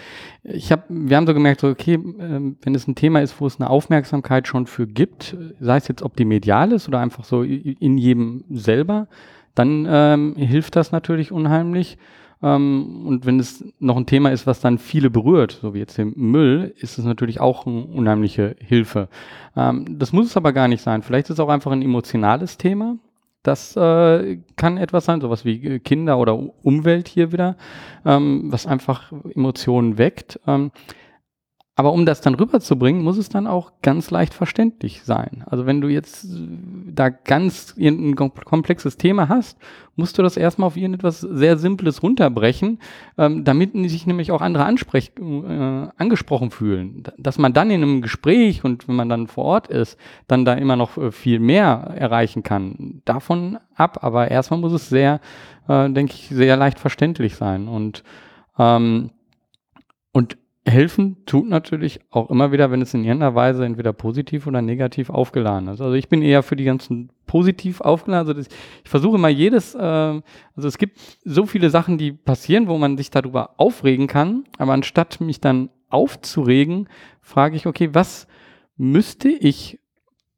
ich 0.43 0.71
habe, 0.71 0.83
wir 0.89 1.17
haben 1.17 1.25
so 1.25 1.33
gemerkt, 1.33 1.61
so 1.61 1.67
okay, 1.69 1.95
äh, 1.95 2.53
wenn 2.61 2.75
es 2.75 2.87
ein 2.87 2.95
Thema 2.95 3.21
ist, 3.21 3.41
wo 3.41 3.47
es 3.47 3.59
eine 3.59 3.69
Aufmerksamkeit 3.69 4.47
schon 4.47 4.67
für 4.67 4.85
gibt, 4.85 5.35
sei 5.59 5.77
es 5.77 5.87
jetzt 5.87 6.03
ob 6.03 6.15
die 6.15 6.25
medial 6.25 6.71
ist 6.71 6.87
oder 6.87 6.99
einfach 6.99 7.23
so 7.23 7.41
in 7.41 7.97
jedem 7.97 8.43
selber, 8.51 9.07
dann 9.55 9.87
ähm, 9.89 10.35
hilft 10.35 10.75
das 10.75 10.91
natürlich 10.91 11.31
unheimlich. 11.31 11.97
Ähm, 12.41 13.05
und 13.05 13.25
wenn 13.25 13.39
es 13.39 13.63
noch 13.79 13.97
ein 13.97 14.05
Thema 14.05 14.31
ist, 14.31 14.47
was 14.47 14.61
dann 14.61 14.77
viele 14.77 15.09
berührt, 15.09 15.59
so 15.61 15.73
wie 15.73 15.79
jetzt 15.79 15.97
den 15.97 16.13
Müll, 16.15 16.73
ist 16.77 16.97
es 16.97 17.05
natürlich 17.05 17.39
auch 17.39 17.65
eine 17.65 17.83
unheimliche 17.85 18.55
Hilfe. 18.59 19.09
Ähm, 19.55 19.99
das 19.99 20.13
muss 20.13 20.27
es 20.27 20.37
aber 20.37 20.53
gar 20.53 20.67
nicht 20.67 20.81
sein. 20.81 21.01
Vielleicht 21.01 21.29
ist 21.29 21.35
es 21.35 21.39
auch 21.39 21.49
einfach 21.49 21.71
ein 21.71 21.81
emotionales 21.81 22.57
Thema. 22.57 22.97
Das 23.43 23.75
äh, 23.77 24.37
kann 24.57 24.77
etwas 24.77 25.05
sein, 25.05 25.21
sowas 25.21 25.45
wie 25.45 25.65
äh, 25.65 25.79
Kinder 25.79 26.17
oder 26.17 26.37
Umwelt 26.63 27.07
hier 27.07 27.31
wieder, 27.31 27.55
ähm, 28.05 28.51
was 28.51 28.67
einfach 28.67 29.11
Emotionen 29.33 29.97
weckt. 29.97 30.39
Aber 31.79 31.93
um 31.93 32.05
das 32.05 32.19
dann 32.19 32.35
rüberzubringen, 32.35 33.01
muss 33.03 33.17
es 33.17 33.29
dann 33.29 33.47
auch 33.47 33.71
ganz 33.81 34.11
leicht 34.11 34.33
verständlich 34.33 35.03
sein. 35.03 35.45
Also 35.45 35.65
wenn 35.65 35.79
du 35.79 35.87
jetzt 35.87 36.25
äh, 36.25 36.27
da 36.91 37.07
ganz 37.07 37.73
ein 37.79 38.17
komplexes 38.17 38.97
Thema 38.97 39.29
hast, 39.29 39.57
musst 39.95 40.17
du 40.17 40.21
das 40.21 40.35
erstmal 40.35 40.67
auf 40.67 40.75
irgendetwas 40.75 41.21
sehr 41.21 41.57
Simples 41.57 42.03
runterbrechen, 42.03 42.79
ähm, 43.17 43.45
damit 43.45 43.71
sich 43.89 44.05
nämlich 44.05 44.33
auch 44.33 44.41
andere 44.41 44.65
ansprech 44.65 45.13
äh, 45.21 45.87
angesprochen 45.95 46.51
fühlen. 46.51 47.03
Dass 47.17 47.37
man 47.37 47.53
dann 47.53 47.71
in 47.71 47.81
einem 47.81 48.01
Gespräch 48.01 48.65
und 48.65 48.89
wenn 48.89 48.95
man 48.95 49.07
dann 49.07 49.27
vor 49.27 49.45
Ort 49.45 49.67
ist, 49.67 49.97
dann 50.27 50.43
da 50.43 50.55
immer 50.55 50.75
noch 50.75 50.97
äh, 50.97 51.13
viel 51.13 51.39
mehr 51.39 51.93
erreichen 51.95 52.43
kann. 52.43 53.01
Davon 53.05 53.57
ab, 53.73 53.99
aber 54.01 54.29
erstmal 54.29 54.59
muss 54.59 54.73
es 54.73 54.89
sehr, 54.89 55.21
äh, 55.69 55.89
denke 55.89 56.11
ich, 56.15 56.27
sehr 56.27 56.57
leicht 56.57 56.77
verständlich 56.77 57.37
sein. 57.37 57.69
Und 57.69 58.03
ähm, 58.57 59.11
und 60.11 60.37
helfen 60.65 61.17
tut 61.25 61.47
natürlich 61.47 61.99
auch 62.09 62.29
immer 62.29 62.51
wieder, 62.51 62.69
wenn 62.71 62.81
es 62.81 62.93
in 62.93 63.03
irgendeiner 63.03 63.35
Weise 63.35 63.65
entweder 63.65 63.93
positiv 63.93 64.45
oder 64.45 64.61
negativ 64.61 65.09
aufgeladen 65.09 65.67
ist. 65.69 65.81
Also 65.81 65.93
ich 65.93 66.09
bin 66.09 66.21
eher 66.21 66.43
für 66.43 66.55
die 66.55 66.63
ganzen 66.63 67.11
positiv 67.25 67.81
aufgeladen. 67.81 68.27
Also 68.27 68.33
das, 68.33 68.47
ich 68.83 68.89
versuche 68.89 69.17
mal 69.17 69.31
jedes, 69.31 69.75
äh, 69.75 69.79
also 69.79 70.67
es 70.67 70.77
gibt 70.77 70.99
so 71.23 71.45
viele 71.45 71.69
Sachen, 71.69 71.97
die 71.97 72.11
passieren, 72.11 72.67
wo 72.67 72.77
man 72.77 72.97
sich 72.97 73.09
darüber 73.09 73.55
aufregen 73.57 74.07
kann, 74.07 74.43
aber 74.57 74.73
anstatt 74.73 75.21
mich 75.21 75.39
dann 75.39 75.69
aufzuregen, 75.89 76.87
frage 77.21 77.55
ich, 77.55 77.65
okay, 77.65 77.89
was 77.93 78.27
müsste 78.77 79.29
ich 79.29 79.78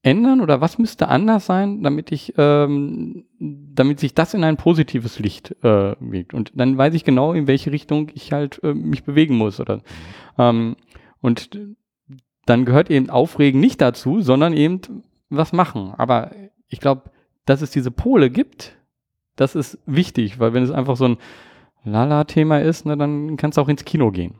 ändern 0.03 0.41
oder 0.41 0.61
was 0.61 0.77
müsste 0.77 1.07
anders 1.07 1.45
sein, 1.45 1.83
damit 1.83 2.11
ich, 2.11 2.33
ähm, 2.37 3.25
damit 3.39 3.99
sich 3.99 4.15
das 4.15 4.33
in 4.33 4.43
ein 4.43 4.57
positives 4.57 5.19
Licht 5.19 5.55
äh, 5.63 5.95
wiegt. 5.99 6.33
Und 6.33 6.51
dann 6.55 6.77
weiß 6.77 6.93
ich 6.93 7.03
genau, 7.03 7.33
in 7.33 7.47
welche 7.47 7.71
Richtung 7.71 8.09
ich 8.13 8.31
halt 8.31 8.63
äh, 8.63 8.73
mich 8.73 9.03
bewegen 9.03 9.37
muss. 9.37 9.59
Oder, 9.59 9.81
ähm, 10.37 10.75
und 11.21 11.59
dann 12.45 12.65
gehört 12.65 12.89
eben 12.89 13.09
Aufregen 13.09 13.59
nicht 13.59 13.79
dazu, 13.79 14.21
sondern 14.21 14.53
eben 14.53 15.03
was 15.29 15.53
machen. 15.53 15.93
Aber 15.97 16.31
ich 16.67 16.79
glaube, 16.79 17.11
dass 17.45 17.61
es 17.61 17.69
diese 17.69 17.91
Pole 17.91 18.29
gibt, 18.29 18.75
das 19.35 19.55
ist 19.55 19.77
wichtig, 19.85 20.39
weil 20.39 20.53
wenn 20.53 20.63
es 20.63 20.71
einfach 20.71 20.97
so 20.97 21.07
ein 21.07 21.17
Lala-Thema 21.83 22.59
ist, 22.59 22.85
ne, 22.85 22.97
dann 22.97 23.37
kannst 23.37 23.57
du 23.57 23.61
auch 23.61 23.69
ins 23.69 23.85
Kino 23.85 24.11
gehen. 24.11 24.35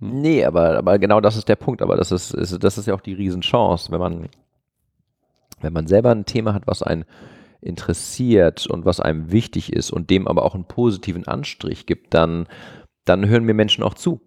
Hm. 0.00 0.20
Nee, 0.20 0.44
aber, 0.44 0.76
aber 0.76 0.98
genau 0.98 1.20
das 1.20 1.36
ist 1.36 1.48
der 1.48 1.56
Punkt. 1.56 1.82
Aber 1.82 1.96
das 1.96 2.12
ist, 2.12 2.34
ist, 2.34 2.62
das 2.62 2.78
ist 2.78 2.86
ja 2.86 2.94
auch 2.94 3.00
die 3.00 3.14
Riesenchance, 3.14 3.90
wenn 3.90 4.00
man 4.00 4.28
wenn 5.60 5.72
man 5.72 5.86
selber 5.86 6.10
ein 6.10 6.24
Thema 6.24 6.54
hat, 6.54 6.66
was 6.66 6.82
einen 6.82 7.04
interessiert 7.60 8.66
und 8.66 8.84
was 8.84 9.00
einem 9.00 9.32
wichtig 9.32 9.72
ist 9.72 9.90
und 9.90 10.10
dem 10.10 10.28
aber 10.28 10.44
auch 10.44 10.54
einen 10.54 10.64
positiven 10.64 11.26
Anstrich 11.26 11.86
gibt, 11.86 12.14
dann, 12.14 12.46
dann 13.04 13.28
hören 13.28 13.44
mir 13.44 13.54
Menschen 13.54 13.82
auch 13.82 13.94
zu 13.94 14.20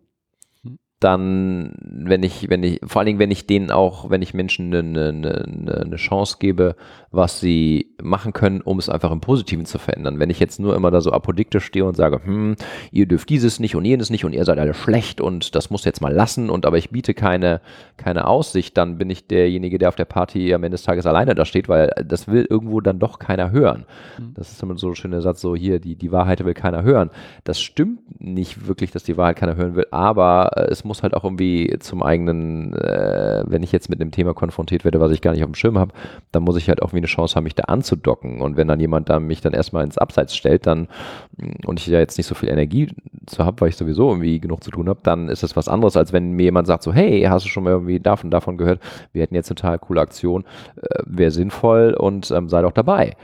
dann, 1.02 1.74
wenn 1.82 2.22
ich, 2.22 2.50
wenn 2.50 2.64
ich, 2.64 2.80
vor 2.86 3.00
allen 3.00 3.08
Dingen, 3.08 3.20
wenn 3.20 3.32
ich 3.32 3.48
denen 3.48 3.72
auch, 3.72 4.12
wenn 4.12 4.22
ich 4.22 4.36
Menschen 4.36 4.74
eine, 4.74 5.10
eine, 5.10 5.82
eine 5.84 5.96
Chance 5.96 6.38
gebe, 6.40 6.76
was 7.10 7.40
sie 7.40 7.94
machen 8.02 8.34
können, 8.34 8.62
um 8.62 8.80
es 8.80 8.88
einfach 8.88 9.12
im 9.12 9.20
Positiven 9.20 9.66
zu 9.66 9.80
verändern. 9.80 10.20
Wenn 10.20 10.30
ich 10.30 10.40
jetzt 10.40 10.60
nur 10.60 10.76
immer 10.76 10.92
da 10.92 11.02
so 11.02 11.12
apodiktisch 11.12 11.66
stehe 11.66 11.86
und 11.86 11.98
sage, 11.98 12.22
hm, 12.24 12.56
ihr 12.92 13.08
dürft 13.08 13.30
dieses 13.30 13.60
nicht 13.60 13.76
und 13.76 13.84
jenes 13.84 14.12
nicht 14.12 14.24
und 14.24 14.34
ihr 14.34 14.46
seid 14.46 14.60
alle 14.60 14.74
schlecht 14.76 15.22
und 15.22 15.56
das 15.56 15.72
muss 15.72 15.86
jetzt 15.86 16.02
mal 16.02 16.14
lassen 16.14 16.50
und 16.50 16.66
aber 16.66 16.78
ich 16.78 16.92
biete 16.92 17.14
keine, 17.14 17.62
keine 17.98 18.28
Aussicht, 18.28 18.78
dann 18.78 18.98
bin 18.98 19.10
ich 19.10 19.28
derjenige, 19.28 19.80
der 19.80 19.90
auf 19.90 19.96
der 19.96 20.06
Party 20.06 20.54
am 20.54 20.64
Ende 20.64 20.76
des 20.76 20.84
Tages 20.84 21.08
alleine 21.08 21.34
da 21.34 21.46
steht, 21.46 21.68
weil 21.68 21.92
das 22.06 22.28
will 22.28 22.46
irgendwo 22.50 22.80
dann 22.80 23.00
doch 23.00 23.18
keiner 23.18 23.52
hören. 23.52 23.86
Mhm. 24.20 24.34
Das 24.36 24.52
ist 24.52 24.62
immer 24.62 24.78
so 24.78 24.90
ein 24.90 24.96
schöner 24.96 25.22
Satz, 25.22 25.42
so 25.42 25.56
hier, 25.56 25.80
die, 25.80 25.96
die 25.96 26.12
Wahrheit 26.12 26.46
will 26.46 26.54
keiner 26.54 26.84
hören. 26.84 27.10
Das 27.44 27.60
stimmt 27.60 28.22
nicht 28.22 28.68
wirklich, 28.68 28.92
dass 28.92 29.04
die 29.04 29.18
Wahrheit 29.18 29.38
keiner 29.38 29.56
hören 29.56 29.76
will, 29.76 29.88
aber 29.92 30.52
äh, 30.56 30.72
es 30.72 30.84
muss 30.84 30.91
muss 30.92 31.04
halt 31.04 31.14
auch 31.14 31.24
irgendwie 31.24 31.74
zum 31.80 32.04
eigenen, 32.04 32.74
äh, 32.74 33.46
wenn 33.48 33.64
ich 33.64 33.72
jetzt 33.72 33.90
mit 33.90 34.02
einem 34.02 34.12
Thema 34.12 34.34
konfrontiert 34.34 34.84
werde, 34.84 35.00
was 35.00 35.14
ich 35.14 35.22
gar 35.22 35.32
nicht 35.32 35.42
auf 35.42 35.50
dem 35.50 35.56
Schirm 35.56 35.80
habe, 35.80 35.94
dann 36.34 36.44
muss 36.44 36.58
ich 36.58 36.68
halt 36.68 36.82
auch 36.82 36.88
irgendwie 36.88 36.98
eine 36.98 37.08
Chance 37.08 37.36
haben, 37.36 37.46
mich 37.46 37.56
da 37.56 37.64
anzudocken. 37.64 38.42
Und 38.42 38.58
wenn 38.58 38.68
dann 38.68 38.82
jemand 38.82 39.08
da 39.08 39.22
mich 39.22 39.40
dann 39.40 39.54
erstmal 39.54 39.86
ins 39.86 39.98
Abseits 39.98 40.36
stellt, 40.36 40.68
dann 40.68 40.90
mm, 41.38 41.66
und 41.66 41.80
ich 41.80 41.88
ja 41.88 42.00
jetzt 42.00 42.18
nicht 42.18 42.28
so 42.28 42.36
viel 42.36 42.50
Energie 42.50 42.94
zu 43.26 43.46
habe, 43.46 43.62
weil 43.62 43.70
ich 43.70 43.78
sowieso 43.78 44.10
irgendwie 44.10 44.42
genug 44.42 44.66
zu 44.66 44.72
tun 44.72 44.90
habe, 44.90 45.00
dann 45.02 45.30
ist 45.30 45.44
das 45.44 45.56
was 45.56 45.70
anderes, 45.70 45.96
als 45.96 46.12
wenn 46.12 46.34
mir 46.34 46.44
jemand 46.44 46.68
sagt 46.68 46.84
so, 46.84 46.92
hey, 46.92 47.22
hast 47.22 47.46
du 47.46 47.50
schon 47.50 47.64
mal 47.64 47.70
irgendwie 47.70 48.02
davon, 48.02 48.30
davon 48.30 48.58
gehört? 48.58 48.82
Wir 49.14 49.22
hätten 49.22 49.36
jetzt 49.36 49.50
eine 49.50 49.56
total 49.56 49.80
coole 49.80 50.02
Aktion, 50.02 50.44
äh, 50.76 51.04
wäre 51.06 51.32
sinnvoll 51.32 51.94
und 51.94 52.32
ähm, 52.32 52.50
sei 52.50 52.62
doch 52.64 52.74
dabei. 52.74 53.16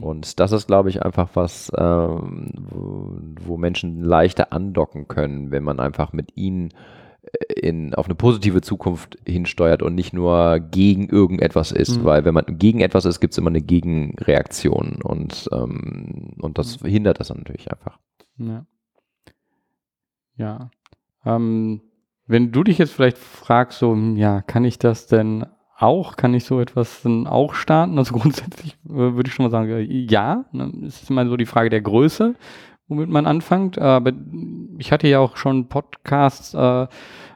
Und 0.00 0.38
das 0.38 0.52
ist, 0.52 0.66
glaube 0.66 0.90
ich, 0.90 1.02
einfach 1.02 1.30
was, 1.32 1.72
ähm, 1.76 2.50
wo, 2.58 3.10
wo, 3.46 3.56
Menschen 3.56 4.04
leichter 4.04 4.52
andocken 4.52 5.08
können, 5.08 5.50
wenn 5.50 5.62
man 5.62 5.80
einfach 5.80 6.12
mit 6.12 6.36
ihnen 6.36 6.74
in, 7.54 7.94
auf 7.94 8.06
eine 8.06 8.14
positive 8.14 8.60
Zukunft 8.60 9.18
hinsteuert 9.26 9.82
und 9.82 9.94
nicht 9.94 10.12
nur 10.12 10.60
gegen 10.60 11.08
irgendetwas 11.08 11.72
ist, 11.72 11.98
mhm. 11.98 12.04
weil 12.04 12.24
wenn 12.24 12.34
man 12.34 12.44
gegen 12.48 12.80
etwas 12.80 13.04
ist, 13.04 13.20
gibt 13.20 13.32
es 13.32 13.38
immer 13.38 13.50
eine 13.50 13.60
Gegenreaktion 13.60 15.00
und, 15.02 15.48
ähm, 15.52 16.34
und 16.40 16.58
das 16.58 16.80
mhm. 16.80 16.88
hindert 16.88 17.20
das 17.20 17.30
natürlich 17.30 17.70
einfach. 17.70 17.98
Ja. 18.38 18.66
ja. 20.36 20.70
Ähm, 21.24 21.82
wenn 22.26 22.52
du 22.52 22.62
dich 22.62 22.78
jetzt 22.78 22.92
vielleicht 22.92 23.18
fragst, 23.18 23.78
so, 23.78 23.92
hm, 23.92 24.16
ja, 24.16 24.42
kann 24.42 24.64
ich 24.64 24.78
das 24.78 25.06
denn 25.06 25.46
auch, 25.76 26.16
kann 26.16 26.34
ich 26.34 26.44
so 26.44 26.60
etwas 26.60 27.02
dann 27.02 27.26
auch 27.26 27.54
starten? 27.54 27.98
Also 27.98 28.14
grundsätzlich 28.18 28.76
äh, 28.86 29.14
würde 29.14 29.28
ich 29.28 29.34
schon 29.34 29.44
mal 29.46 29.50
sagen, 29.50 29.70
äh, 29.70 29.82
ja. 29.82 30.44
Ne? 30.52 30.72
Es 30.86 31.02
ist 31.02 31.10
immer 31.10 31.26
so 31.26 31.36
die 31.36 31.46
Frage 31.46 31.70
der 31.70 31.80
Größe 31.80 32.34
womit 32.88 33.08
man 33.08 33.26
anfängt. 33.26 33.78
Aber 33.78 34.12
ich 34.78 34.92
hatte 34.92 35.08
ja 35.08 35.18
auch 35.18 35.36
schon 35.36 35.68
Podcasts, 35.68 36.54
äh, 36.54 36.86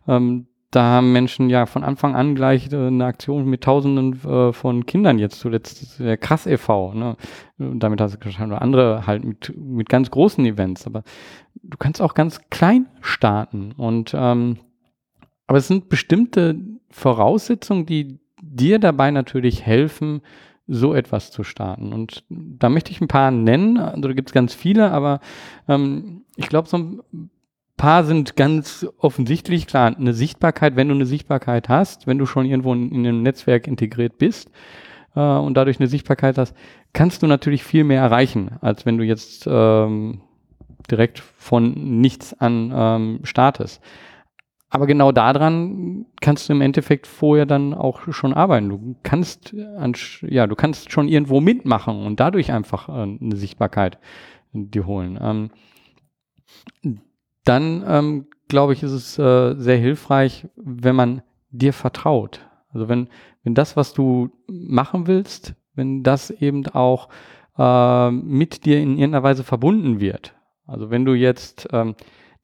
ähm, 0.08 0.46
da 0.70 0.84
haben 0.84 1.12
Menschen 1.12 1.50
ja 1.50 1.66
von 1.66 1.84
Anfang 1.84 2.16
an 2.16 2.34
gleich 2.34 2.72
äh, 2.72 2.86
eine 2.86 3.04
Aktion 3.04 3.44
mit 3.44 3.62
Tausenden 3.62 4.18
äh, 4.24 4.52
von 4.52 4.86
Kindern 4.86 5.18
jetzt 5.18 5.38
zuletzt 5.38 6.00
der 6.00 6.16
Krass 6.16 6.46
e.V. 6.46 6.94
Ne? 6.94 7.16
Damit 7.58 8.00
hast 8.00 8.14
du 8.14 8.18
geschafft. 8.18 8.50
andere 8.50 9.06
halt 9.06 9.24
mit, 9.24 9.52
mit 9.56 9.88
ganz 9.88 10.10
großen 10.10 10.44
Events. 10.46 10.86
Aber 10.86 11.02
du 11.62 11.76
kannst 11.76 12.00
auch 12.00 12.14
ganz 12.14 12.40
klein 12.50 12.86
starten. 13.02 13.72
Und 13.72 14.14
ähm, 14.16 14.58
aber 15.46 15.58
es 15.58 15.68
sind 15.68 15.90
bestimmte 15.90 16.56
Voraussetzungen, 16.88 17.84
die 17.84 18.18
dir 18.40 18.78
dabei 18.78 19.10
natürlich 19.10 19.66
helfen, 19.66 20.22
so 20.66 20.94
etwas 20.94 21.30
zu 21.30 21.44
starten. 21.44 21.92
Und 21.92 22.24
da 22.28 22.68
möchte 22.68 22.90
ich 22.90 23.00
ein 23.00 23.08
paar 23.08 23.30
nennen. 23.30 23.78
Also 23.78 24.08
da 24.08 24.12
gibt 24.12 24.30
es 24.30 24.32
ganz 24.32 24.54
viele, 24.54 24.90
aber 24.90 25.20
ähm, 25.68 26.24
ich 26.36 26.48
glaube, 26.48 26.68
so 26.68 26.78
ein 26.78 27.30
paar 27.76 28.04
sind 28.04 28.36
ganz 28.36 28.86
offensichtlich. 28.98 29.66
Klar, 29.66 29.96
eine 29.96 30.14
Sichtbarkeit, 30.14 30.76
wenn 30.76 30.88
du 30.88 30.94
eine 30.94 31.06
Sichtbarkeit 31.06 31.68
hast, 31.68 32.06
wenn 32.06 32.18
du 32.18 32.26
schon 32.26 32.46
irgendwo 32.46 32.72
in, 32.72 32.90
in 32.92 33.06
einem 33.06 33.22
Netzwerk 33.22 33.66
integriert 33.66 34.18
bist 34.18 34.50
äh, 35.16 35.20
und 35.20 35.54
dadurch 35.54 35.80
eine 35.80 35.88
Sichtbarkeit 35.88 36.38
hast, 36.38 36.54
kannst 36.92 37.22
du 37.22 37.26
natürlich 37.26 37.64
viel 37.64 37.84
mehr 37.84 38.00
erreichen, 38.00 38.52
als 38.60 38.86
wenn 38.86 38.98
du 38.98 39.04
jetzt 39.04 39.46
ähm, 39.50 40.20
direkt 40.90 41.18
von 41.18 42.00
nichts 42.00 42.38
an 42.38 42.72
ähm, 42.74 43.20
startest. 43.24 43.82
Aber 44.74 44.86
genau 44.86 45.12
daran 45.12 46.06
kannst 46.22 46.48
du 46.48 46.54
im 46.54 46.62
Endeffekt 46.62 47.06
vorher 47.06 47.44
dann 47.44 47.74
auch 47.74 48.10
schon 48.10 48.32
arbeiten. 48.32 48.70
Du 48.70 48.96
kannst, 49.02 49.54
ja, 50.22 50.46
du 50.46 50.56
kannst 50.56 50.90
schon 50.90 51.08
irgendwo 51.08 51.42
mitmachen 51.42 52.06
und 52.06 52.18
dadurch 52.20 52.52
einfach 52.52 52.88
äh, 52.88 53.02
eine 53.02 53.36
Sichtbarkeit 53.36 53.98
dir 54.54 54.86
holen. 54.86 55.18
Ähm, 55.20 55.50
dann 57.44 57.84
ähm, 57.86 58.26
glaube 58.48 58.72
ich, 58.72 58.82
ist 58.82 58.92
es 58.92 59.18
äh, 59.18 59.54
sehr 59.58 59.76
hilfreich, 59.76 60.48
wenn 60.56 60.96
man 60.96 61.22
dir 61.50 61.74
vertraut. 61.74 62.40
Also 62.72 62.88
wenn, 62.88 63.08
wenn 63.42 63.54
das, 63.54 63.76
was 63.76 63.92
du 63.92 64.30
machen 64.46 65.06
willst, 65.06 65.54
wenn 65.74 66.02
das 66.02 66.30
eben 66.30 66.66
auch 66.68 67.10
äh, 67.58 68.10
mit 68.10 68.64
dir 68.64 68.80
in 68.80 68.92
irgendeiner 68.92 69.22
Weise 69.22 69.44
verbunden 69.44 70.00
wird. 70.00 70.34
Also 70.66 70.88
wenn 70.88 71.04
du 71.04 71.12
jetzt 71.12 71.68
ähm, 71.72 71.94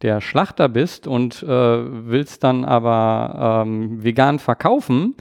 der 0.03 0.21
Schlachter 0.21 0.69
bist 0.69 1.07
und 1.07 1.43
äh, 1.43 1.47
willst 1.47 2.45
dann 2.45 2.65
aber 2.65 3.65
ähm, 3.67 4.03
vegan 4.03 4.39
verkaufen, 4.39 5.17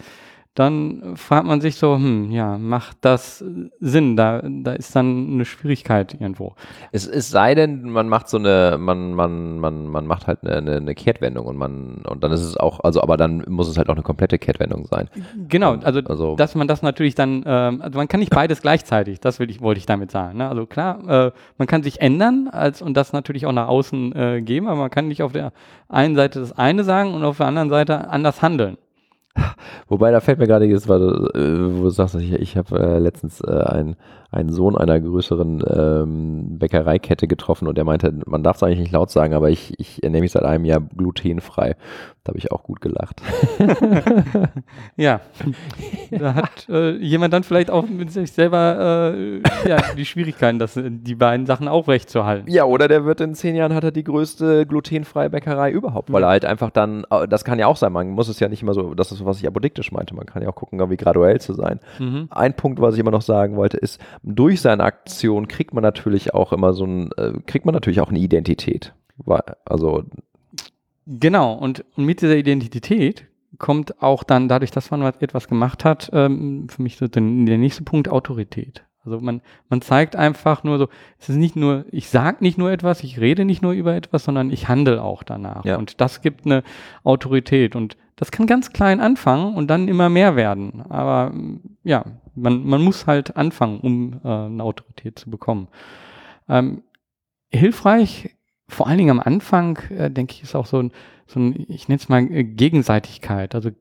dann 0.57 1.15
fragt 1.17 1.45
man 1.45 1.61
sich 1.61 1.75
so, 1.75 1.95
hm, 1.95 2.31
ja, 2.31 2.57
macht 2.57 2.97
das 3.01 3.45
Sinn? 3.79 4.15
Da, 4.15 4.41
da 4.43 4.73
ist 4.73 4.95
dann 4.95 5.33
eine 5.33 5.45
Schwierigkeit 5.45 6.15
irgendwo. 6.15 6.55
Es, 6.91 7.05
es 7.05 7.29
sei 7.29 7.53
denn, 7.53 7.91
man 7.91 8.09
macht 8.09 8.27
so 8.27 8.37
eine, 8.37 8.77
man, 8.79 9.13
man, 9.13 9.59
man, 9.59 9.85
man 9.85 10.07
macht 10.07 10.25
halt 10.25 10.43
eine, 10.43 10.77
eine 10.77 10.95
Kehrtwendung 10.95 11.45
und 11.45 11.57
man, 11.57 12.03
und 12.07 12.23
dann 12.23 12.31
ist 12.31 12.41
es 12.41 12.57
auch, 12.57 12.79
also 12.79 13.03
aber 13.03 13.17
dann 13.17 13.45
muss 13.47 13.69
es 13.69 13.77
halt 13.77 13.87
auch 13.89 13.93
eine 13.93 14.01
komplette 14.01 14.39
Kehrtwendung 14.39 14.87
sein. 14.87 15.09
Genau, 15.47 15.75
also, 15.83 15.99
also 15.99 16.35
dass 16.35 16.55
man 16.55 16.67
das 16.67 16.81
natürlich 16.81 17.13
dann, 17.13 17.43
ähm, 17.45 17.83
also 17.83 17.99
man 17.99 18.07
kann 18.07 18.19
nicht 18.19 18.31
beides 18.31 18.61
gleichzeitig, 18.63 19.19
das 19.19 19.39
will 19.39 19.51
ich, 19.51 19.61
wollte 19.61 19.77
ich 19.77 19.85
damit 19.85 20.09
sagen. 20.09 20.39
Ne? 20.39 20.49
Also 20.49 20.65
klar, 20.65 21.27
äh, 21.27 21.31
man 21.59 21.67
kann 21.67 21.83
sich 21.83 22.01
ändern 22.01 22.49
als, 22.51 22.81
und 22.81 22.97
das 22.97 23.13
natürlich 23.13 23.45
auch 23.45 23.51
nach 23.51 23.67
außen 23.67 24.15
äh, 24.15 24.41
geben, 24.41 24.67
aber 24.67 24.79
man 24.79 24.89
kann 24.89 25.07
nicht 25.07 25.21
auf 25.21 25.33
der 25.33 25.51
einen 25.87 26.15
Seite 26.15 26.39
das 26.39 26.57
eine 26.57 26.83
sagen 26.83 27.13
und 27.13 27.23
auf 27.23 27.37
der 27.37 27.45
anderen 27.45 27.69
Seite 27.69 28.09
anders 28.09 28.41
handeln. 28.41 28.77
Wobei, 29.87 30.11
da 30.11 30.19
fällt 30.19 30.39
mir 30.39 30.47
gerade 30.47 30.65
jetzt, 30.65 30.87
weil, 30.87 31.01
äh, 31.01 31.77
wo 31.77 31.83
du 31.83 31.89
sagst, 31.89 32.15
ich, 32.15 32.33
ich 32.33 32.57
habe 32.57 32.77
äh, 32.79 32.99
letztens 32.99 33.41
äh, 33.41 33.51
einen, 33.51 33.95
einen 34.31 34.49
Sohn 34.49 34.77
einer 34.77 34.99
größeren 34.99 35.63
ähm, 35.67 36.59
Bäckereikette 36.59 37.27
getroffen 37.27 37.67
und 37.67 37.77
der 37.77 37.85
meinte, 37.85 38.13
man 38.25 38.43
darf 38.43 38.57
es 38.57 38.63
eigentlich 38.63 38.79
nicht 38.79 38.91
laut 38.91 39.09
sagen, 39.09 39.33
aber 39.33 39.49
ich, 39.49 39.79
ich 39.79 40.03
ernähre 40.03 40.21
mich 40.21 40.31
seit 40.31 40.43
einem 40.43 40.65
Jahr 40.65 40.81
glutenfrei. 40.81 41.75
Da 42.27 42.31
habe 42.31 42.39
ich 42.39 42.51
auch 42.51 42.63
gut 42.63 42.81
gelacht. 42.81 43.21
ja, 44.97 45.21
da 46.11 46.35
hat 46.35 46.67
äh, 46.67 46.97
jemand 46.97 47.33
dann 47.33 47.43
vielleicht 47.43 47.71
auch 47.71 47.87
mit 47.87 48.11
sich 48.11 48.33
selber 48.33 49.13
äh, 49.15 49.41
ja, 49.65 49.77
die 49.95 50.03
Schwierigkeiten, 50.03 50.59
das, 50.59 50.77
die 50.77 51.15
beiden 51.15 51.45
Sachen 51.45 51.69
aufrechtzuerhalten. 51.69 52.51
Ja, 52.51 52.65
oder 52.65 52.89
der 52.89 53.05
wird 53.05 53.21
in 53.21 53.33
zehn 53.33 53.55
Jahren 53.55 53.73
hat 53.73 53.85
er 53.85 53.91
die 53.91 54.03
größte 54.03 54.65
glutenfreie 54.65 55.29
Bäckerei 55.29 55.71
überhaupt, 55.71 56.11
weil 56.11 56.21
er 56.23 56.27
halt 56.27 56.43
einfach 56.43 56.69
dann, 56.69 57.05
äh, 57.09 57.29
das 57.29 57.45
kann 57.45 57.59
ja 57.59 57.67
auch 57.67 57.77
sein, 57.77 57.93
man 57.93 58.09
muss 58.09 58.27
es 58.27 58.41
ja 58.41 58.49
nicht 58.49 58.61
immer 58.61 58.73
so, 58.73 58.93
das 58.93 59.13
ist, 59.13 59.23
was 59.23 59.39
ich 59.39 59.47
apodiktisch 59.47 59.93
meinte, 59.93 60.13
man 60.13 60.25
kann 60.25 60.43
ja 60.43 60.49
auch 60.49 60.55
gucken, 60.55 60.77
wie 60.89 60.97
graduell 60.97 61.39
zu 61.39 61.53
sein. 61.53 61.79
Mhm. 61.97 62.27
Ein 62.29 62.55
Punkt, 62.55 62.81
was 62.81 62.95
ich 62.95 62.99
immer 62.99 63.11
noch 63.11 63.21
sagen 63.21 63.55
wollte, 63.55 63.77
ist, 63.77 64.01
durch 64.21 64.59
seine 64.59 64.83
Aktion 64.83 65.47
kriegt 65.47 65.73
man 65.73 65.81
natürlich 65.81 66.33
auch 66.33 66.51
immer 66.51 66.73
so 66.73 66.83
ein, 66.83 67.09
äh, 67.15 67.31
kriegt 67.45 67.65
man 67.65 67.73
natürlich 67.73 68.01
auch 68.01 68.09
eine 68.09 68.19
Identität. 68.19 68.93
Also 69.63 70.03
Genau, 71.07 71.53
und, 71.53 71.85
mit 71.95 72.21
dieser 72.21 72.35
Identität 72.35 73.27
kommt 73.57 74.03
auch 74.03 74.23
dann 74.23 74.49
dadurch, 74.49 74.71
dass 74.71 74.91
man 74.91 75.01
etwas 75.01 75.47
gemacht 75.47 75.85
hat, 75.85 76.09
ähm, 76.11 76.67
für 76.69 76.81
mich 76.81 76.97
so 76.97 77.07
der, 77.07 77.21
der 77.21 77.57
nächste 77.57 77.83
Punkt 77.83 78.09
Autorität. 78.09 78.83
Also 79.05 79.21
man, 79.21 79.41
man 79.69 79.81
zeigt 79.81 80.17
einfach 80.17 80.65
nur 80.65 80.77
so, 80.77 80.89
es 81.17 81.29
ist 81.29 81.37
nicht 81.37 81.55
nur, 81.55 81.85
ich 81.91 82.09
sage 82.09 82.39
nicht 82.41 82.57
nur 82.57 82.71
etwas, 82.71 83.03
ich 83.03 83.21
rede 83.21 83.45
nicht 83.45 83.61
nur 83.61 83.71
über 83.71 83.95
etwas, 83.95 84.25
sondern 84.25 84.51
ich 84.51 84.67
handle 84.67 85.01
auch 85.01 85.23
danach. 85.23 85.63
Ja. 85.63 85.77
Und 85.77 86.01
das 86.01 86.21
gibt 86.21 86.45
eine 86.45 86.61
Autorität. 87.05 87.77
Und 87.77 87.95
das 88.17 88.31
kann 88.31 88.47
ganz 88.47 88.73
klein 88.73 88.99
anfangen 88.99 89.55
und 89.55 89.67
dann 89.69 89.87
immer 89.87 90.09
mehr 90.09 90.35
werden. 90.35 90.83
Aber 90.89 91.33
ja, 91.85 92.03
man, 92.35 92.65
man 92.65 92.81
muss 92.81 93.07
halt 93.07 93.37
anfangen, 93.37 93.79
um 93.79 94.19
äh, 94.25 94.27
eine 94.27 94.63
Autorität 94.63 95.17
zu 95.17 95.29
bekommen. 95.29 95.69
Ähm, 96.49 96.83
hilfreich 97.49 98.35
vor 98.69 98.87
allen 98.87 98.97
Dingen 98.97 99.11
am 99.11 99.19
Anfang, 99.19 99.77
äh, 99.89 100.11
denke 100.11 100.33
ich, 100.33 100.43
ist 100.43 100.55
auch 100.55 100.65
so 100.65 100.79
ein, 100.79 100.91
so 101.25 101.39
ein 101.39 101.65
ich 101.69 101.87
nenne 101.87 101.99
es 101.99 102.09
mal 102.09 102.29
äh, 102.31 102.43
Gegenseitigkeit. 102.43 103.55
Also 103.55 103.71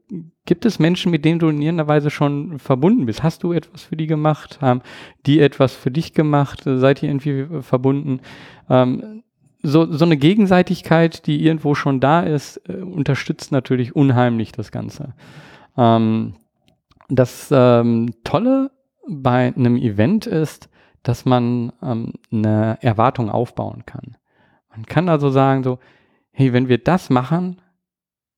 gibt 0.44 0.64
es 0.64 0.78
Menschen, 0.78 1.10
mit 1.10 1.24
denen 1.24 1.38
du 1.38 1.48
in 1.48 1.60
irgendeiner 1.60 1.88
Weise 1.88 2.10
schon 2.10 2.58
verbunden 2.58 3.06
bist? 3.06 3.22
Hast 3.22 3.42
du 3.42 3.52
etwas 3.52 3.82
für 3.82 3.96
die 3.96 4.06
gemacht? 4.06 4.60
Haben 4.60 4.82
die 5.26 5.40
etwas 5.40 5.74
für 5.74 5.90
dich 5.90 6.12
gemacht? 6.12 6.62
Seid 6.64 7.02
ihr 7.02 7.08
irgendwie 7.08 7.40
äh, 7.40 7.62
verbunden? 7.62 8.20
Ähm, 8.70 9.22
so, 9.62 9.90
so 9.90 10.04
eine 10.04 10.16
Gegenseitigkeit, 10.16 11.26
die 11.26 11.44
irgendwo 11.44 11.74
schon 11.74 11.98
da 11.98 12.20
ist, 12.20 12.58
äh, 12.68 12.74
unterstützt 12.76 13.50
natürlich 13.50 13.96
unheimlich 13.96 14.52
das 14.52 14.70
Ganze. 14.70 15.14
Ähm, 15.76 16.34
das 17.08 17.48
ähm, 17.50 18.10
Tolle 18.22 18.70
bei 19.08 19.52
einem 19.54 19.76
Event 19.76 20.26
ist, 20.26 20.68
dass 21.02 21.24
man 21.24 21.72
ähm, 21.82 22.14
eine 22.32 22.78
Erwartung 22.80 23.30
aufbauen 23.30 23.84
kann. 23.86 24.16
Man 24.76 24.86
kann 24.86 25.08
also 25.08 25.30
sagen 25.30 25.64
so, 25.64 25.78
hey, 26.30 26.52
wenn 26.52 26.68
wir 26.68 26.78
das 26.78 27.10
machen, 27.10 27.60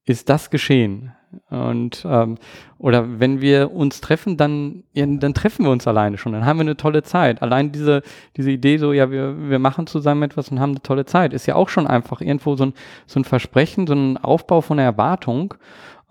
ist 0.05 0.29
das 0.29 0.51
geschehen. 0.51 1.13
Und 1.51 2.07
ähm, 2.09 2.39
oder 2.79 3.21
wenn 3.21 3.43
wir 3.43 3.73
uns 3.73 4.01
treffen, 4.01 4.39
dann, 4.39 4.85
ja, 4.93 5.05
dann 5.05 5.35
treffen 5.35 5.65
wir 5.65 5.71
uns 5.71 5.87
alleine 5.87 6.17
schon, 6.17 6.33
dann 6.33 6.47
haben 6.47 6.57
wir 6.57 6.63
eine 6.63 6.77
tolle 6.77 7.03
Zeit. 7.03 7.43
Allein 7.43 7.71
diese, 7.71 8.03
diese 8.37 8.51
Idee, 8.51 8.79
so, 8.79 8.95
ja, 8.95 9.11
wir, 9.11 9.51
wir 9.51 9.59
machen 9.59 9.87
zusammen 9.87 10.23
etwas 10.23 10.49
und 10.49 10.61
haben 10.61 10.71
eine 10.71 10.83
tolle 10.83 11.05
Zeit, 11.05 11.35
ist 11.35 11.47
ja 11.47 11.55
auch 11.55 11.69
schon 11.69 11.87
einfach 11.87 12.23
irgendwo 12.23 12.57
so 12.57 12.67
ein, 12.67 12.73
so 13.07 13.21
ein 13.21 13.25
Versprechen, 13.25 13.87
so 13.87 13.95
ein 13.95 14.17
Aufbau 14.17 14.63
von 14.63 14.79
einer 14.79 14.87
Erwartung. 14.87 15.55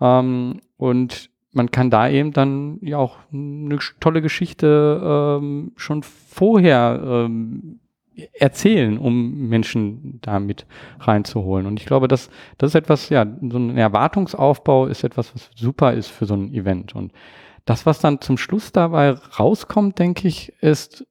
Ähm, 0.00 0.60
und 0.76 1.30
man 1.52 1.70
kann 1.72 1.90
da 1.90 2.08
eben 2.08 2.32
dann 2.32 2.78
ja 2.82 2.98
auch 2.98 3.16
eine 3.32 3.78
tolle 3.98 4.22
Geschichte 4.22 5.00
ähm, 5.40 5.72
schon 5.76 6.04
vorher 6.04 7.00
ähm, 7.02 7.80
erzählen, 8.32 8.98
um 8.98 9.48
Menschen 9.48 10.18
da 10.22 10.40
mit 10.40 10.66
reinzuholen. 11.00 11.66
Und 11.66 11.80
ich 11.80 11.86
glaube, 11.86 12.08
das, 12.08 12.30
das 12.56 12.70
ist 12.70 12.74
etwas, 12.74 13.08
ja, 13.08 13.26
so 13.26 13.58
ein 13.58 13.76
Erwartungsaufbau 13.76 14.86
ist 14.86 15.04
etwas, 15.04 15.34
was 15.34 15.50
super 15.54 15.92
ist 15.92 16.08
für 16.08 16.26
so 16.26 16.34
ein 16.34 16.52
Event. 16.52 16.94
Und 16.94 17.12
das, 17.64 17.86
was 17.86 18.00
dann 18.00 18.20
zum 18.20 18.38
Schluss 18.38 18.72
dabei 18.72 19.10
rauskommt, 19.10 19.98
denke 19.98 20.26
ich, 20.26 20.52
ist, 20.60 21.06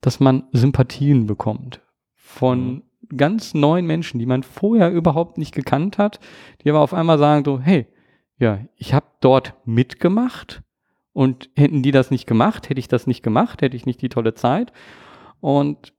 dass 0.00 0.20
man 0.20 0.44
Sympathien 0.52 1.26
bekommt 1.26 1.80
von 2.14 2.82
mhm. 3.10 3.16
ganz 3.16 3.54
neuen 3.54 3.86
Menschen, 3.86 4.18
die 4.18 4.26
man 4.26 4.42
vorher 4.42 4.92
überhaupt 4.92 5.38
nicht 5.38 5.54
gekannt 5.54 5.98
hat, 5.98 6.20
die 6.62 6.70
aber 6.70 6.80
auf 6.80 6.94
einmal 6.94 7.18
sagen 7.18 7.44
so, 7.44 7.60
hey, 7.60 7.86
ja, 8.38 8.60
ich 8.76 8.92
habe 8.92 9.06
dort 9.20 9.54
mitgemacht 9.64 10.62
und 11.12 11.48
hätten 11.56 11.82
die 11.82 11.92
das 11.92 12.10
nicht 12.10 12.26
gemacht, 12.26 12.68
hätte 12.68 12.78
ich 12.78 12.88
das 12.88 13.06
nicht 13.06 13.22
gemacht, 13.22 13.62
hätte 13.62 13.76
ich 13.76 13.86
nicht 13.86 14.02
die 14.02 14.10
tolle 14.10 14.34
Zeit. 14.34 14.72
Und 15.40 15.94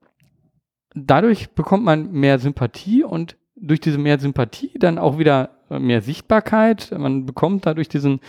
dadurch 1.06 1.52
bekommt 1.52 1.84
man 1.84 2.12
mehr 2.12 2.39
Sympathie 2.39 3.04
und 3.04 3.38
durch 3.56 3.80
diese 3.80 3.98
mehr 3.98 4.20
Sympathie 4.20 4.72
dann 4.78 4.98
auch 4.98 5.18
wieder 5.18 5.50
mehr 5.70 6.02
Sichtbarkeit. 6.02 6.93
Man 6.98 7.26
bekommt 7.26 7.66
dadurch 7.66 7.89
diesen 7.89 8.20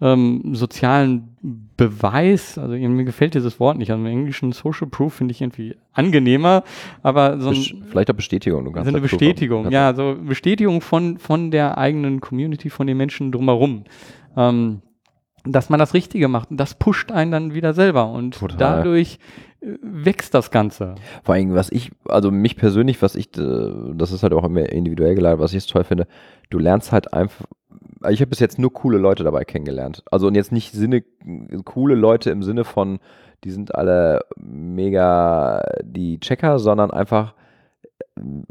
ähm, 0.00 0.54
sozialen 0.54 1.36
Beweis, 1.76 2.56
also 2.56 2.74
mir 2.74 3.04
gefällt 3.04 3.34
dieses 3.34 3.58
Wort 3.58 3.78
nicht, 3.78 3.90
also 3.90 4.00
im 4.00 4.06
Englischen 4.06 4.52
Social 4.52 4.86
Proof 4.86 5.14
finde 5.14 5.32
ich 5.32 5.40
irgendwie 5.40 5.76
angenehmer, 5.92 6.62
aber 7.02 7.40
so 7.40 7.50
ein, 7.50 7.84
vielleicht 7.88 8.10
auch 8.10 8.14
Bestätigung. 8.14 8.64
Du 8.64 8.70
kannst 8.70 8.88
so 8.88 8.94
eine 8.94 9.00
Bestätigung, 9.00 9.70
ja, 9.70 9.94
so 9.94 10.16
Bestätigung 10.20 10.80
von, 10.80 11.18
von 11.18 11.50
der 11.50 11.78
eigenen 11.78 12.20
Community, 12.20 12.70
von 12.70 12.86
den 12.86 12.96
Menschen 12.96 13.32
drumherum. 13.32 13.84
Ähm, 14.36 14.82
dass 15.44 15.70
man 15.70 15.78
das 15.78 15.94
Richtige 15.94 16.28
macht. 16.28 16.50
Und 16.50 16.58
das 16.58 16.74
pusht 16.74 17.10
einen 17.10 17.30
dann 17.30 17.54
wieder 17.54 17.72
selber 17.72 18.10
und 18.10 18.38
Total. 18.38 18.58
dadurch 18.58 19.14
äh, 19.14 19.47
wächst 19.60 20.34
das 20.34 20.50
Ganze. 20.50 20.94
Vor 21.24 21.34
allem, 21.34 21.54
was 21.54 21.70
ich, 21.70 21.90
also 22.06 22.30
mich 22.30 22.56
persönlich, 22.56 23.02
was 23.02 23.14
ich, 23.16 23.36
äh, 23.36 23.72
das 23.94 24.12
ist 24.12 24.22
halt 24.22 24.32
auch 24.32 24.44
immer 24.44 24.68
individuell 24.68 25.14
geleitet, 25.14 25.40
was 25.40 25.52
ich 25.52 25.66
toll 25.66 25.84
finde, 25.84 26.06
du 26.50 26.58
lernst 26.58 26.92
halt 26.92 27.12
einfach, 27.12 27.46
ich 28.08 28.20
habe 28.20 28.28
bis 28.28 28.38
jetzt 28.38 28.58
nur 28.58 28.72
coole 28.72 28.98
Leute 28.98 29.24
dabei 29.24 29.44
kennengelernt. 29.44 30.04
Also 30.10 30.28
und 30.28 30.36
jetzt 30.36 30.52
nicht 30.52 30.72
Sinne, 30.72 31.02
coole 31.64 31.94
Leute 31.94 32.30
im 32.30 32.42
Sinne 32.42 32.64
von, 32.64 33.00
die 33.44 33.50
sind 33.50 33.74
alle 33.74 34.20
mega 34.36 35.62
die 35.82 36.20
Checker, 36.20 36.58
sondern 36.58 36.90
einfach 36.90 37.34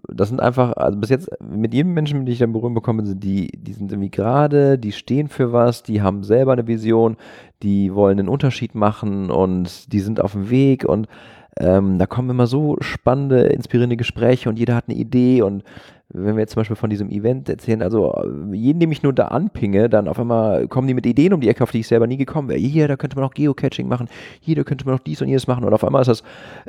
das 0.10 0.30
sind 0.30 0.42
einfach, 0.42 0.74
also 0.78 0.98
bis 0.98 1.10
jetzt 1.10 1.30
mit 1.42 1.74
jedem 1.74 1.94
Menschen, 1.94 2.20
mit 2.20 2.28
dem 2.28 2.34
ich 2.34 2.40
dann 2.40 2.54
berühren 2.54 2.74
bekomme, 2.74 3.06
sind 3.06 3.24
die, 3.24 3.48
die 3.58 3.74
sind 3.74 3.92
irgendwie 3.92 4.12
gerade, 4.12 4.78
die 4.78 4.92
stehen 4.92 5.28
für 5.28 5.52
was, 5.52 5.84
die 5.84 6.02
haben 6.02 6.24
selber 6.24 6.54
eine 6.54 6.68
Vision, 6.68 7.18
die 7.64 7.94
wollen 7.94 8.20
einen 8.20 8.30
Unterschied 8.30 8.76
machen 8.76 9.30
und 9.30 9.92
die 9.92 10.00
sind 10.00 10.22
auf 10.22 10.34
dem 10.34 10.50
Weg 10.50 10.86
und 10.86 11.08
ähm, 11.60 11.98
da 11.98 12.06
kommen 12.06 12.30
immer 12.30 12.48
so 12.48 12.78
spannende, 12.82 13.48
inspirierende 13.48 13.98
Gespräche 13.98 14.50
und 14.50 14.60
jeder 14.60 14.76
hat 14.76 14.86
eine 14.88 14.98
Idee 14.98 15.42
und 15.42 15.64
wenn 16.10 16.36
wir 16.36 16.42
jetzt 16.42 16.54
zum 16.54 16.62
Beispiel 16.62 16.76
von 16.76 16.90
diesem 16.90 17.10
Event 17.10 17.50
erzählen, 17.50 17.82
also 17.82 18.14
jeden, 18.52 18.80
dem 18.80 18.92
ich 18.92 19.04
nur 19.04 19.14
da 19.14 19.26
anpinge, 19.26 19.90
dann 19.90 20.08
auf 20.08 20.20
einmal 20.20 20.68
kommen 20.68 20.88
die 20.88 20.94
mit 20.94 21.06
Ideen 21.06 21.34
um 21.34 21.42
die 21.42 21.50
Ecke, 21.50 21.64
auf 21.64 21.72
die 21.72 21.80
ich 21.80 21.88
selber 21.88 22.08
nie 22.08 22.18
gekommen 22.18 22.48
wäre. 22.48 22.60
Hier, 22.60 22.88
da 22.88 22.96
könnte 22.96 23.18
man 23.18 23.26
auch 23.26 23.34
Geocaching 23.34 23.88
machen, 23.88 24.08
hier, 24.40 24.56
da 24.56 24.64
könnte 24.64 24.86
man 24.86 24.96
auch 24.96 25.00
dies 25.00 25.22
und 25.22 25.28
jenes 25.28 25.48
machen 25.48 25.66
und 25.66 25.74
auf 25.74 25.84
einmal 25.84 26.02
ist 26.02 26.08
das, 26.08 26.24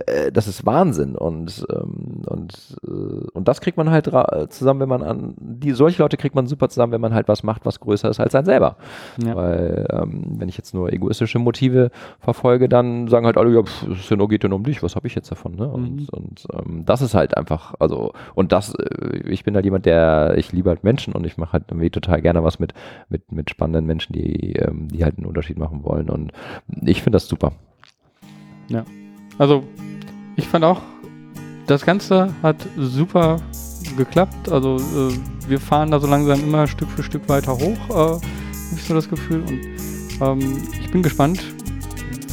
äh, 0.06 0.32
das 0.32 0.48
ist 0.48 0.66
Wahnsinn 0.66 1.14
und, 1.14 1.64
ähm, 1.72 2.22
und, 2.26 2.76
äh, 2.86 3.28
und 3.32 3.48
das 3.48 3.60
kriegt 3.60 3.76
man 3.76 3.90
halt 3.90 4.10
zusammen, 4.48 4.80
wenn 4.80 4.88
man 4.88 5.02
an, 5.02 5.34
die, 5.38 5.72
solche 5.72 6.02
Leute 6.02 6.16
kriegt 6.16 6.34
man 6.34 6.46
super 6.46 6.68
zusammen, 6.68 6.92
wenn 6.92 7.00
man 7.00 7.14
halt 7.14 7.28
was 7.28 7.42
macht, 7.42 7.64
was 7.64 7.78
größer 7.80 8.08
ist 8.08 8.20
als 8.20 8.34
ein 8.34 8.44
selber. 8.44 8.76
Ja. 9.24 9.36
Weil, 9.36 9.86
ähm, 9.90 10.36
wenn 10.38 10.48
ich 10.48 10.56
jetzt 10.56 10.74
nur 10.74 10.92
egoistische 10.92 11.38
Motive 11.38 11.90
verfolge, 12.18 12.68
dann 12.68 13.08
sagen 13.08 13.26
halt 13.26 13.36
alle, 13.36 13.54
ja, 13.54 13.62
pff, 13.62 13.86
es 13.88 14.08
geht 14.28 14.42
ja 14.42 14.48
nur 14.48 14.58
um 14.58 14.64
dich, 14.64 14.82
was 14.82 14.96
habe 14.96 15.06
ich 15.06 15.14
jetzt 15.14 15.30
davon, 15.30 15.54
ne? 15.54 15.68
Und, 15.68 16.00
mhm. 16.00 16.08
und 16.10 16.46
ähm, 16.52 16.82
das 16.84 17.02
ist 17.02 17.14
halt 17.14 17.36
einfach, 17.36 17.74
also, 17.78 18.12
und 18.34 18.52
das, 18.52 18.74
äh, 18.74 19.27
ich 19.28 19.44
bin 19.44 19.54
halt 19.54 19.64
jemand, 19.64 19.86
der, 19.86 20.34
ich 20.36 20.52
liebe 20.52 20.70
halt 20.70 20.84
Menschen 20.84 21.12
und 21.12 21.24
ich 21.24 21.36
mache 21.36 21.52
halt 21.52 21.64
irgendwie 21.68 21.90
total 21.90 22.20
gerne 22.22 22.42
was 22.42 22.58
mit, 22.58 22.74
mit, 23.08 23.30
mit 23.32 23.50
spannenden 23.50 23.86
Menschen, 23.86 24.12
die, 24.12 24.54
ähm, 24.54 24.88
die 24.88 25.04
halt 25.04 25.16
einen 25.16 25.26
Unterschied 25.26 25.58
machen 25.58 25.84
wollen. 25.84 26.10
Und 26.10 26.32
ich 26.82 27.02
finde 27.02 27.16
das 27.16 27.28
super. 27.28 27.52
Ja. 28.68 28.84
Also, 29.38 29.62
ich 30.36 30.46
fand 30.46 30.64
auch, 30.64 30.80
das 31.66 31.84
Ganze 31.84 32.34
hat 32.42 32.56
super 32.76 33.36
geklappt. 33.96 34.50
Also, 34.50 34.76
äh, 34.76 35.12
wir 35.48 35.60
fahren 35.60 35.90
da 35.90 36.00
so 36.00 36.06
langsam 36.06 36.40
immer 36.40 36.66
Stück 36.66 36.88
für 36.90 37.02
Stück 37.02 37.28
weiter 37.28 37.52
hoch, 37.52 37.90
äh, 37.90 37.92
habe 37.92 38.20
ich 38.74 38.84
so 38.84 38.94
das 38.94 39.08
Gefühl. 39.08 39.42
Und 39.42 39.60
ähm, 40.20 40.62
ich 40.80 40.90
bin 40.90 41.02
gespannt, 41.02 41.42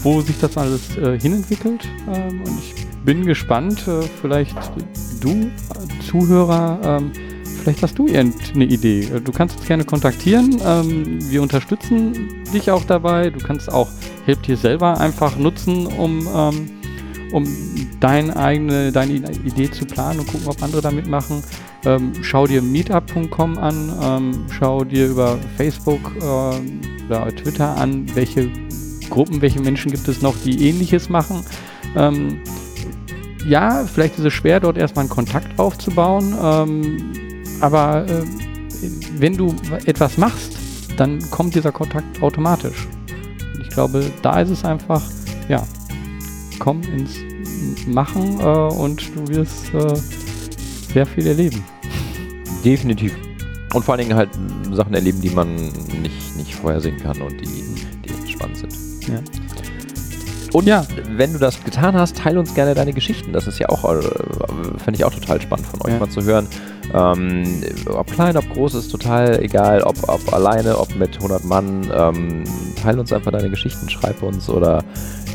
wo 0.03 0.21
sich 0.21 0.39
das 0.39 0.57
alles 0.57 0.97
äh, 0.97 1.19
hinentwickelt. 1.19 1.87
Ähm, 2.13 2.41
und 2.41 2.59
ich 2.59 2.85
bin 3.03 3.25
gespannt, 3.25 3.87
äh, 3.87 4.01
vielleicht 4.21 4.55
du, 5.21 5.49
Zuhörer, 6.05 6.79
ähm, 6.83 7.11
vielleicht 7.61 7.81
hast 7.83 7.97
du 7.97 8.07
irgendeine 8.07 8.65
Idee. 8.65 9.01
Äh, 9.01 9.21
du 9.21 9.31
kannst 9.31 9.57
uns 9.57 9.67
gerne 9.67 9.83
kontaktieren. 9.83 10.57
Ähm, 10.63 11.17
wir 11.29 11.41
unterstützen 11.41 12.43
dich 12.53 12.71
auch 12.71 12.83
dabei. 12.85 13.29
Du 13.29 13.39
kannst 13.39 13.71
auch 13.71 13.89
Help 14.25 14.41
dir 14.41 14.57
selber 14.57 14.99
einfach 14.99 15.37
nutzen, 15.37 15.85
um, 15.85 16.27
ähm, 16.33 16.69
um 17.31 17.47
deine 17.99 18.35
eigene 18.35 18.91
deine 18.91 19.13
Idee 19.13 19.69
zu 19.69 19.85
planen 19.85 20.19
und 20.19 20.27
gucken, 20.27 20.47
ob 20.47 20.61
andere 20.63 20.81
da 20.81 20.89
mitmachen. 20.89 21.43
Ähm, 21.85 22.13
schau 22.21 22.47
dir 22.47 22.63
meetup.com 22.63 23.57
an, 23.59 23.93
ähm, 24.01 24.45
schau 24.49 24.83
dir 24.83 25.07
über 25.07 25.37
Facebook 25.57 26.15
äh, 26.19 27.05
oder 27.05 27.35
Twitter 27.35 27.77
an, 27.77 28.07
welche 28.15 28.49
Gruppen, 29.11 29.41
welche 29.41 29.59
Menschen 29.59 29.91
gibt 29.91 30.07
es 30.07 30.23
noch, 30.23 30.35
die 30.43 30.67
ähnliches 30.67 31.09
machen. 31.09 31.45
Ähm, 31.95 32.41
ja, 33.47 33.85
vielleicht 33.85 34.17
ist 34.17 34.25
es 34.25 34.33
schwer, 34.33 34.59
dort 34.59 34.77
erstmal 34.77 35.03
einen 35.03 35.09
Kontakt 35.09 35.59
aufzubauen, 35.59 36.35
ähm, 36.41 37.13
aber 37.61 38.05
äh, 38.05 38.23
wenn 39.17 39.37
du 39.37 39.55
etwas 39.85 40.17
machst, 40.17 40.57
dann 40.97 41.19
kommt 41.29 41.55
dieser 41.55 41.71
Kontakt 41.71 42.21
automatisch. 42.21 42.87
Ich 43.61 43.69
glaube, 43.69 44.11
da 44.21 44.39
ist 44.41 44.49
es 44.49 44.63
einfach, 44.63 45.01
ja, 45.49 45.65
komm 46.59 46.81
ins 46.83 47.17
Machen 47.87 48.39
äh, 48.39 48.43
und 48.43 49.01
du 49.15 49.27
wirst 49.27 49.73
äh, 49.73 49.95
sehr 50.93 51.05
viel 51.05 51.27
erleben. 51.27 51.63
Definitiv. 52.63 53.15
Und 53.73 53.83
vor 53.83 53.93
allen 53.93 54.07
Dingen 54.07 54.17
halt 54.17 54.29
Sachen 54.71 54.93
erleben, 54.93 55.21
die 55.21 55.29
man 55.29 55.55
nicht, 55.55 56.37
nicht 56.37 56.55
vorhersehen 56.55 56.97
kann 56.97 57.21
und 57.21 57.39
die, 57.41 57.75
die 58.05 58.31
spannend 58.31 58.57
sind. 58.57 58.73
Ja. 59.07 59.19
Und 60.53 60.67
ja. 60.67 60.85
wenn 61.09 61.33
du 61.33 61.39
das 61.39 61.63
getan 61.63 61.95
hast, 61.95 62.17
teile 62.17 62.39
uns 62.39 62.53
gerne 62.53 62.73
deine 62.73 62.93
Geschichten. 62.93 63.33
Das 63.33 63.47
ist 63.47 63.59
ja 63.59 63.69
auch, 63.69 63.83
äh, 63.83 64.01
fände 64.77 64.97
ich 64.97 65.05
auch 65.05 65.13
total 65.13 65.41
spannend 65.41 65.67
von 65.67 65.81
euch 65.81 65.93
ja. 65.93 65.99
mal 65.99 66.09
zu 66.09 66.21
hören. 66.23 66.47
Ähm, 66.93 67.63
ob 67.87 68.11
klein, 68.11 68.37
ob 68.37 68.49
groß, 68.49 68.75
ist 68.75 68.89
total 68.89 69.41
egal. 69.43 69.81
Ob, 69.81 69.97
ob 70.07 70.33
alleine, 70.33 70.77
ob 70.77 70.95
mit 70.95 71.15
100 71.15 71.43
Mann. 71.43 71.91
Ähm, 71.93 72.43
teile 72.81 72.99
uns 72.99 73.11
einfach 73.11 73.31
deine 73.31 73.49
Geschichten, 73.49 73.89
schreib 73.89 74.21
uns 74.21 74.49
oder 74.49 74.83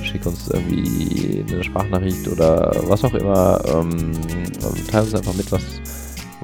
schick 0.02 0.24
uns 0.26 0.48
irgendwie 0.48 1.44
eine 1.48 1.62
Sprachnachricht 1.62 2.28
oder 2.28 2.72
was 2.86 3.04
auch 3.04 3.14
immer. 3.14 3.60
Ähm, 3.66 4.12
teile 4.90 5.04
uns 5.04 5.14
einfach 5.14 5.34
mit, 5.34 5.50
was, 5.52 5.62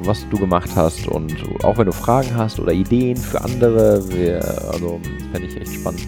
was 0.02 0.28
du 0.28 0.38
gemacht 0.38 0.70
hast 0.74 1.06
und 1.08 1.34
auch 1.64 1.78
wenn 1.78 1.86
du 1.86 1.92
Fragen 1.92 2.34
hast 2.36 2.60
oder 2.60 2.72
Ideen 2.72 3.16
für 3.16 3.40
andere, 3.40 4.08
wir, 4.10 4.42
also 4.72 5.00
fände 5.32 5.48
ich 5.48 5.60
echt 5.60 5.74
spannend, 5.74 6.06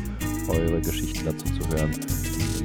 eure 0.49 0.81
Geschichten 0.81 1.25
dazu 1.25 1.45
zu 1.47 1.77
hören 1.77 2.18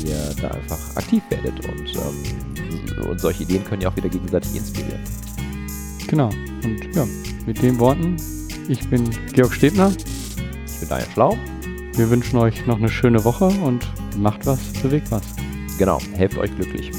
ihr 0.03 0.33
da 0.41 0.49
einfach 0.49 0.95
aktiv 0.95 1.23
werdet 1.29 1.65
und, 1.67 1.95
ähm, 1.95 3.09
und 3.09 3.19
solche 3.19 3.43
Ideen 3.43 3.63
können 3.63 3.81
ja 3.81 3.89
auch 3.89 3.95
wieder 3.95 4.09
gegenseitig 4.09 4.55
inspirieren. 4.55 5.01
Genau. 6.07 6.29
Und 6.63 6.95
ja, 6.95 7.05
mit 7.45 7.61
den 7.61 7.79
Worten, 7.79 8.17
ich 8.67 8.87
bin 8.89 9.09
Georg 9.33 9.53
Stebner. 9.53 9.91
Ich 10.65 10.79
bin 10.79 10.89
Daniel 10.89 11.09
Schlau. 11.13 11.37
Wir 11.95 12.09
wünschen 12.09 12.37
euch 12.37 12.65
noch 12.65 12.77
eine 12.77 12.89
schöne 12.89 13.23
Woche 13.23 13.45
und 13.45 13.87
macht 14.17 14.45
was, 14.45 14.59
bewegt 14.81 15.11
was. 15.11 15.23
Genau, 15.77 15.99
helft 16.15 16.37
euch 16.37 16.55
glücklich. 16.55 16.91